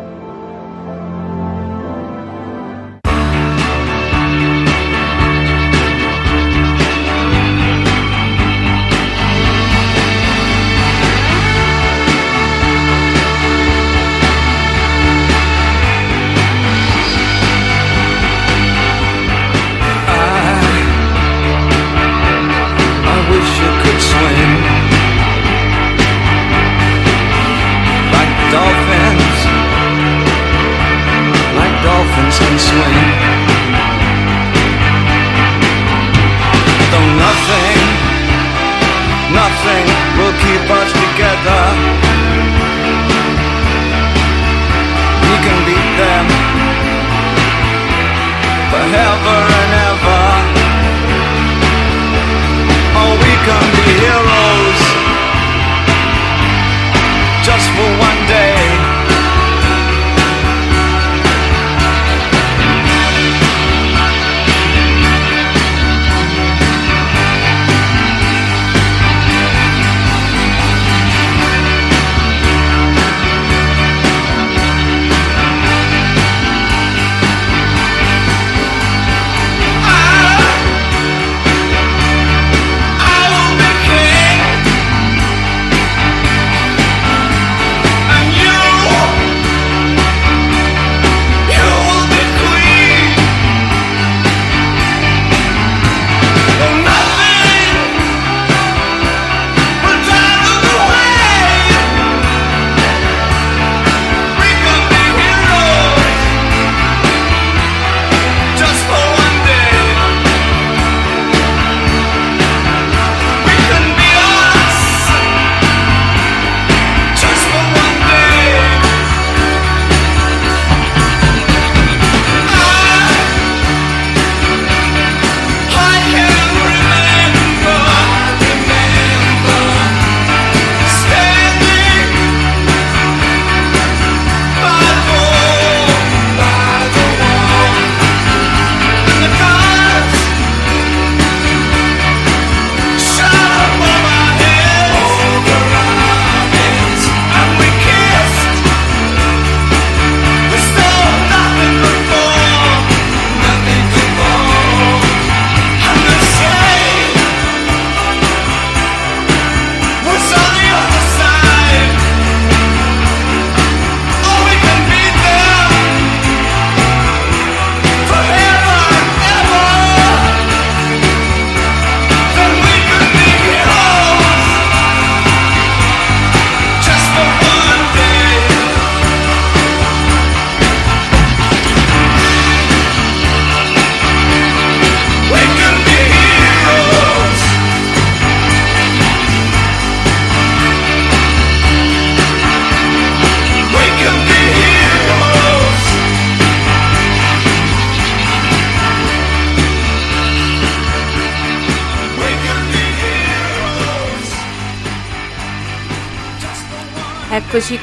Eccoci 53.60 54.01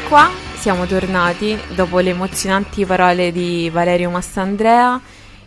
qua, 0.10 0.28
siamo 0.56 0.88
tornati 0.88 1.56
dopo 1.76 2.00
le 2.00 2.10
emozionanti 2.10 2.84
parole 2.84 3.32
di 3.32 3.70
Valerio 3.70 4.10
Mastandrea 4.10 5.00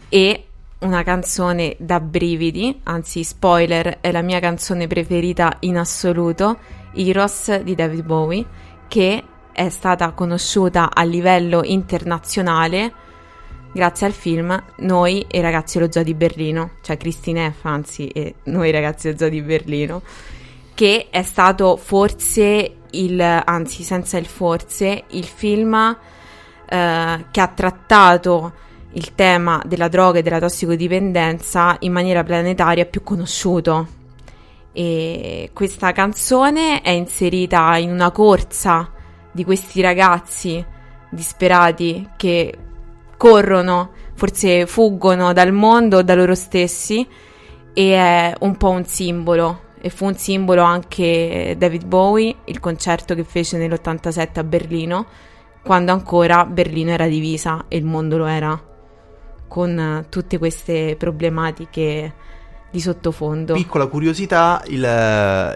e 0.09 0.45
una 0.81 1.03
canzone 1.03 1.75
da 1.81 1.99
brividi, 1.99 2.79
anzi 2.85 3.25
spoiler, 3.25 3.99
è 4.01 4.13
la 4.13 4.23
mia 4.23 4.39
canzone 4.39 4.87
preferita 4.87 5.57
in 5.61 5.79
assoluto, 5.79 6.59
Heroes 6.95 7.61
di 7.63 7.75
David 7.75 8.05
Bowie, 8.05 8.47
che 8.87 9.25
è 9.51 9.69
stata 9.69 10.13
conosciuta 10.13 10.95
a 10.95 11.03
livello 11.03 11.65
internazionale 11.65 12.93
grazie 13.73 14.07
al 14.07 14.13
film 14.13 14.63
Noi 14.77 15.27
e 15.29 15.39
i 15.39 15.43
ragazzi 15.43 15.79
dello 15.79 15.91
Zoo 15.91 16.05
di 16.05 16.15
Berlino, 16.15 16.75
cioè 16.83 16.97
Christine 16.97 17.51
F, 17.51 17.65
anzi, 17.65 18.07
e 18.07 18.37
Noi 18.45 18.71
ragazzi 18.71 19.09
dello 19.09 19.19
Zoo 19.19 19.29
di 19.29 19.43
Berlino, 19.43 20.03
che 20.73 21.09
è 21.11 21.23
stato 21.25 21.77
forse 21.77 22.77
il, 22.93 23.21
anzi 23.21 23.83
senza 23.83 24.19
il 24.19 24.27
forse, 24.27 25.05
il 25.09 25.25
film 25.25 25.75
eh, 26.67 27.25
che 27.31 27.41
ha 27.41 27.49
trattato 27.49 28.53
il 28.93 29.15
tema 29.15 29.63
della 29.65 29.89
droga 29.89 30.19
e 30.19 30.23
della 30.23 30.39
tossicodipendenza 30.39 31.77
in 31.81 31.93
maniera 31.93 32.23
planetaria 32.23 32.87
più 32.87 33.03
conosciuto. 33.03 34.01
E 34.73 35.51
questa 35.53 35.93
canzone 35.93 36.81
è 36.81 36.91
inserita 36.91 37.77
in 37.77 37.91
una 37.91 38.11
corsa 38.11 38.91
di 39.31 39.45
questi 39.45 39.81
ragazzi 39.81 40.65
disperati 41.11 42.09
che 42.17 42.57
corrono, 43.17 43.91
forse 44.15 44.67
fuggono 44.67 45.33
dal 45.33 45.53
mondo, 45.53 46.03
da 46.03 46.15
loro 46.15 46.35
stessi, 46.35 47.07
e 47.75 47.95
è 47.95 48.35
un 48.41 48.57
po' 48.57 48.71
un 48.71 48.85
simbolo 48.85 49.71
e 49.85 49.91
fu 49.91 50.07
un 50.07 50.15
simbolo 50.15 50.63
anche 50.63 51.57
David 51.59 51.87
Bowie, 51.87 52.37
il 52.45 52.61
concerto 52.61 53.17
che 53.17 53.25
fece 53.25 53.59
nell'87 53.59 54.39
a 54.39 54.45
Berlino, 54.45 55.07
quando 55.61 55.91
ancora 55.91 56.47
Berlino 56.47 56.91
era 56.93 57.09
divisa 57.09 57.65
e 57.67 57.79
il 57.79 57.85
mondo 57.85 58.17
lo 58.17 58.27
era. 58.27 58.71
con 59.53 60.07
tutte 60.09 60.39
queste 60.39 60.97
problematiche 60.97 62.15
di 62.73 62.81
sottofondo. 62.81 63.53
Piccola 63.55 63.87
curiosità, 63.87 64.63
il, 64.67 64.83
eh, 64.85 65.55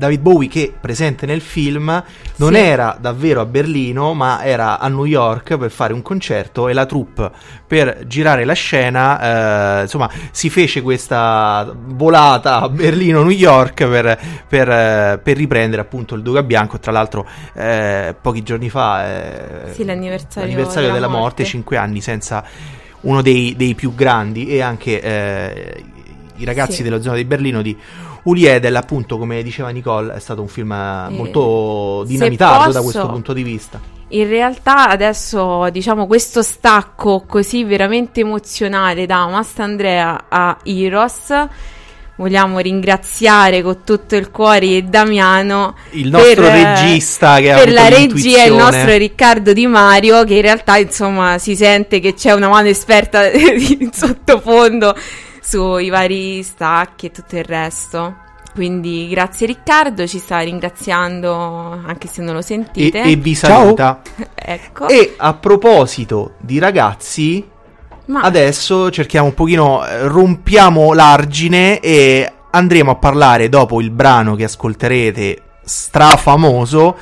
David 0.00 0.20
Bowie 0.22 0.48
che 0.48 0.72
presente 0.80 1.26
nel 1.26 1.42
film 1.42 2.02
non 2.36 2.54
Sì. 2.54 2.58
era 2.58 2.96
davvero 2.98 3.42
a 3.42 3.44
Berlino 3.44 4.14
ma 4.14 4.42
era 4.42 4.78
a 4.78 4.88
New 4.88 5.04
York 5.04 5.58
per 5.58 5.70
fare 5.70 5.92
un 5.92 6.00
concerto 6.00 6.68
e 6.68 6.72
la 6.72 6.86
troupe 6.86 7.30
per 7.66 8.04
girare 8.06 8.46
la 8.46 8.54
scena 8.54 9.80
eh, 9.80 9.82
insomma 9.82 10.08
si 10.30 10.48
fece 10.48 10.80
questa 10.80 11.70
volata 11.76 12.62
a 12.62 12.68
Berlino-New 12.70 13.28
York 13.28 13.86
per, 13.86 14.18
per, 14.48 14.70
eh, 14.70 15.20
per 15.22 15.36
riprendere 15.36 15.82
appunto 15.82 16.14
il 16.14 16.22
Duca 16.22 16.42
Bianco 16.42 16.78
tra 16.80 16.92
l'altro 16.92 17.28
eh, 17.52 18.14
pochi 18.18 18.42
giorni 18.42 18.70
fa 18.70 19.06
eh, 19.06 19.72
Sì, 19.74 19.84
l'anniversario 19.84 20.48
l'anniversario 20.48 20.88
della 20.88 20.94
della 20.94 21.08
morte, 21.08 21.42
morte. 21.42 21.44
5 21.44 21.76
anni 21.76 22.00
senza 22.00 22.42
uno 23.02 23.20
dei, 23.20 23.54
dei 23.54 23.74
più 23.74 23.94
grandi 23.94 24.46
e 24.48 24.62
anche 24.62 25.00
eh, 25.02 25.84
i 26.40 26.44
ragazzi 26.44 26.76
Sì. 26.76 26.82
della 26.82 27.00
zona 27.00 27.16
di 27.16 27.24
Berlino 27.24 27.62
di 27.62 27.76
Uli 28.24 28.44
Edel, 28.46 28.76
appunto, 28.76 29.16
come 29.18 29.42
diceva 29.42 29.68
Nicole, 29.70 30.14
è 30.14 30.18
stato 30.18 30.40
un 30.42 30.48
film 30.48 30.72
eh, 30.72 31.08
molto 31.10 32.04
dinamitato 32.06 32.58
da 32.72 32.80
posso- 32.80 32.82
questo 32.82 33.06
punto 33.08 33.32
di 33.32 33.42
vista. 33.42 33.80
In 34.12 34.28
realtà 34.28 34.88
adesso 34.88 35.68
diciamo 35.70 36.06
questo 36.08 36.42
stacco 36.42 37.22
così 37.26 37.62
veramente 37.62 38.20
emozionale 38.20 39.06
da 39.06 39.28
Mastandrea 39.28 40.24
a 40.28 40.56
Heroes 40.64 41.48
vogliamo 42.16 42.58
ringraziare 42.58 43.62
con 43.62 43.78
tutto 43.84 44.16
il 44.16 44.32
cuore 44.32 44.84
Damiano 44.88 45.76
Il 45.92 46.10
nostro 46.10 46.42
per, 46.42 46.52
regista 46.52 47.38
che 47.38 47.52
ha 47.52 47.56
per 47.58 47.72
la 47.72 47.88
regia 47.88 48.42
il 48.44 48.54
nostro 48.54 48.96
Riccardo 48.96 49.52
Di 49.52 49.66
Mario 49.68 50.24
che 50.24 50.34
in 50.34 50.42
realtà 50.42 50.76
insomma 50.76 51.38
si 51.38 51.54
sente 51.54 52.00
che 52.00 52.12
c'è 52.12 52.32
una 52.32 52.48
mano 52.48 52.66
esperta 52.66 53.30
in 53.30 53.90
sottofondo 53.92 54.94
sui 55.40 55.88
vari 55.88 56.42
stacchi 56.42 57.06
e 57.06 57.10
tutto 57.10 57.36
il 57.36 57.44
resto. 57.44 58.28
Quindi 58.52 59.08
grazie 59.08 59.46
Riccardo, 59.46 60.06
ci 60.06 60.18
sta 60.18 60.40
ringraziando 60.40 61.80
anche 61.86 62.08
se 62.08 62.20
non 62.20 62.34
lo 62.34 62.40
e, 62.40 62.44
sentite. 62.44 63.02
e 63.02 63.16
vi 63.16 63.34
Ciao. 63.34 63.50
saluta. 63.50 64.02
ecco. 64.34 64.88
E 64.88 65.14
a 65.16 65.34
proposito 65.34 66.34
di 66.38 66.58
ragazzi, 66.58 67.48
Ma 68.06 68.22
adesso 68.22 68.90
cerchiamo 68.90 69.28
un 69.28 69.34
pochino, 69.34 69.86
eh, 69.86 70.08
rompiamo 70.08 70.92
l'argine 70.92 71.78
e 71.78 72.32
andremo 72.50 72.90
a 72.90 72.96
parlare 72.96 73.48
dopo 73.48 73.80
il 73.80 73.90
brano 73.90 74.34
che 74.34 74.44
ascolterete, 74.44 75.42
strafamoso, 75.62 76.96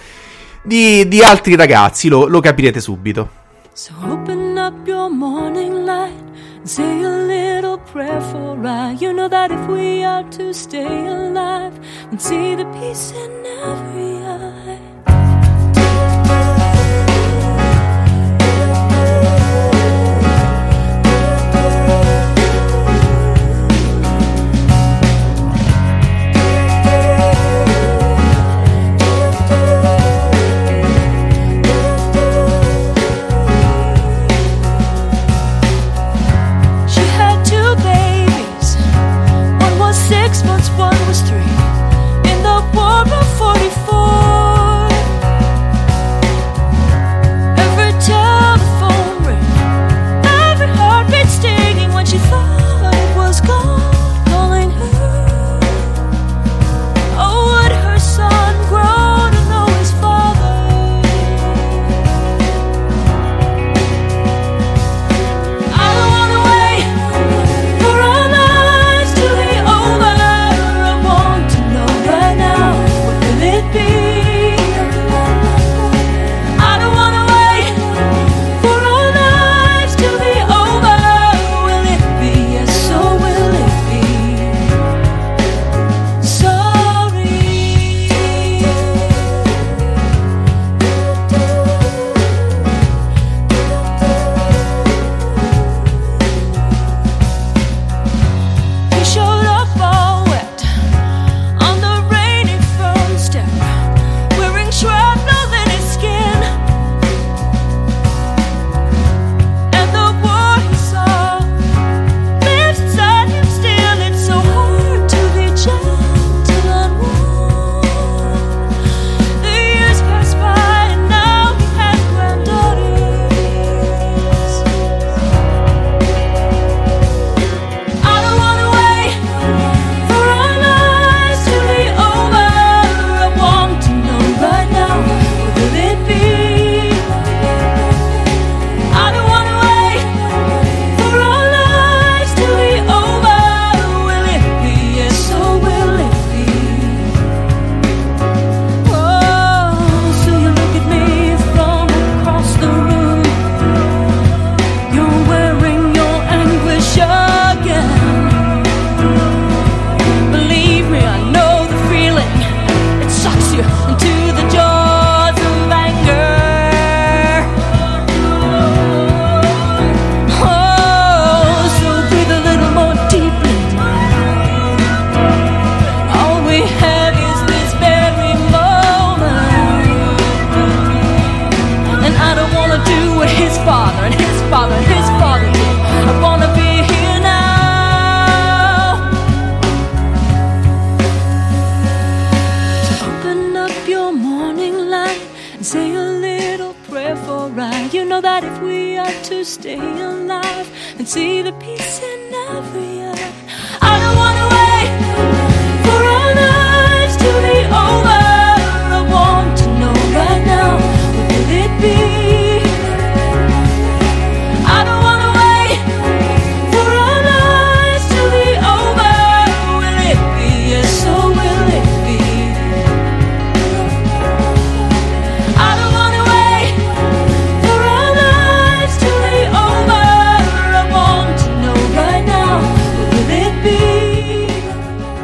di, 0.62 1.08
di 1.08 1.22
altri 1.22 1.56
ragazzi, 1.56 2.08
lo, 2.08 2.26
lo 2.26 2.40
capirete 2.40 2.80
subito. 2.80 3.36
So 3.72 3.94
open 4.02 4.56
up 4.58 4.86
your 4.86 5.08
morning 5.08 5.84
light 5.84 6.28
say 6.68 7.02
a 7.02 7.08
little 7.08 7.78
prayer 7.78 8.20
for 8.20 8.66
I. 8.66 8.92
You 8.92 9.14
know 9.14 9.28
that 9.28 9.50
if 9.50 9.68
we 9.68 10.04
are 10.04 10.22
to 10.32 10.52
stay 10.52 11.06
alive 11.06 11.78
and 12.10 12.20
see 12.20 12.54
the 12.56 12.66
peace 12.78 13.10
in 13.12 13.46
every 13.46 14.16
eye. 14.26 14.77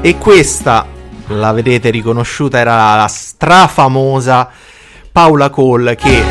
E 0.07 0.19
questa, 0.19 0.87
l'avrete 1.29 1.89
riconosciuta, 1.89 2.59
era 2.59 2.95
la 2.95 3.07
strafamosa 3.09 4.51
Paula 5.11 5.49
Cole 5.49 5.95
che 5.95 6.23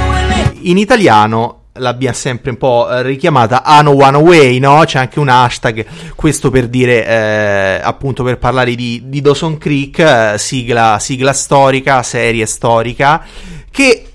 in 0.61 0.77
italiano 0.77 1.69
l'abbiamo 1.73 2.15
sempre 2.15 2.51
un 2.51 2.57
po' 2.57 2.87
richiamata 3.01 3.63
Ano 3.63 3.95
One 3.95 4.17
Way, 4.17 4.59
no? 4.59 4.83
C'è 4.85 4.99
anche 4.99 5.19
un 5.19 5.27
hashtag, 5.27 5.87
questo 6.13 6.51
per 6.51 6.67
dire, 6.67 7.03
eh, 7.03 7.79
appunto 7.81 8.23
per 8.23 8.37
parlare 8.37 8.75
di, 8.75 9.05
di 9.05 9.21
Dawson 9.21 9.57
Creek, 9.57 9.97
eh, 9.97 10.35
sigla, 10.37 10.99
sigla 10.99 11.33
storica, 11.33 12.03
serie 12.03 12.45
storica, 12.45 13.25
che 13.71 14.05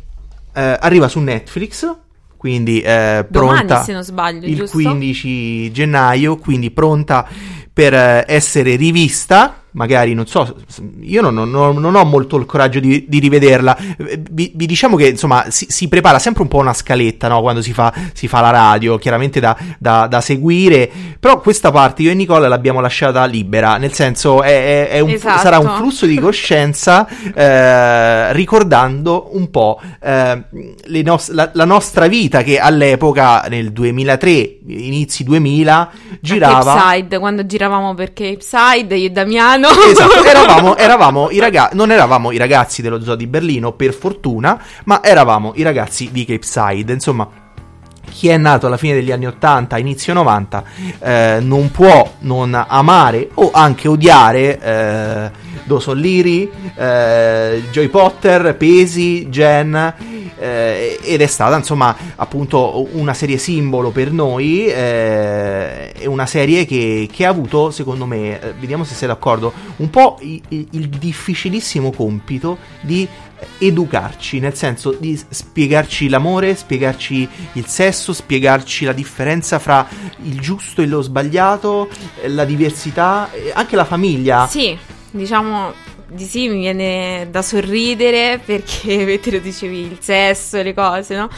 eh, 0.54 0.76
arriva 0.78 1.08
su 1.08 1.18
Netflix, 1.18 1.96
quindi 2.38 2.80
eh, 2.80 3.26
Domani, 3.28 3.66
pronta 3.66 3.82
se 3.82 3.92
non 3.92 4.04
sbaglio, 4.04 4.46
il 4.46 4.54
giusto? 4.54 4.76
15 4.76 5.72
gennaio, 5.72 6.36
quindi 6.36 6.70
pronta 6.70 7.28
per 7.70 7.92
eh, 7.92 8.24
essere 8.28 8.76
rivista. 8.76 9.62
Magari 9.78 10.12
non 10.12 10.26
so, 10.26 10.56
io 11.02 11.20
non, 11.22 11.34
non- 11.48 11.76
non 11.76 11.94
ho 11.94 12.04
molto 12.04 12.36
il 12.36 12.46
coraggio 12.46 12.80
di, 12.80 13.04
di 13.06 13.20
rivederla. 13.20 13.76
Vi, 14.28 14.50
vi 14.56 14.66
diciamo 14.66 14.96
che 14.96 15.06
insomma 15.06 15.44
si, 15.50 15.66
si 15.68 15.86
prepara 15.86 16.18
sempre 16.18 16.42
un 16.42 16.48
po' 16.48 16.58
una 16.58 16.72
scaletta 16.74 17.28
no? 17.28 17.40
quando 17.42 17.62
si 17.62 17.72
fa, 17.72 17.92
si 18.12 18.26
fa 18.26 18.40
la 18.40 18.50
radio, 18.50 18.98
chiaramente 18.98 19.38
da, 19.38 19.56
da- 19.78 20.08
da 20.08 20.20
seguire. 20.20 20.90
Però 21.20 21.38
questa 21.40 21.70
parte 21.70 22.02
io 22.02 22.10
e 22.10 22.14
Nicola 22.14 22.48
l'abbiamo 22.48 22.80
lasciata 22.80 23.24
libera, 23.24 23.76
nel 23.76 23.92
senso 23.92 24.42
è, 24.42 24.86
è- 24.86 24.88
è 24.88 24.98
un- 24.98 25.10
Esatto. 25.10 25.38
sarà 25.38 25.58
un 25.58 25.68
flusso 25.76 26.06
di 26.06 26.18
coscienza 26.18 27.06
eh, 27.32 28.32
ricordando 28.32 29.28
un 29.32 29.48
po' 29.50 29.80
eh, 30.02 30.42
le 30.84 31.02
nos- 31.02 31.30
la, 31.30 31.50
la 31.52 31.64
nostra 31.64 32.08
vita 32.08 32.42
che 32.42 32.58
all'epoca 32.58 33.42
nel 33.48 33.70
2003, 33.72 34.58
inizi 34.66 35.22
2000, 35.22 35.78
A 35.78 35.90
girava. 36.20 36.74
Cape 36.74 36.94
Side, 36.96 37.18
quando 37.18 37.46
giravamo 37.46 37.94
per 37.94 38.12
Cape 38.12 38.38
Side, 38.40 38.96
io 38.96 39.06
e 39.06 39.10
Damiano. 39.10 39.67
Esatto, 39.88 40.22
eravamo, 40.24 40.76
eravamo 40.76 41.30
i 41.30 41.38
ragazzi, 41.38 41.76
non 41.76 41.90
eravamo 41.90 42.32
i 42.32 42.36
ragazzi 42.36 42.82
dello 42.82 43.02
zoo 43.02 43.14
di 43.14 43.26
Berlino, 43.26 43.72
per 43.72 43.92
fortuna, 43.92 44.62
ma 44.84 45.02
eravamo 45.02 45.52
i 45.56 45.62
ragazzi 45.62 46.10
di 46.12 46.24
Cape 46.24 46.44
Side. 46.44 46.92
Insomma, 46.92 47.28
chi 48.10 48.28
è 48.28 48.36
nato 48.36 48.66
alla 48.66 48.76
fine 48.76 48.94
degli 48.94 49.10
anni 49.12 49.26
80, 49.26 49.78
inizio 49.78 50.12
90, 50.14 50.64
eh, 51.00 51.38
non 51.40 51.70
può 51.70 52.14
non 52.20 52.54
amare 52.66 53.28
o 53.34 53.50
anche 53.52 53.88
odiare 53.88 54.58
eh, 54.60 55.30
Dawson 55.64 55.98
Leary, 55.98 56.50
eh, 56.76 57.62
Joy 57.70 57.88
Potter, 57.88 58.56
Pesi, 58.56 59.28
Jen. 59.28 59.94
eh, 60.40 60.98
ed 61.02 61.20
è 61.20 61.26
stata 61.26 61.56
insomma 61.56 61.96
appunto 62.14 62.86
una 62.92 63.12
serie 63.12 63.38
simbolo 63.38 63.90
per 63.90 64.12
noi 64.12 64.66
eh, 64.68 65.90
è 65.92 66.06
una 66.06 66.26
serie 66.26 66.64
che, 66.64 67.08
che 67.12 67.26
ha 67.26 67.28
avuto 67.30 67.72
secondo 67.72 68.06
me 68.06 68.40
eh, 68.40 68.52
vediamo 68.58 68.84
se 68.84 68.94
sei 68.94 69.08
d'accordo 69.08 69.52
un 69.78 69.90
po' 69.90 70.16
i- 70.20 70.40
i- 70.50 70.68
il 70.72 70.88
difficilissimo 70.88 71.90
compito 71.90 72.56
di 72.80 73.06
educarci, 73.58 74.38
nel 74.40 74.54
senso 74.54 74.96
di 74.98 75.18
spiegarci 75.28 76.08
l'amore, 76.08 76.54
spiegarci 76.54 77.28
il 77.52 77.66
sesso, 77.66 78.12
spiegarci 78.12 78.84
la 78.84 78.92
differenza 78.92 79.58
fra 79.58 79.86
il 80.22 80.40
giusto 80.40 80.82
e 80.82 80.86
lo 80.86 81.00
sbagliato, 81.02 81.88
eh, 82.20 82.28
la 82.28 82.44
diversità, 82.44 83.30
eh, 83.32 83.52
anche 83.54 83.76
la 83.76 83.84
famiglia. 83.84 84.46
Sì, 84.46 84.76
diciamo 85.10 85.86
di 86.10 86.24
sì, 86.24 86.48
mi 86.48 86.60
viene 86.60 87.28
da 87.30 87.42
sorridere 87.42 88.40
perché 88.44 89.18
te 89.20 89.30
lo 89.30 89.38
dicevi 89.38 89.78
il 89.80 89.98
sesso, 90.00 90.62
le 90.62 90.74
cose, 90.74 91.16
no? 91.16 91.28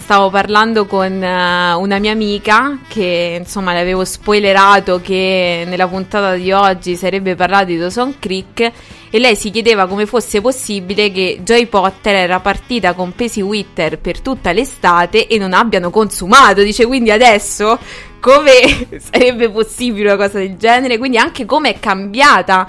Stavo 0.00 0.30
parlando 0.30 0.86
con 0.86 1.22
eh, 1.22 1.72
una 1.74 1.98
mia 1.98 2.12
amica 2.12 2.78
che 2.88 3.36
insomma 3.40 3.72
le 3.72 3.80
avevo 3.80 4.04
spoilerato 4.04 5.00
che 5.02 5.64
nella 5.66 5.86
puntata 5.86 6.34
di 6.34 6.50
oggi 6.50 6.96
sarebbe 6.96 7.34
parlato 7.34 7.66
di 7.66 7.76
Dawson 7.76 8.14
Creek 8.18 8.72
e 9.10 9.18
lei 9.18 9.36
si 9.36 9.50
chiedeva 9.50 9.86
come 9.86 10.06
fosse 10.06 10.40
possibile 10.40 11.10
che 11.10 11.40
Joy 11.42 11.66
Potter 11.66 12.14
era 12.14 12.40
partita 12.40 12.92
con 12.94 13.14
Pesi 13.14 13.40
Witter 13.40 13.98
per 13.98 14.20
tutta 14.20 14.52
l'estate 14.52 15.26
e 15.26 15.38
non 15.38 15.52
abbiano 15.52 15.90
consumato. 15.90 16.62
Dice 16.62 16.86
quindi 16.86 17.10
adesso 17.10 17.78
come 18.20 18.88
sarebbe 18.98 19.50
possibile 19.50 20.12
una 20.12 20.16
cosa 20.16 20.38
del 20.38 20.56
genere? 20.56 20.98
Quindi 20.98 21.18
anche 21.18 21.44
come 21.44 21.70
è 21.70 21.80
cambiata 21.80 22.68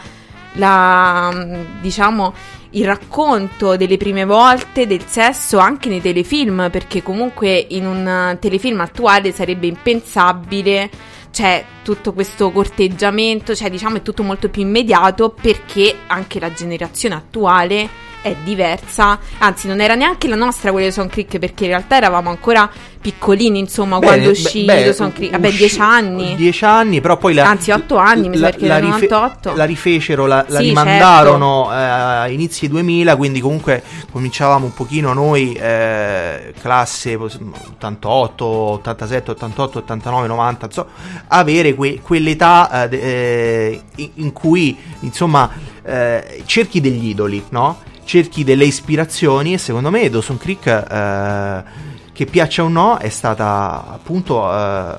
la, 0.54 1.68
diciamo, 1.82 2.34
il 2.72 2.86
racconto 2.86 3.76
delle 3.76 3.98
prime 3.98 4.26
volte 4.26 4.86
del 4.86 5.04
sesso 5.08 5.58
anche 5.58 5.90
nei 5.90 6.02
telefilm, 6.02 6.70
perché 6.72 7.02
comunque 7.02 7.66
in 7.70 7.86
un 7.86 8.38
telefilm 8.40 8.80
attuale 8.82 9.32
sarebbe 9.32 9.68
impensabile, 9.68 10.90
cioè 11.32 11.64
tutto 11.84 12.14
questo 12.14 12.52
corteggiamento, 12.52 13.56
cioè 13.56 13.70
diciamo 13.70 13.98
è 13.98 14.02
tutto 14.02 14.24
molto 14.24 14.50
più 14.50 14.62
immediato 14.62 15.30
perché 15.30 15.96
anche 16.08 16.40
la 16.40 16.52
generazione 16.52 17.16
attuale 17.16 18.09
è 18.22 18.36
diversa, 18.44 19.18
anzi 19.38 19.68
non 19.68 19.80
era 19.82 19.96
neanche 19.96 20.28
la 20.28 20.36
nostra 20.36 20.72
quella 20.72 20.88
di 20.88 20.92
Son 20.94 21.08
Creek 21.08 21.40
perché 21.40 21.64
in 21.64 21.70
realtà 21.70 21.96
eravamo 21.98 22.30
ancora 22.30 22.70
piccolini 23.02 23.60
insomma 23.60 23.98
Bene, 24.00 24.12
quando 24.12 24.26
beh, 24.26 24.32
uscì 24.32 24.66
beh, 24.66 24.84
Dawson 24.84 25.14
Creek, 25.14 25.32
vabbè 25.32 25.48
uscì- 25.48 25.58
10 25.60 25.80
anni. 25.80 26.36
10 26.36 26.66
anni, 26.66 27.00
però 27.02 27.16
poi 27.18 27.34
la, 27.34 27.48
Anzi, 27.48 27.72
otto 27.72 27.96
anni, 27.96 28.28
mi 28.28 28.38
sa, 28.38 28.50
perché 28.50 28.66
era 28.66 28.80
98. 28.80 29.56
la 29.56 29.64
rifecero, 29.64 30.26
la, 30.26 30.44
la 30.50 30.60
Sì, 30.60 30.66
rimandarono 30.66 31.72
eh, 31.72 31.76
a 31.76 32.28
inizi 32.28 32.68
2000, 32.68 33.16
quindi 33.16 33.40
comunque 33.40 33.82
cominciavamo 34.12 34.66
un 34.66 34.74
pochino 34.74 35.14
noi, 35.14 35.54
eh, 35.54 36.54
classe 36.60 37.18
pos- 37.18 37.40
88, 37.74 38.46
87, 38.46 39.32
88, 39.32 39.78
89, 39.80 40.28
90, 40.28 40.66
insomma, 40.66 40.90
avere 41.28 41.74
que- 41.76 42.02
quell'età 42.02 42.90
eh, 42.90 42.98
eh, 42.98 43.82
in, 43.96 44.10
in 44.16 44.34
cui, 44.34 44.78
insomma, 45.02 45.50
eh, 45.84 46.44
cerchi 46.46 46.82
degli 46.82 47.08
idoli, 47.08 47.44
no? 47.50 47.88
Cerchi 48.10 48.44
delle 48.44 48.66
ispirazioni 48.66 49.54
e 49.54 49.60
secondo 49.60 49.92
me 49.92 50.10
Dawson 50.10 50.38
Creek... 50.40 50.66
eh, 50.66 51.98
che 52.12 52.26
piaccia 52.26 52.64
o 52.64 52.68
no, 52.68 52.98
è 52.98 53.08
stata 53.08 53.86
appunto 53.94 54.44
eh, 54.52 54.94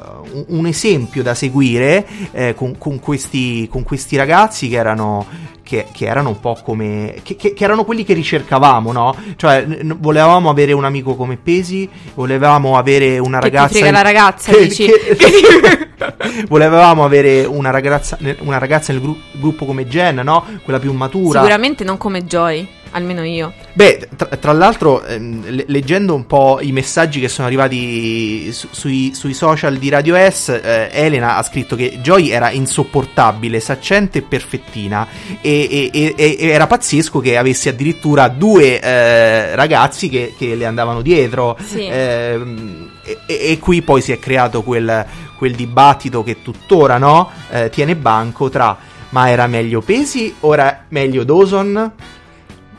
un, 0.46 0.64
esempio 0.66 1.22
da 1.22 1.34
seguire 1.34 2.06
eh, 2.32 2.54
con, 2.54 2.78
con 2.78 2.98
questi, 2.98 3.68
con 3.68 3.82
questi 3.82 4.16
ragazzi 4.16 4.68
che 4.70 4.76
erano, 4.76 5.26
che, 5.62 5.88
che 5.92 6.06
erano 6.06 6.30
un 6.30 6.40
po' 6.40 6.56
come. 6.64 7.16
Che, 7.22 7.36
che- 7.36 7.52
che 7.52 7.62
erano 7.64 7.84
quelli 7.84 8.04
che 8.04 8.14
ricercavamo, 8.14 8.90
no? 8.92 9.14
Cioè, 9.36 9.66
n- 9.66 9.98
volevamo 10.00 10.48
avere 10.48 10.72
un 10.72 10.84
amico 10.86 11.14
come 11.14 11.36
Pesi, 11.36 11.86
volevamo 12.14 12.78
avere 12.78 13.18
una 13.18 13.36
Che 13.38 13.44
ragazza. 13.50 13.74
frega 13.80 13.90
la 13.90 14.02
ragazza, 14.02 14.52
che- 14.52 14.62
dici? 14.66 14.86
che- 14.86 15.88
volevamo 16.48 17.04
avere 17.04 17.44
una 17.44 17.68
ragazza, 17.68 18.16
una 18.38 18.56
ragazza 18.56 18.92
nel 18.94 19.02
gru- 19.02 19.18
gruppo 19.32 19.66
come 19.66 19.86
Jen, 19.86 20.20
no? 20.24 20.42
Quella 20.64 20.78
più 20.78 20.90
matura. 20.94 21.40
Sicuramente 21.40 21.84
non 21.84 21.98
come 21.98 22.24
Joy, 22.24 22.66
almeno 22.92 23.24
io. 23.24 23.52
Beh, 23.72 24.08
tra, 24.16 24.26
tra 24.36 24.52
l'altro, 24.52 25.04
ehm, 25.04 25.44
le- 25.48 25.64
leggendo 25.68 26.14
un 26.14 26.26
po' 26.26 26.58
i 26.60 26.72
messaggi 26.72 27.20
che 27.20 27.28
sono 27.28 27.46
arrivati 27.46 28.52
su- 28.52 28.68
sui, 28.70 29.12
sui 29.14 29.34
social 29.34 29.76
di 29.76 29.88
Radio 29.88 30.16
S, 30.16 30.48
eh, 30.62 30.88
Elena 30.92 31.36
ha 31.36 31.42
scritto 31.42 31.76
che 31.76 31.98
Joy 32.00 32.28
era 32.30 32.50
insopportabile, 32.50 33.60
saccente 33.60 34.18
e 34.18 34.22
perfettina. 34.22 35.06
E, 35.40 35.90
e- 35.90 35.90
e- 35.92 36.14
e- 36.16 36.36
era 36.48 36.66
pazzesco 36.66 37.20
che 37.20 37.36
avesse 37.36 37.68
addirittura 37.70 38.28
due 38.28 38.80
eh, 38.80 39.54
ragazzi 39.54 40.08
che, 40.08 40.34
che 40.36 40.54
le 40.54 40.66
andavano 40.66 41.00
dietro. 41.02 41.56
Sì. 41.64 41.86
Ehm, 41.86 42.90
e 43.26 43.58
qui 43.58 43.82
poi 43.82 44.02
si 44.02 44.12
è 44.12 44.18
creato 44.18 44.62
quel, 44.62 45.04
quel 45.36 45.54
dibattito 45.54 46.22
che 46.22 46.42
tuttora 46.42 46.96
no, 46.98 47.30
eh, 47.50 47.70
tiene 47.70 47.96
banco 47.96 48.48
tra. 48.48 48.76
Ma 49.12 49.28
era 49.28 49.48
meglio 49.48 49.80
Pesi 49.80 50.32
o 50.40 50.52
era 50.52 50.84
meglio 50.90 51.24
Dawson 51.24 51.92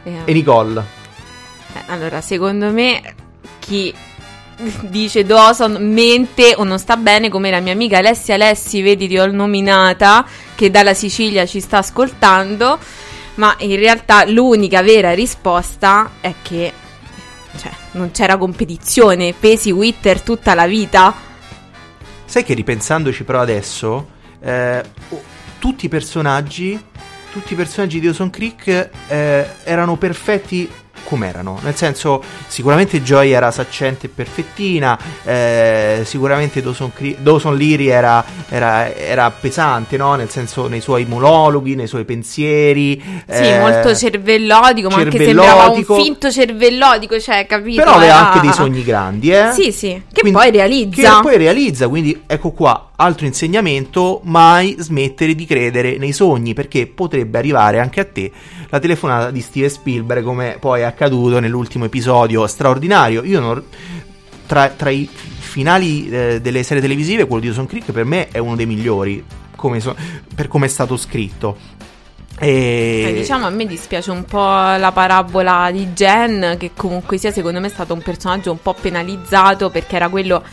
Eh, 0.03 0.21
e 0.25 0.33
Nicole? 0.33 0.83
eh, 1.73 1.83
allora, 1.87 2.21
secondo 2.21 2.71
me, 2.71 3.01
chi 3.59 3.93
dice 4.81 5.25
Dawson 5.25 5.77
mente 5.91 6.53
o 6.55 6.63
non 6.63 6.79
sta 6.79 6.97
bene, 6.97 7.29
come 7.29 7.49
la 7.49 7.59
mia 7.59 7.73
amica 7.73 7.97
Alessia 7.97 8.35
Alessi, 8.35 8.81
vedi, 8.81 9.07
ti 9.07 9.17
ho 9.17 9.25
nominata, 9.31 10.25
che 10.55 10.69
dalla 10.69 10.93
Sicilia 10.93 11.45
ci 11.45 11.59
sta 11.59 11.79
ascoltando. 11.79 12.77
Ma 13.35 13.55
in 13.59 13.77
realtà 13.77 14.25
l'unica 14.25 14.81
vera 14.81 15.13
risposta 15.13 16.11
è 16.19 16.33
che 16.41 16.73
cioè, 17.57 17.71
non 17.91 18.11
c'era 18.11 18.37
competizione. 18.37 19.33
Pesi 19.33 19.71
Witter 19.71 20.21
tutta 20.21 20.53
la 20.53 20.67
vita. 20.67 21.13
Sai 22.25 22.43
che 22.43 22.53
ripensandoci 22.53 23.23
però 23.23 23.39
adesso, 23.41 24.07
eh, 24.41 24.83
tutti 25.59 25.85
i 25.85 25.89
personaggi, 25.89 26.79
tutti 27.31 27.53
i 27.53 27.55
personaggi 27.55 27.99
di 27.99 28.05
Dawson 28.07 28.29
Creek 28.29 28.89
eh, 29.07 29.45
erano 29.63 29.95
perfetti 29.95 30.69
come 31.03 31.27
erano. 31.27 31.57
Nel 31.63 31.75
senso, 31.75 32.23
sicuramente 32.47 33.01
Joy 33.01 33.31
era 33.31 33.49
saccente 33.51 34.05
e 34.05 34.09
perfettina, 34.09 34.97
eh, 35.23 36.03
sicuramente 36.05 36.61
Dawson, 36.61 36.93
Cre- 36.93 37.15
Dawson 37.19 37.57
Leary 37.57 37.87
era, 37.87 38.23
era- 38.47 38.93
era 38.95 39.29
pesante, 39.31 39.97
no? 39.97 40.13
Nel 40.15 40.29
senso, 40.29 40.67
nei 40.67 40.79
suoi 40.79 41.05
monologhi, 41.05 41.75
nei 41.75 41.87
suoi 41.87 42.05
pensieri. 42.05 43.01
Sì, 43.27 43.43
eh, 43.43 43.59
molto 43.59 43.95
cervellotico, 43.95 44.89
ma 44.89 44.97
anche 44.97 45.17
sembrava 45.25 45.69
un 45.69 45.83
finto 45.83 46.31
cervellotico, 46.31 47.19
cioè, 47.19 47.45
capito? 47.47 47.81
Però 47.83 47.95
aveva 47.95 48.13
Era- 48.13 48.27
anche 48.31 48.39
dei 48.41 48.53
sogni 48.53 48.83
grandi, 48.83 49.31
eh? 49.31 49.51
Sì, 49.53 49.71
sì, 49.71 50.01
che 50.13 50.21
Quindi- 50.21 50.37
poi 50.39 50.51
realizza. 50.51 51.15
Che 51.15 51.21
poi 51.21 51.37
realizza, 51.37 51.87
quindi 51.87 52.21
ecco 52.27 52.51
qua, 52.51 52.90
altro 53.01 53.25
insegnamento, 53.25 54.21
mai 54.23 54.75
smettere 54.77 55.33
di 55.33 55.45
credere 55.45 55.97
nei 55.97 56.11
sogni, 56.11 56.53
perché 56.53 56.85
potrebbe 56.85 57.39
arrivare 57.39 57.79
anche 57.79 57.99
a 57.99 58.05
te 58.05 58.31
la 58.69 58.79
telefonata 58.79 59.31
di 59.31 59.41
Steven 59.41 59.69
Spielberg, 59.69 60.23
come 60.23 60.57
poi 60.59 60.81
è 60.81 60.83
accaduto 60.83 61.39
nell'ultimo 61.39 61.85
episodio 61.85 62.45
straordinario. 62.45 63.23
Io 63.23 63.39
non, 63.39 63.63
tra, 64.45 64.69
tra, 64.69 64.91
i 64.91 65.09
finali 65.11 66.09
eh, 66.09 66.41
delle 66.41 66.61
serie 66.63 66.81
televisive, 66.81 67.25
quello 67.25 67.41
di 67.41 67.47
Dawson 67.47 67.65
Creek 67.65 67.91
per 67.91 68.05
me 68.05 68.29
è 68.29 68.37
uno 68.37 68.55
dei 68.55 68.67
migliori, 68.67 69.23
come 69.55 69.79
so, 69.79 69.95
per 70.35 70.47
come 70.47 70.67
è 70.67 70.69
stato 70.69 70.95
scritto. 70.95 71.57
E... 72.37 73.05
Eh, 73.07 73.13
diciamo 73.13 73.45
a 73.45 73.49
me 73.49 73.65
dispiace 73.65 74.09
un 74.11 74.25
po' 74.25 74.39
la 74.39 74.91
parabola 74.93 75.69
di 75.71 75.87
Jen, 75.93 76.55
che 76.57 76.71
comunque 76.75 77.17
sia 77.17 77.31
secondo 77.31 77.59
me 77.59 77.67
è 77.67 77.69
stato 77.69 77.93
un 77.93 78.01
personaggio 78.01 78.51
un 78.51 78.61
po' 78.61 78.73
penalizzato 78.73 79.69
perché 79.69 79.95
era 79.95 80.09
quello 80.09 80.43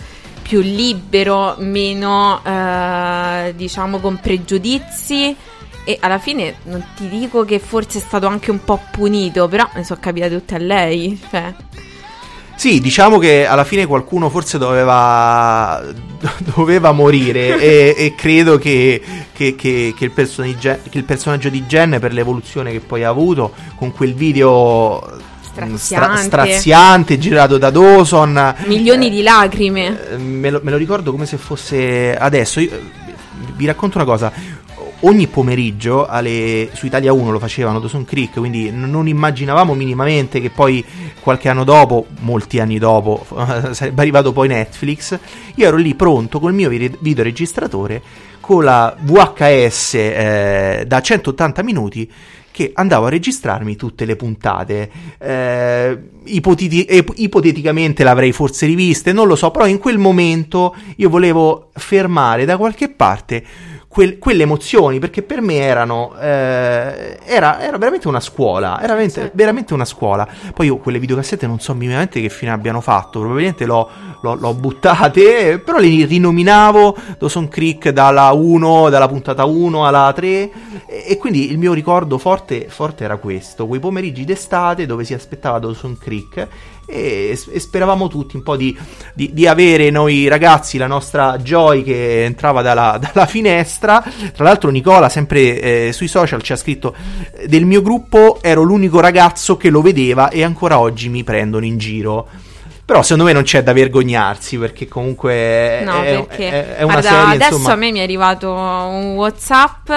più 0.49 0.63
libero, 0.63 1.57
meno 1.59 2.41
eh, 2.43 3.53
diciamo 3.55 3.99
con 3.99 4.19
pregiudizi 4.19 5.37
e 5.85 5.99
alla 6.01 6.19
fine 6.19 6.57
non 6.63 6.83
ti 6.97 7.07
dico 7.07 7.45
che 7.45 7.59
forse 7.59 7.99
è 7.99 8.01
stato 8.01 8.27
anche 8.27 8.51
un 8.51 8.65
po' 8.65 8.81
punito, 8.91 9.47
però 9.47 9.69
ne 9.75 9.85
sono 9.85 10.01
capite 10.01 10.31
tutte 10.31 10.55
a 10.55 10.59
lei, 10.59 11.21
cioè. 11.29 11.55
Sì, 12.57 12.81
diciamo 12.81 13.19
che 13.19 13.47
alla 13.47 13.65
fine 13.65 13.85
qualcuno 13.85 14.31
forse 14.31 14.57
doveva, 14.57 15.85
doveva 16.57 16.93
morire 16.93 17.61
e, 17.61 17.95
e, 17.97 18.15
credo 18.15 18.57
che, 18.57 19.03
che, 19.35 19.55
che, 19.55 19.93
che, 19.95 20.05
il 20.07 20.13
che, 20.91 20.99
il 20.99 21.05
personaggio 21.05 21.51
di 21.51 21.65
Jen 21.65 21.99
per 22.01 22.15
l'evoluzione 22.15 22.73
che 22.73 22.81
poi 22.81 23.05
ha 23.05 23.11
avuto 23.11 23.53
con 23.77 23.93
quel 23.93 24.15
video 24.15 25.28
straziante, 25.67 25.79
stra- 25.79 26.17
straziante 26.17 27.19
girato 27.19 27.59
da 27.59 27.71
Dawson. 27.71 28.55
Milioni 28.67 29.07
eh, 29.07 29.11
di 29.11 29.23
lacrime. 29.23 30.11
eh, 30.11 30.17
me, 30.17 30.51
lo, 30.51 30.61
me, 30.63 30.71
lo, 30.71 30.77
ricordo 30.77 31.11
come 31.11 31.27
se 31.27 31.37
fosse 31.37 32.17
adesso. 32.17 32.61
Io, 32.61 32.71
vi 33.57 33.67
racconto 33.67 33.99
una 33.99 34.07
cosa. 34.07 34.33
Ogni 35.03 35.29
pomeriggio 35.29 36.07
alle, 36.07 36.71
su 36.73 36.87
Italia 36.87 37.13
1 37.13 37.31
lo 37.31 37.39
facevano 37.39 37.79
Dawson 37.79 38.05
Creek, 38.05 38.33
quindi 38.35 38.71
non 38.73 39.07
immaginavamo 39.07 39.75
minimamente 39.75 40.41
che 40.41 40.51
poi 40.51 40.85
qualche 41.21 41.49
anno 41.49 41.63
dopo, 41.63 42.07
molti 42.21 42.59
anni 42.59 42.79
dopo, 42.79 43.25
sarebbe 43.71 44.01
arrivato 44.01 44.33
poi 44.33 44.49
Netflix. 44.49 45.17
Io 45.55 45.67
ero 45.67 45.77
lì 45.77 45.95
pronto 45.95 46.41
col 46.41 46.53
mio 46.53 46.69
videoregistratore 46.69 48.03
con 48.41 48.65
la 48.65 48.97
VHS 48.99 49.95
eh, 49.95 50.85
da 50.87 51.01
180 51.03 51.63
minuti 51.63 52.11
che 52.59 52.73
andavo 52.75 53.07
a 53.07 53.11
registrarmi 53.11 53.77
tutte 53.77 54.05
le 54.05 54.17
puntate. 54.17 54.91
Eh, 55.17 55.97
ipoteti- 56.25 56.89
ipoteticamente 57.15 58.03
l'avrei 58.03 58.33
forse 58.33 58.67
riviste, 58.67 59.13
non 59.13 59.29
lo 59.29 59.37
so, 59.37 59.53
però 59.53 59.69
in 59.69 59.79
quel 59.79 59.99
momento 59.99 60.75
io 60.97 61.09
volevo 61.09 61.71
fermare 61.75 62.45
da 62.45 62.57
qualche 62.57 62.89
parte 62.89 63.45
quel, 63.89 64.19
quelle 64.19 64.43
emozioni, 64.43 64.99
perché 64.99 65.23
per 65.23 65.41
me 65.41 65.57
erano, 65.57 66.15
eh, 66.21 67.19
era, 67.25 67.61
era, 67.61 67.79
veramente 67.79 68.07
una 68.07 68.21
scuola, 68.21 68.77
era 68.79 68.89
veramente, 68.89 69.23
sì. 69.23 69.31
veramente, 69.33 69.75
una 69.75 69.87
scuola. 69.87 70.29
Poi 70.55 70.67
io 70.67 70.77
quelle 70.77 70.99
videocassette 70.99 71.47
non 71.47 71.59
so 71.59 71.75
minimamente 71.75 72.21
che 72.21 72.29
fine 72.29 72.51
abbiano 72.51 72.83
fatto, 72.83 73.21
probabilmente 73.21 73.65
l'ho, 73.65 73.89
l'ho, 74.21 74.35
l'ho 74.35 74.55
buttate, 74.55 75.59
però 75.59 75.79
le 75.79 76.05
rinominavo 76.05 76.97
Dawson 77.19 77.49
Creek 77.49 77.89
dalla 77.89 78.31
1, 78.33 78.91
dalla 78.91 79.09
puntata 79.09 79.47
1 79.47 79.87
alla 79.87 80.13
3, 80.15 80.27
e, 80.29 80.51
e 81.09 81.17
quindi 81.17 81.51
il 81.51 81.59
mio 81.59 81.73
ricordo 81.73 82.19
forte, 82.19 82.69
forte 82.69 83.05
era 83.05 83.17
questo, 83.17 83.67
quei 83.67 83.81
pomeriggi 83.81 84.25
d'estate 84.25 84.85
dove 84.85 85.05
si 85.05 85.15
aspettava 85.15 85.59
Dawson 85.59 85.97
Creek 85.99 86.47
e, 86.91 87.39
e 87.51 87.61
speravamo 87.61 88.09
tutti 88.09 88.37
un 88.37 88.43
po' 88.43 88.57
di, 88.57 88.77
di, 89.13 89.35
di, 89.35 89.47
avere 89.47 89.91
noi 89.91 90.27
ragazzi 90.27 90.79
la 90.79 90.87
nostra 90.87 91.37
Joy 91.37 91.83
che 91.83 92.25
entrava 92.25 92.63
dalla, 92.63 92.99
dalla 93.13 93.27
finestra. 93.27 94.03
Tra 94.35 94.45
l'altro 94.45 94.71
Nicola 94.71 95.11
sempre 95.11 95.61
eh, 95.61 95.93
sui 95.93 96.09
social 96.09 96.41
ci 96.41 96.53
ha 96.53 96.57
scritto 96.57 96.95
del 97.47 97.67
mio 97.67 97.83
gruppo 97.83 98.39
ero 98.41 98.63
l'unico 98.63 99.01
ragazzo 99.01 99.59
che 99.59 99.69
lo 99.69 99.83
vedeva 99.83 100.31
e 100.31 100.43
ancora 100.43 100.79
oggi 100.79 101.11
mi 101.11 101.25
prendono 101.25 101.67
in 101.67 101.77
giro. 101.77 102.27
Però 102.87 103.03
secondo 103.03 103.25
me 103.25 103.33
non 103.35 103.43
c'è 103.43 103.63
da 103.63 103.75
vergognarsi 103.75 104.57
perché 104.57 104.89
comunque 104.89 105.83
no, 105.85 106.03
è, 106.03 106.25
perché, 106.27 106.49
è, 106.49 106.77
è 106.77 106.83
una 106.85 107.01
guarda, 107.01 107.09
serie 107.11 107.35
adesso 107.35 107.55
insomma... 107.57 107.73
a 107.75 107.77
me 107.77 107.93
mi 107.93 107.99
è 107.99 108.03
arrivato 108.03 108.51
un 108.51 109.13
Whatsapp 109.15 109.91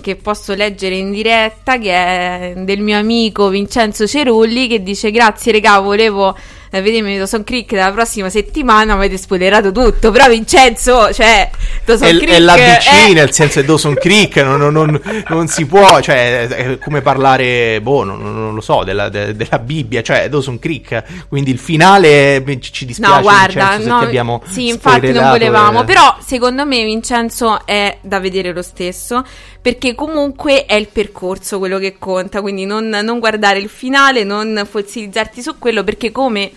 che 0.00 0.16
posso 0.16 0.54
leggere 0.54 0.96
in 0.96 1.10
diretta, 1.10 1.78
che 1.78 1.92
è 1.92 2.52
del 2.56 2.80
mio 2.80 2.98
amico 2.98 3.48
Vincenzo 3.48 4.06
Cerulli, 4.06 4.68
che 4.68 4.82
dice 4.82 5.10
grazie 5.10 5.52
regà, 5.52 5.78
volevo 5.78 6.36
eh, 6.74 6.80
vedermi 6.80 7.18
Dawson 7.18 7.44
Creek 7.44 7.74
dalla 7.74 7.92
prossima 7.92 8.30
settimana, 8.30 8.94
avete 8.94 9.18
spoilerato 9.18 9.72
tutto, 9.72 10.10
però 10.10 10.26
Vincenzo, 10.28 11.12
cioè, 11.12 11.50
Dawson 11.84 12.08
è, 12.08 12.16
Creek... 12.16 12.30
È 12.30 12.38
l'ABC, 12.38 13.10
è... 13.10 13.12
nel 13.12 13.30
senso 13.30 13.60
è 13.60 13.64
Dawson 13.64 13.94
Creek, 13.94 14.36
non, 14.36 14.58
non, 14.58 14.72
non, 14.72 15.24
non, 15.28 15.48
si 15.48 15.66
può, 15.66 16.00
cioè, 16.00 16.48
è 16.48 16.78
come 16.78 17.02
parlare, 17.02 17.80
boh, 17.82 18.04
non, 18.04 18.54
lo 18.54 18.60
so, 18.62 18.84
della, 18.84 19.10
de, 19.10 19.36
della 19.36 19.58
Bibbia, 19.58 20.02
cioè 20.02 20.30
Dawson 20.30 20.58
Creek, 20.58 21.26
quindi 21.28 21.50
il 21.50 21.58
finale 21.58 22.42
ci 22.60 22.86
dispiace, 22.86 23.14
no, 23.16 23.20
guarda, 23.20 23.68
Vincenzo, 23.68 23.88
no, 23.88 23.98
abbiamo 23.98 24.42
Sì, 24.48 24.68
infatti 24.68 25.12
non 25.12 25.28
volevamo, 25.28 25.82
e... 25.82 25.84
però 25.84 26.16
secondo 26.24 26.64
me 26.64 26.82
Vincenzo 26.84 27.66
è 27.66 27.98
da 28.00 28.18
vedere 28.18 28.50
lo 28.54 28.62
stesso, 28.62 29.22
perché 29.62 29.94
comunque 29.94 30.66
è 30.66 30.74
il 30.74 30.88
percorso 30.88 31.60
quello 31.60 31.78
che 31.78 31.96
conta, 31.96 32.40
quindi 32.40 32.64
non, 32.64 32.88
non 32.88 33.20
guardare 33.20 33.60
il 33.60 33.68
finale, 33.68 34.24
non 34.24 34.66
fossilizzarti 34.68 35.40
su 35.40 35.56
quello, 35.56 35.84
perché 35.84 36.10
come 36.10 36.50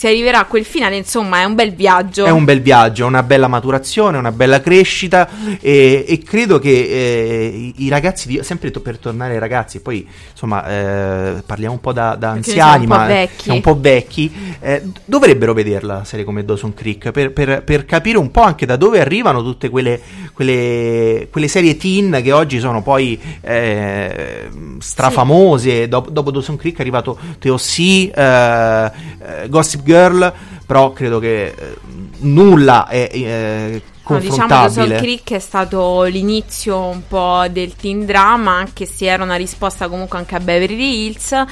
si 0.00 0.06
arriverà 0.06 0.38
a 0.38 0.44
quel 0.46 0.64
finale, 0.64 0.96
insomma, 0.96 1.42
è 1.42 1.44
un 1.44 1.54
bel 1.54 1.74
viaggio. 1.74 2.24
È 2.24 2.30
un 2.30 2.46
bel 2.46 2.62
viaggio, 2.62 3.04
una 3.04 3.22
bella 3.22 3.48
maturazione, 3.48 4.16
una 4.16 4.32
bella 4.32 4.62
crescita 4.62 5.28
e, 5.60 6.06
e 6.08 6.18
credo 6.20 6.58
che 6.58 6.70
eh, 6.70 7.72
i 7.76 7.90
ragazzi, 7.90 8.26
di, 8.26 8.40
sempre 8.42 8.70
to- 8.70 8.80
per 8.80 8.96
tornare 8.96 9.34
ai 9.34 9.38
ragazzi, 9.38 9.80
poi 9.80 10.08
insomma 10.30 10.66
eh, 10.66 11.42
parliamo 11.44 11.74
un 11.74 11.80
po' 11.80 11.92
da, 11.92 12.14
da 12.14 12.30
anziani, 12.30 12.86
ma 12.86 13.04
vecchi. 13.04 13.50
un 13.50 13.60
po' 13.60 13.78
vecchi, 13.78 14.32
eh, 14.60 14.84
dovrebbero 15.04 15.52
vederla 15.52 16.02
serie 16.04 16.24
come 16.24 16.46
Dawson 16.46 16.72
Creek 16.72 17.10
per, 17.10 17.34
per, 17.34 17.62
per, 17.62 17.84
capire 17.84 18.16
un 18.16 18.30
po' 18.30 18.40
anche 18.40 18.64
da 18.64 18.76
dove 18.76 19.02
arrivano 19.02 19.42
tutte 19.42 19.68
quelle, 19.68 20.00
quelle, 20.32 21.28
quelle 21.30 21.48
serie 21.48 21.76
teen 21.76 22.20
che 22.22 22.32
oggi 22.32 22.58
sono 22.58 22.82
poi 22.82 23.20
eh, 23.42 24.48
strafamose. 24.78 25.82
Sì. 25.82 25.88
Dopo, 25.88 26.08
dopo 26.08 26.30
Dawson 26.30 26.56
Creek 26.56 26.78
è 26.78 26.80
arrivato 26.80 27.18
TOC, 27.38 27.78
eh, 27.78 28.10
eh, 28.14 29.48
Gossip 29.50 29.88
Girl, 29.90 30.32
però 30.64 30.92
credo 30.92 31.18
che 31.18 31.46
eh, 31.46 31.76
nulla 32.18 32.86
è 32.86 33.08
eh. 33.12 33.82
No, 34.10 34.18
diciamo 34.18 34.64
che 34.64 34.70
Soul 34.70 34.96
Creek 34.96 35.32
è 35.34 35.38
stato 35.38 36.02
l'inizio 36.02 36.78
un 36.78 37.02
po' 37.06 37.44
del 37.48 37.76
teen 37.76 38.04
drama, 38.04 38.56
anche 38.56 38.84
se 38.84 39.06
era 39.06 39.22
una 39.22 39.36
risposta 39.36 39.88
comunque 39.88 40.18
anche 40.18 40.34
a 40.34 40.40
Beverly 40.40 41.06
Hills, 41.06 41.44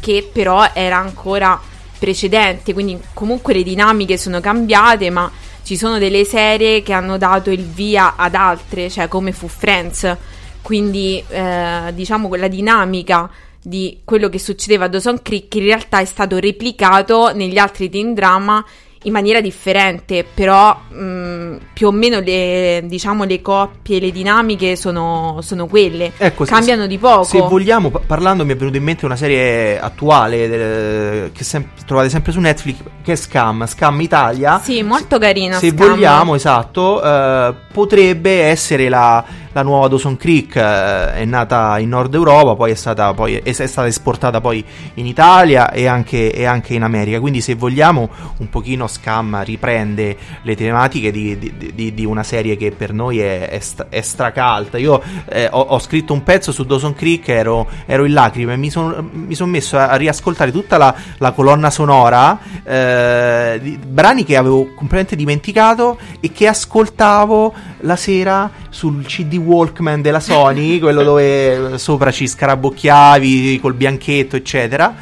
che 0.00 0.26
però 0.32 0.66
era 0.72 0.96
ancora 0.96 1.60
precedente, 1.98 2.72
quindi 2.72 2.98
comunque 3.12 3.52
le 3.52 3.62
dinamiche 3.62 4.16
sono 4.16 4.40
cambiate, 4.40 5.10
ma 5.10 5.30
ci 5.62 5.76
sono 5.76 5.98
delle 5.98 6.24
serie 6.24 6.82
che 6.82 6.94
hanno 6.94 7.18
dato 7.18 7.50
il 7.50 7.64
via 7.64 8.14
ad 8.16 8.34
altre, 8.34 8.88
cioè 8.88 9.08
come 9.08 9.32
fu 9.32 9.46
Friends, 9.46 10.16
quindi 10.62 11.22
eh, 11.28 11.92
diciamo 11.92 12.28
quella 12.28 12.48
dinamica 12.48 13.28
di 13.62 14.00
quello 14.04 14.28
che 14.28 14.38
succedeva 14.38 14.84
a 14.84 14.88
Dawson 14.88 15.20
Creek 15.22 15.54
in 15.56 15.64
realtà 15.64 16.00
è 16.00 16.04
stato 16.04 16.38
replicato 16.38 17.32
negli 17.34 17.58
altri 17.58 17.88
teen 17.88 18.14
drama 18.14 18.64
in 19.06 19.12
maniera 19.12 19.40
differente, 19.40 20.24
però 20.34 20.76
mh, 20.88 21.58
più 21.72 21.86
o 21.86 21.92
meno 21.92 22.18
le, 22.18 22.82
diciamo, 22.86 23.22
le 23.22 23.40
coppie, 23.40 24.00
le 24.00 24.10
dinamiche 24.10 24.74
sono, 24.74 25.38
sono 25.42 25.66
quelle, 25.66 26.12
ecco, 26.16 26.44
cambiano 26.44 26.82
se, 26.82 26.88
di 26.88 26.98
poco. 26.98 27.24
Se 27.24 27.38
vogliamo, 27.38 27.90
parlando 27.90 28.44
mi 28.44 28.52
è 28.52 28.56
venuta 28.56 28.76
in 28.76 28.82
mente 28.82 29.04
una 29.04 29.14
serie 29.14 29.78
attuale 29.78 30.48
del, 30.48 31.32
che 31.32 31.44
sem- 31.44 31.68
trovate 31.86 32.08
sempre 32.08 32.32
su 32.32 32.40
Netflix, 32.40 32.78
che 33.04 33.12
è 33.12 33.16
Scam, 33.16 33.64
Scam 33.66 34.00
Italia. 34.00 34.60
Sì, 34.60 34.82
molto 34.82 35.18
carina. 35.18 35.58
Se 35.58 35.68
Scam. 35.68 35.88
vogliamo, 35.88 36.34
esatto, 36.34 37.00
eh, 37.00 37.54
potrebbe 37.72 38.42
essere 38.42 38.88
la 38.88 39.24
la 39.56 39.62
nuova 39.62 39.88
Dawson 39.88 40.18
Creek 40.18 40.54
eh, 40.56 41.14
è 41.14 41.24
nata 41.24 41.78
in 41.78 41.88
Nord 41.88 42.12
Europa, 42.12 42.54
poi 42.54 42.72
è 42.72 42.74
stata, 42.74 43.14
poi, 43.14 43.36
è, 43.36 43.52
stata 43.52 43.86
esportata 43.86 44.42
poi 44.42 44.62
in 44.94 45.06
Italia 45.06 45.70
e 45.70 45.86
anche, 45.86 46.30
e 46.30 46.44
anche, 46.44 46.74
in 46.74 46.82
America. 46.82 47.18
Quindi, 47.20 47.40
se 47.40 47.54
vogliamo, 47.54 48.10
un 48.36 48.50
pochino 48.50 48.86
Scam 48.86 49.42
riprende 49.44 50.14
le 50.42 50.54
tematiche 50.56 51.10
di, 51.10 51.38
di, 51.38 51.72
di, 51.74 51.94
di 51.94 52.04
una 52.04 52.22
serie 52.22 52.58
che 52.58 52.70
per 52.70 52.92
noi 52.92 53.20
è, 53.20 53.48
è, 53.48 53.60
è 53.88 54.00
stracalta. 54.02 54.76
Io 54.76 55.02
eh, 55.26 55.48
ho, 55.50 55.60
ho, 55.60 55.78
scritto 55.78 56.12
un 56.12 56.22
pezzo 56.22 56.52
su 56.52 56.64
Dawson 56.64 56.94
Creek, 56.94 57.26
ero, 57.28 57.66
ero 57.86 58.04
in 58.04 58.12
lacrime 58.12 58.52
e 58.52 58.56
mi 58.56 58.68
sono 58.68 59.10
son 59.30 59.48
messo 59.48 59.78
a, 59.78 59.96
riascoltare 59.96 60.52
tutta 60.52 60.76
la, 60.76 60.94
la 61.16 61.32
colonna 61.32 61.70
sonora, 61.70 62.38
eh, 62.62 63.78
brani 63.86 64.22
che 64.24 64.36
avevo 64.36 64.74
completamente 64.74 65.16
dimenticato 65.16 65.96
e 66.20 66.30
che 66.30 66.46
ascoltavo 66.46 67.54
la 67.86 67.96
sera 67.96 68.50
sul 68.68 69.06
CD 69.06 69.36
Walkman 69.36 70.02
della 70.02 70.20
Sony, 70.20 70.78
quello 70.80 71.02
dove 71.02 71.78
sopra 71.78 72.10
ci 72.10 72.26
scarabocchiavi 72.28 73.58
col 73.60 73.74
bianchetto, 73.74 74.36
eccetera. 74.36 74.94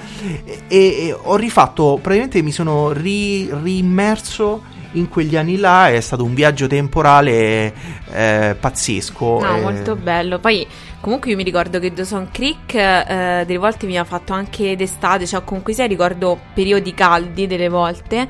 E, 0.47 0.57
e 0.69 1.17
ho 1.21 1.35
rifatto, 1.37 1.99
praticamente 2.01 2.43
mi 2.43 2.53
sono 2.53 2.93
ri, 2.93 3.51
rimmerso 3.63 4.73
in 4.95 5.09
quegli 5.09 5.37
anni 5.37 5.57
là 5.57 5.91
è 5.91 6.01
stato 6.01 6.25
un 6.25 6.35
viaggio 6.35 6.67
temporale 6.67 7.73
eh, 8.13 8.57
pazzesco. 8.59 9.41
No, 9.41 9.57
eh. 9.57 9.61
molto 9.61 9.97
bello. 9.97 10.39
Poi 10.39 10.67
comunque 11.01 11.31
io 11.31 11.37
mi 11.37 11.43
ricordo 11.43 11.79
che 11.79 11.93
Dawson 11.93 12.29
Creek 12.31 12.75
eh, 12.75 13.45
delle 13.47 13.59
volte 13.59 13.87
mi 13.87 13.99
ha 13.99 14.05
fatto 14.05 14.33
anche 14.33 14.77
d'estate, 14.77 15.27
cioè 15.27 15.43
comunque 15.45 15.73
sia 15.73 15.87
ricordo 15.87 16.39
periodi 16.55 16.95
caldi 16.95 17.47
delle 17.47 17.69
volte 17.69 18.29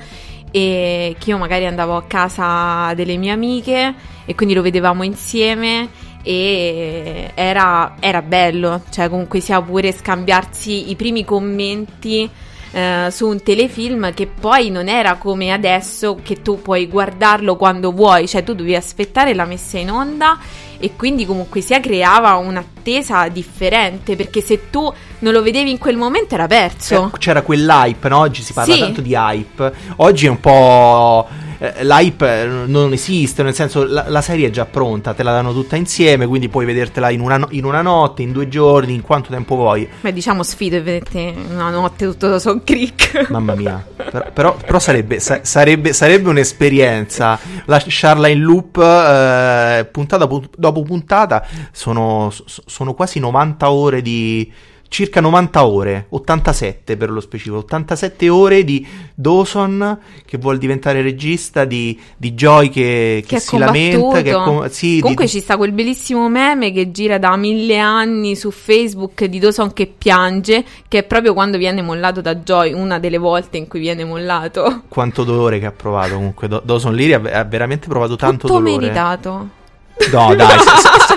e 0.57 1.17
che 1.19 1.31
io 1.31 1.37
magari 1.37 1.67
andavo 1.67 1.97
a 1.97 2.05
casa 2.05 2.95
delle 2.95 3.17
mie 3.17 3.33
amiche 3.33 3.93
e 4.25 4.37
quindi 4.37 4.55
lo 4.55 4.63
vedevamo 4.63 5.03
insieme 5.03 5.89
e 6.23 7.33
era, 7.35 7.97
era 7.99 8.23
bello, 8.23 8.83
cioè 8.91 9.09
comunque 9.09 9.41
sia 9.41 9.61
pure 9.61 9.91
scambiarsi 9.91 10.91
i 10.91 10.95
primi 10.95 11.25
commenti 11.25 12.31
eh, 12.71 13.09
su 13.11 13.27
un 13.27 13.43
telefilm 13.43 14.15
che 14.15 14.29
poi 14.29 14.71
non 14.71 14.87
era 14.87 15.17
come 15.17 15.51
adesso 15.51 16.19
che 16.23 16.41
tu 16.41 16.63
puoi 16.63 16.87
guardarlo 16.87 17.57
quando 17.57 17.91
vuoi, 17.91 18.29
cioè 18.29 18.45
tu 18.45 18.55
dovevi 18.55 18.77
aspettare 18.77 19.35
la 19.35 19.47
messa 19.47 19.79
in 19.79 19.91
onda 19.91 20.39
e 20.85 20.97
quindi 20.97 21.25
comunque 21.25 21.63
sia 21.63 21.81
creava 21.81 22.35
un'attesa 22.35 23.29
differente 23.29 24.17
perché 24.17 24.43
se 24.43 24.69
tu 24.69 24.93
non 25.21 25.33
lo 25.33 25.43
vedevi 25.43 25.71
in 25.71 25.79
quel 25.79 25.97
momento 25.97 26.35
era 26.35 26.47
perso. 26.47 27.11
Eh, 27.15 27.19
C'era 27.19 27.41
quell'hype, 27.41 28.09
no? 28.11 28.19
Oggi 28.19 28.43
si 28.43 28.53
parla 28.53 28.75
Sì. 28.75 28.81
tanto 28.81 29.01
di 29.01 29.15
hype. 29.15 29.73
Oggi 29.97 30.27
è 30.27 30.29
un 30.29 30.41
po'. 30.41 31.27
Eh, 31.59 31.85
L'hype 31.85 32.43
eh, 32.43 32.47
non 32.47 32.93
esiste, 32.93 33.43
nel 33.43 33.55
senso 33.55 33.85
la, 33.85 34.05
la 34.09 34.21
serie 34.21 34.49
è 34.49 34.51
già 34.51 34.65
pronta, 34.65 35.13
te 35.15 35.23
la 35.23 35.33
danno 35.33 35.53
tutta 35.53 35.77
insieme, 35.77 36.27
quindi 36.27 36.49
puoi 36.49 36.65
vedertela 36.65 37.11
in 37.11 37.21
una, 37.21 37.37
no- 37.39 37.49
in 37.51 37.65
una 37.65 37.83
notte, 37.83 38.23
in 38.23 38.33
due 38.33 38.49
giorni, 38.49 38.95
in 38.95 39.03
quanto 39.03 39.31
tempo 39.31 39.55
vuoi. 39.57 39.89
Beh, 40.01 40.13
diciamo 40.13 40.43
sfido 40.43 40.77
e 40.77 40.83
vedete 40.83 41.35
una 41.51 41.71
notte 41.71 42.07
tutto 42.07 42.29
Dawson 42.29 42.63
Creek. 42.65 43.29
Mamma 43.31 43.55
mia, 43.55 43.85
però, 43.97 44.25
però- 44.33 44.57
però 44.57 44.79
sarebbe, 44.79 45.21
sa- 45.21 45.41
sarebbe, 45.43 45.93
sarebbe 45.93 46.29
un'esperienza 46.29 47.39
lasciarla 47.67 48.29
in 48.29 48.41
loop 48.41 48.79
eh, 48.79 49.89
puntata 49.91 50.27
pu- 50.27 50.49
dopo 50.57 50.83
puntata. 50.83 51.47
Sono, 51.73 52.31
so- 52.31 52.45
sono 52.67 52.95
quasi 52.95 53.19
90 53.19 53.71
ore 53.71 54.03
di. 54.03 54.53
Circa 54.89 55.21
90 55.21 55.67
ore, 55.67 56.07
87 56.11 56.97
per 56.97 57.11
lo 57.11 57.21
specifico, 57.21 57.57
87 57.59 58.29
ore 58.29 58.63
di 58.63 58.87
Dawson 59.15 59.99
che 60.25 60.39
vuole 60.39 60.59
diventare 60.59 61.03
regista, 61.03 61.65
di, 61.65 61.99
di 62.17 62.33
Joy 62.35 62.69
che, 62.69 63.25
che 63.27 63.35
che 63.35 63.41
si 63.41 63.59
lamenta, 63.59 64.23
che 64.23 64.33
com- 64.33 64.69
sì, 64.69 64.95
di- 64.95 65.01
Comunque 65.01 65.27
ci 65.27 65.41
sta 65.41 65.57
quel 65.57 65.73
bellissimo 65.73 66.29
meme 66.29 66.71
che 66.73 66.91
gira 66.93 67.19
da 67.19 67.35
mille 67.37 67.79
anni 67.79 68.37
su 68.37 68.51
Facebook 68.53 69.25
di 69.25 69.39
Dawson 69.41 69.73
che 69.73 69.87
piange, 69.87 70.65
che 70.87 70.99
è 70.99 71.03
proprio 71.03 71.33
quando 71.35 71.59
viene 71.59 71.83
mollato 71.83 72.21
da 72.21 72.37
Joy, 72.37 72.73
una 72.73 72.99
delle 73.01 73.19
volte 73.19 73.57
in 73.57 73.67
cui 73.67 73.81
viene 73.81 74.05
mollato. 74.05 74.83
quanto 74.89 75.25
dolore 75.25 75.59
che 75.59 75.67
ha 75.67 75.73
provato 75.73 76.15
comunque. 76.15 76.47
Do- 76.47 76.63
Dawson 76.65 76.95
Leary 76.95 77.31
ha, 77.33 77.43
veramente 77.45 77.89
provato 77.89 78.15
tanto 78.17 78.47
Tutto 78.47 78.61
dolore. 78.61 78.77
meritato. 78.79 79.49
No, 80.13 80.35
dai, 80.35 80.59
se- 80.59 80.67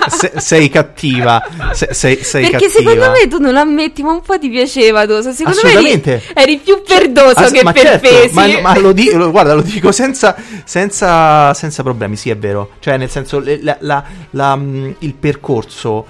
se- 0.08 0.30
se- 0.32 0.40
sei 0.40 0.68
cattiva. 0.70 1.42
Se- 1.72 1.88
sei, 1.92 2.22
sei 2.22 2.48
Perché 2.48 2.66
cattiva. 2.68 2.90
secondo 2.90 3.10
me 3.10 3.28
tu 3.28 3.38
non 3.38 3.52
lo 3.52 3.58
ammetti, 3.60 4.02
ma 4.02 4.12
un 4.12 4.22
po' 4.22 4.38
ti 4.38 4.48
piaceva 4.48 5.04
Dawson. 5.04 5.34
Secondo 5.34 5.58
me 5.62 5.68
Assolutamente. 5.70 6.12
eri, 6.14 6.24
eri 6.34 6.56
più 6.58 6.82
perdoso 6.86 7.38
Ah, 7.40 7.50
che 7.50 7.62
ma 7.64 7.72
per 7.72 8.00
certo, 8.00 8.28
ma, 8.34 8.46
ma 8.60 8.78
lo 8.78 8.92
dico, 8.92 9.30
guarda, 9.30 9.54
lo 9.54 9.62
dico 9.62 9.90
senza, 9.92 10.36
senza, 10.64 11.52
senza 11.54 11.82
problemi, 11.82 12.16
sì, 12.16 12.30
è 12.30 12.36
vero. 12.36 12.70
Cioè, 12.78 12.96
nel 12.96 13.10
senso, 13.10 13.42
la- 13.44 13.76
la- 13.80 14.04
la, 14.30 14.56
mm, 14.56 14.90
il 15.00 15.14
percorso 15.14 16.06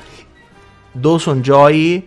Dawson 0.92 1.40
Joy 1.40 2.06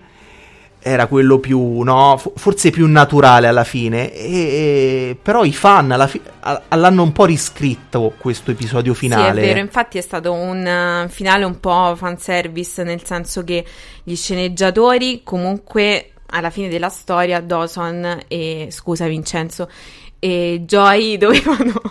era 0.83 1.05
quello 1.05 1.39
più, 1.39 1.81
no, 1.81 2.17
fo- 2.17 2.33
forse 2.35 2.71
più 2.71 2.87
naturale 2.87 3.47
alla 3.47 3.63
fine. 3.63 4.11
E, 4.13 5.15
però 5.21 5.43
i 5.43 5.53
fan 5.53 5.91
alla 5.91 6.07
fi- 6.07 6.21
l'hanno 6.69 7.03
un 7.03 7.11
po' 7.11 7.25
riscritto 7.25 8.13
questo 8.17 8.51
episodio 8.51 8.93
finale. 8.93 9.41
Sì, 9.41 9.47
è 9.47 9.53
vero, 9.53 9.59
infatti 9.59 9.97
è 9.99 10.01
stato 10.01 10.33
un 10.33 10.65
eh, 10.65 11.07
finale 11.09 11.45
un 11.45 11.59
po' 11.59 11.95
fanservice, 11.95 12.83
nel 12.83 13.03
senso 13.03 13.43
che 13.43 13.63
gli 14.03 14.15
sceneggiatori 14.15 15.21
comunque 15.23 16.13
alla 16.33 16.49
fine 16.49 16.69
della 16.69 16.89
storia 16.89 17.41
Dawson 17.41 18.21
e 18.27 18.69
scusa 18.71 19.05
Vincenzo 19.05 19.69
e 20.17 20.63
Joy 20.65 21.17
dovevano 21.19 21.81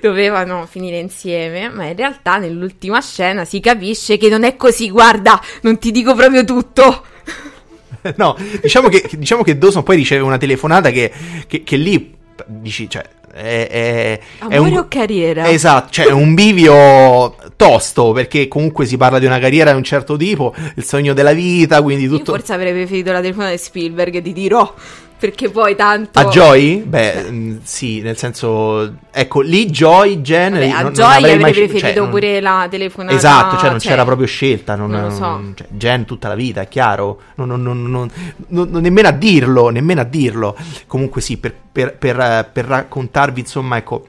dovevano 0.00 0.66
finire 0.66 0.98
insieme, 0.98 1.68
ma 1.68 1.86
in 1.86 1.96
realtà 1.96 2.36
nell'ultima 2.36 3.00
scena 3.00 3.44
si 3.44 3.60
capisce 3.60 4.18
che 4.18 4.28
non 4.28 4.44
è 4.44 4.56
così, 4.56 4.90
guarda, 4.90 5.40
non 5.62 5.78
ti 5.78 5.90
dico 5.90 6.14
proprio 6.14 6.44
tutto. 6.44 7.04
No, 8.16 8.36
diciamo 8.60 8.88
che, 8.88 9.08
diciamo 9.12 9.42
che 9.42 9.58
Dawson 9.58 9.82
poi 9.82 9.96
riceve 9.96 10.22
una 10.22 10.38
telefonata 10.38 10.90
che, 10.90 11.10
che, 11.46 11.62
che 11.62 11.76
lì 11.76 12.16
dici, 12.46 12.88
cioè, 12.88 13.04
è, 13.32 13.68
è, 13.70 14.20
è 14.48 14.56
Amore 14.56 14.70
un, 14.70 14.78
o 14.78 14.88
carriera? 14.88 15.48
Esatto, 15.50 15.90
cioè 15.90 16.06
è 16.06 16.12
un 16.12 16.34
bivio 16.34 17.36
tosto 17.56 18.12
perché 18.12 18.48
comunque 18.48 18.86
si 18.86 18.96
parla 18.96 19.18
di 19.18 19.26
una 19.26 19.38
carriera 19.38 19.70
di 19.70 19.76
un 19.76 19.84
certo 19.84 20.16
tipo, 20.16 20.54
il 20.74 20.84
sogno 20.84 21.12
della 21.12 21.32
vita, 21.32 21.82
quindi 21.82 22.04
Io 22.04 22.10
tutto... 22.10 22.32
forse 22.32 22.52
avrei 22.52 22.72
preferito 22.72 23.12
la 23.12 23.20
telefonata 23.20 23.52
di 23.52 23.58
Spielberg, 23.58 24.22
ti 24.22 24.32
dirò, 24.32 24.74
perché 25.18 25.50
poi 25.50 25.74
tanto... 25.74 26.18
A 26.18 26.26
Joy? 26.26 26.82
Beh, 26.82 27.30
mh, 27.30 27.60
sì, 27.64 28.00
nel 28.00 28.16
senso, 28.16 28.94
ecco, 29.10 29.40
lì 29.40 29.66
Joy, 29.66 30.20
Jen... 30.20 30.52
Vabbè, 30.54 30.68
a 30.68 30.72
non- 30.74 30.82
non 30.84 30.92
Joy 30.92 31.04
avrei 31.04 31.16
avrei 31.24 31.38
mai- 31.38 31.52
preferito 31.52 31.78
cioè, 31.86 31.94
non- 31.96 32.10
pure 32.10 32.40
la 32.40 32.66
telefonata. 32.70 33.16
Esatto, 33.16 33.56
cioè 33.58 33.70
non 33.70 33.78
cioè, 33.80 33.90
c'era 33.90 34.04
proprio 34.04 34.26
scelta, 34.26 34.74
non, 34.76 34.90
non 34.90 35.02
lo 35.02 35.10
so. 35.10 35.40
cioè, 35.54 35.66
Jen 35.70 36.04
tutta 36.04 36.28
la 36.28 36.34
vita, 36.34 36.60
è 36.60 36.68
chiaro, 36.68 37.20
non, 37.34 37.48
non- 37.48 37.62
non- 37.62 37.82
non- 37.82 38.10
non- 38.48 38.68
non- 38.70 38.82
nemmeno 38.82 39.08
a 39.08 39.12
dirlo, 39.12 39.68
nemmeno 39.70 40.00
a 40.00 40.04
dirlo. 40.04 40.56
Comunque 40.86 41.20
sì, 41.20 41.36
per, 41.36 41.54
per- 41.72 41.96
per, 41.96 42.18
eh, 42.20 42.48
per 42.52 42.64
raccontarvi, 42.66 43.40
insomma, 43.40 43.76
ecco, 43.76 44.06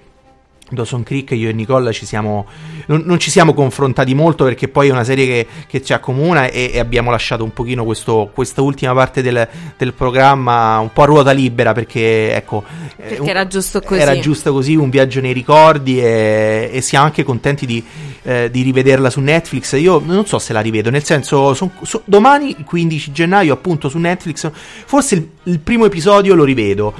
Dawson 0.70 1.04
Creek, 1.04 1.32
io 1.32 1.50
e 1.50 1.54
Nicola 1.54 1.92
ci 1.92 2.06
siamo, 2.06 2.46
non, 2.88 3.02
non 3.06 3.20
ci 3.20 3.30
siamo 3.32 3.54
confrontati 3.54 4.14
molto 4.14 4.44
perché 4.44 4.68
poi 4.68 4.90
è 4.90 4.92
una 4.92 5.04
serie 5.04 5.26
che, 5.26 5.48
che 5.68 5.82
ci 5.84 5.94
accomuna 5.94 6.48
e, 6.48 6.72
e 6.74 6.80
abbiamo 6.80 7.12
lasciato 7.12 7.44
un 7.44 7.52
pochino 7.54 7.84
questo, 7.84 8.30
questa 8.34 8.62
ultima 8.62 8.94
parte 8.94 9.22
del, 9.22 9.48
del 9.78 9.94
programma 9.94 10.78
un 10.80 10.92
po' 10.94 11.02
a 11.04 11.06
ruota 11.06 11.32
libera 11.32 11.74
perché, 11.74 12.34
ecco... 12.36 12.64
eh, 12.98 13.04
Perché 13.04 13.22
un- 13.22 13.28
era 13.30 13.48
giusto 13.48 13.82
così. 13.82 14.00
Era 14.02 14.20
giusto 14.20 14.52
così, 14.54 14.76
un 14.76 14.90
viaggio 14.90 15.22
nei 15.22 15.34
ricordi 15.34 16.00
e, 16.02 16.70
e 16.72 16.82
siamo 16.82 17.06
anche 17.06 17.24
contenti 17.24 17.66
di, 17.66 17.84
eh, 18.24 18.50
di 18.52 18.62
rivederla 18.62 19.10
su 19.10 19.20
Netflix. 19.20 19.78
Io 19.80 20.02
non 20.04 20.26
so 20.26 20.40
se 20.40 20.54
la 20.54 20.60
rivedo, 20.62 20.90
nel 20.90 21.04
senso, 21.04 21.54
son- 21.54 21.72
so- 21.82 22.02
domani, 22.06 22.56
il 22.58 22.64
15 22.64 23.12
gennaio, 23.12 23.54
appunto 23.54 23.90
su 23.90 23.98
Netflix, 23.98 24.50
forse 24.54 25.16
il, 25.16 25.30
il 25.44 25.60
primo 25.60 25.86
episodio 25.86 26.36
lo 26.36 26.44
rivedo. 26.44 26.94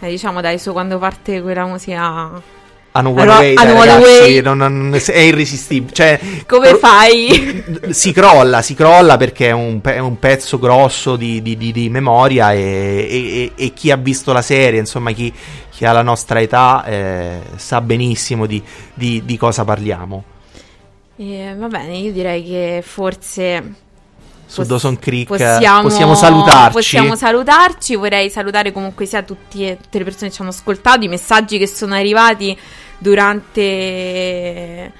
Eh, 0.00 0.08
diciamo 0.10 0.40
dai, 0.40 0.58
su 0.58 0.72
quando 0.72 0.98
parte 0.98 1.40
quella 1.40 1.64
musica... 1.64 2.30
A 2.96 3.00
No 3.00 3.08
Allora, 3.08 3.38
Way, 3.38 3.54
a 3.56 3.64
dai, 3.64 3.72
No 3.74 3.80
One 3.80 3.86
ragazzi, 3.90 4.08
Way. 4.20 4.40
non- 4.42 4.56
non- 4.58 4.94
è 5.04 5.18
irresistibile. 5.18 5.92
Cioè, 5.92 6.20
Come 6.46 6.74
fai? 6.76 7.64
si 7.90 8.12
crolla, 8.12 8.62
si 8.62 8.74
crolla 8.74 9.16
perché 9.16 9.48
è 9.48 9.50
un, 9.50 9.80
è 9.82 9.98
un 9.98 10.16
pezzo 10.20 10.60
grosso 10.60 11.16
di, 11.16 11.42
di- 11.42 11.56
di- 11.56 11.72
di 11.72 11.88
memoria 11.90 12.52
e, 12.52 12.60
e- 12.60 13.52
e- 13.56 13.72
chi 13.74 13.90
ha 13.90 13.96
visto 13.96 14.32
la 14.32 14.42
serie, 14.42 14.78
insomma 14.78 15.10
chi, 15.10 15.32
chi 15.70 15.84
ha 15.84 15.90
la 15.90 16.02
nostra 16.02 16.40
età 16.40 16.84
eh, 16.84 17.40
sa 17.56 17.80
benissimo 17.80 18.46
di, 18.46 18.62
di- 18.94 19.22
di 19.24 19.36
cosa 19.36 19.64
parliamo. 19.64 20.22
Eh, 21.16 21.52
va 21.58 21.66
bene, 21.66 21.96
io 21.96 22.12
direi 22.12 22.44
che 22.44 22.80
forse... 22.86 23.74
Su 24.46 24.56
Poss- 24.60 24.68
Dawson 24.68 24.98
Creek 25.00 25.26
possiamo, 25.26 25.82
possiamo 25.82 26.14
salutarci. 26.14 26.72
Possiamo 26.72 27.16
salutarci. 27.16 27.96
Vorrei 27.96 28.28
salutare 28.30 28.72
comunque 28.72 29.06
sia 29.06 29.22
tutti, 29.22 29.66
tutte 29.82 29.98
le 29.98 30.04
persone 30.04 30.28
che 30.28 30.34
ci 30.36 30.42
hanno 30.42 30.50
ascoltato, 30.50 31.02
i 31.04 31.08
messaggi 31.08 31.56
che 31.58 31.66
sono 31.66 31.94
arrivati 31.94 32.56
durante, 32.98 34.92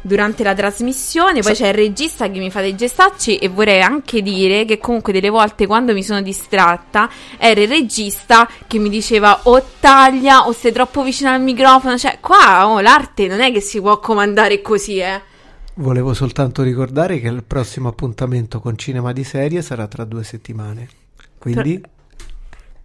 durante 0.00 0.42
la 0.42 0.54
trasmissione. 0.54 1.40
Poi 1.40 1.54
c'è 1.54 1.68
il 1.68 1.74
regista 1.74 2.30
che 2.30 2.38
mi 2.38 2.50
fa 2.50 2.60
dei 2.60 2.74
gestacci. 2.74 3.38
E 3.38 3.48
vorrei 3.48 3.82
anche 3.82 4.22
dire 4.22 4.64
che 4.64 4.78
comunque 4.78 5.12
delle 5.12 5.30
volte 5.30 5.66
quando 5.66 5.92
mi 5.92 6.02
sono 6.02 6.22
distratta 6.22 7.08
era 7.38 7.60
il 7.60 7.68
regista 7.68 8.48
che 8.66 8.78
mi 8.78 8.88
diceva 8.88 9.40
o 9.44 9.62
taglia 9.80 10.46
o 10.46 10.52
sei 10.52 10.72
troppo 10.72 11.02
vicino 11.02 11.30
al 11.30 11.40
microfono. 11.40 11.96
Cioè, 11.98 12.18
qua 12.20 12.68
oh, 12.68 12.80
l'arte 12.80 13.26
non 13.26 13.40
è 13.40 13.52
che 13.52 13.60
si 13.60 13.80
può 13.80 13.98
comandare 13.98 14.60
così, 14.62 14.98
eh. 14.98 15.20
Volevo 15.78 16.14
soltanto 16.14 16.62
ricordare 16.62 17.20
che 17.20 17.28
il 17.28 17.44
prossimo 17.44 17.88
appuntamento 17.88 18.60
con 18.60 18.78
Cinema 18.78 19.12
di 19.12 19.24
Serie 19.24 19.60
sarà 19.60 19.86
tra 19.86 20.04
due 20.04 20.24
settimane. 20.24 20.88
Quindi 21.38 21.80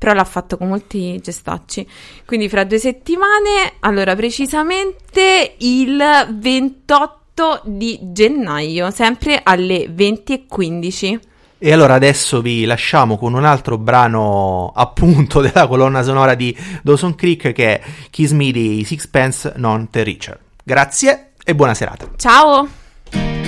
però 0.02 0.14
l'ha 0.14 0.24
fatto 0.24 0.58
con 0.58 0.68
molti 0.68 1.20
gestacci. 1.20 1.88
Quindi 2.26 2.50
fra 2.50 2.64
due 2.64 2.80
settimane, 2.80 3.74
allora 3.82 4.16
precisamente 4.16 5.54
il 5.60 6.02
28 6.40 7.62
di 7.66 8.00
gennaio, 8.02 8.90
sempre 8.90 9.42
alle 9.44 9.86
20.15. 9.86 11.20
E 11.60 11.72
allora 11.72 11.94
adesso 11.94 12.42
vi 12.42 12.66
lasciamo 12.66 13.16
con 13.20 13.36
un 13.36 13.46
altro 13.46 13.78
brano 13.78 14.72
appunto 14.76 15.40
della 15.46 15.68
colonna 15.68 16.02
sonora 16.02 16.34
di 16.34 16.58
Dawson 16.82 17.14
Creek 17.14 17.52
che 17.52 17.80
è 17.80 17.82
Kiss 18.10 18.32
Me 18.32 18.52
di 18.52 18.84
Sixpence 18.84 19.54
Non 19.58 19.88
The 19.92 20.02
Richer. 20.02 20.40
Grazie 20.64 21.34
e 21.44 21.54
buona 21.54 21.76
serata. 21.76 22.10
Ciao! 22.16 23.41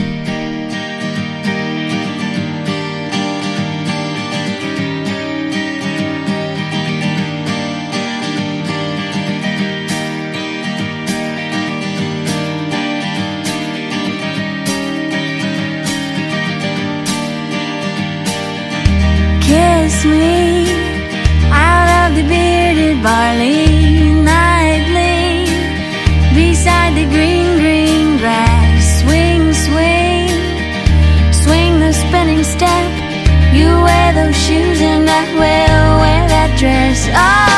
that 35.24 35.34
will 35.36 36.00
wear 36.02 36.28
that 36.28 36.58
dress. 36.58 37.08
Oh. 37.14 37.53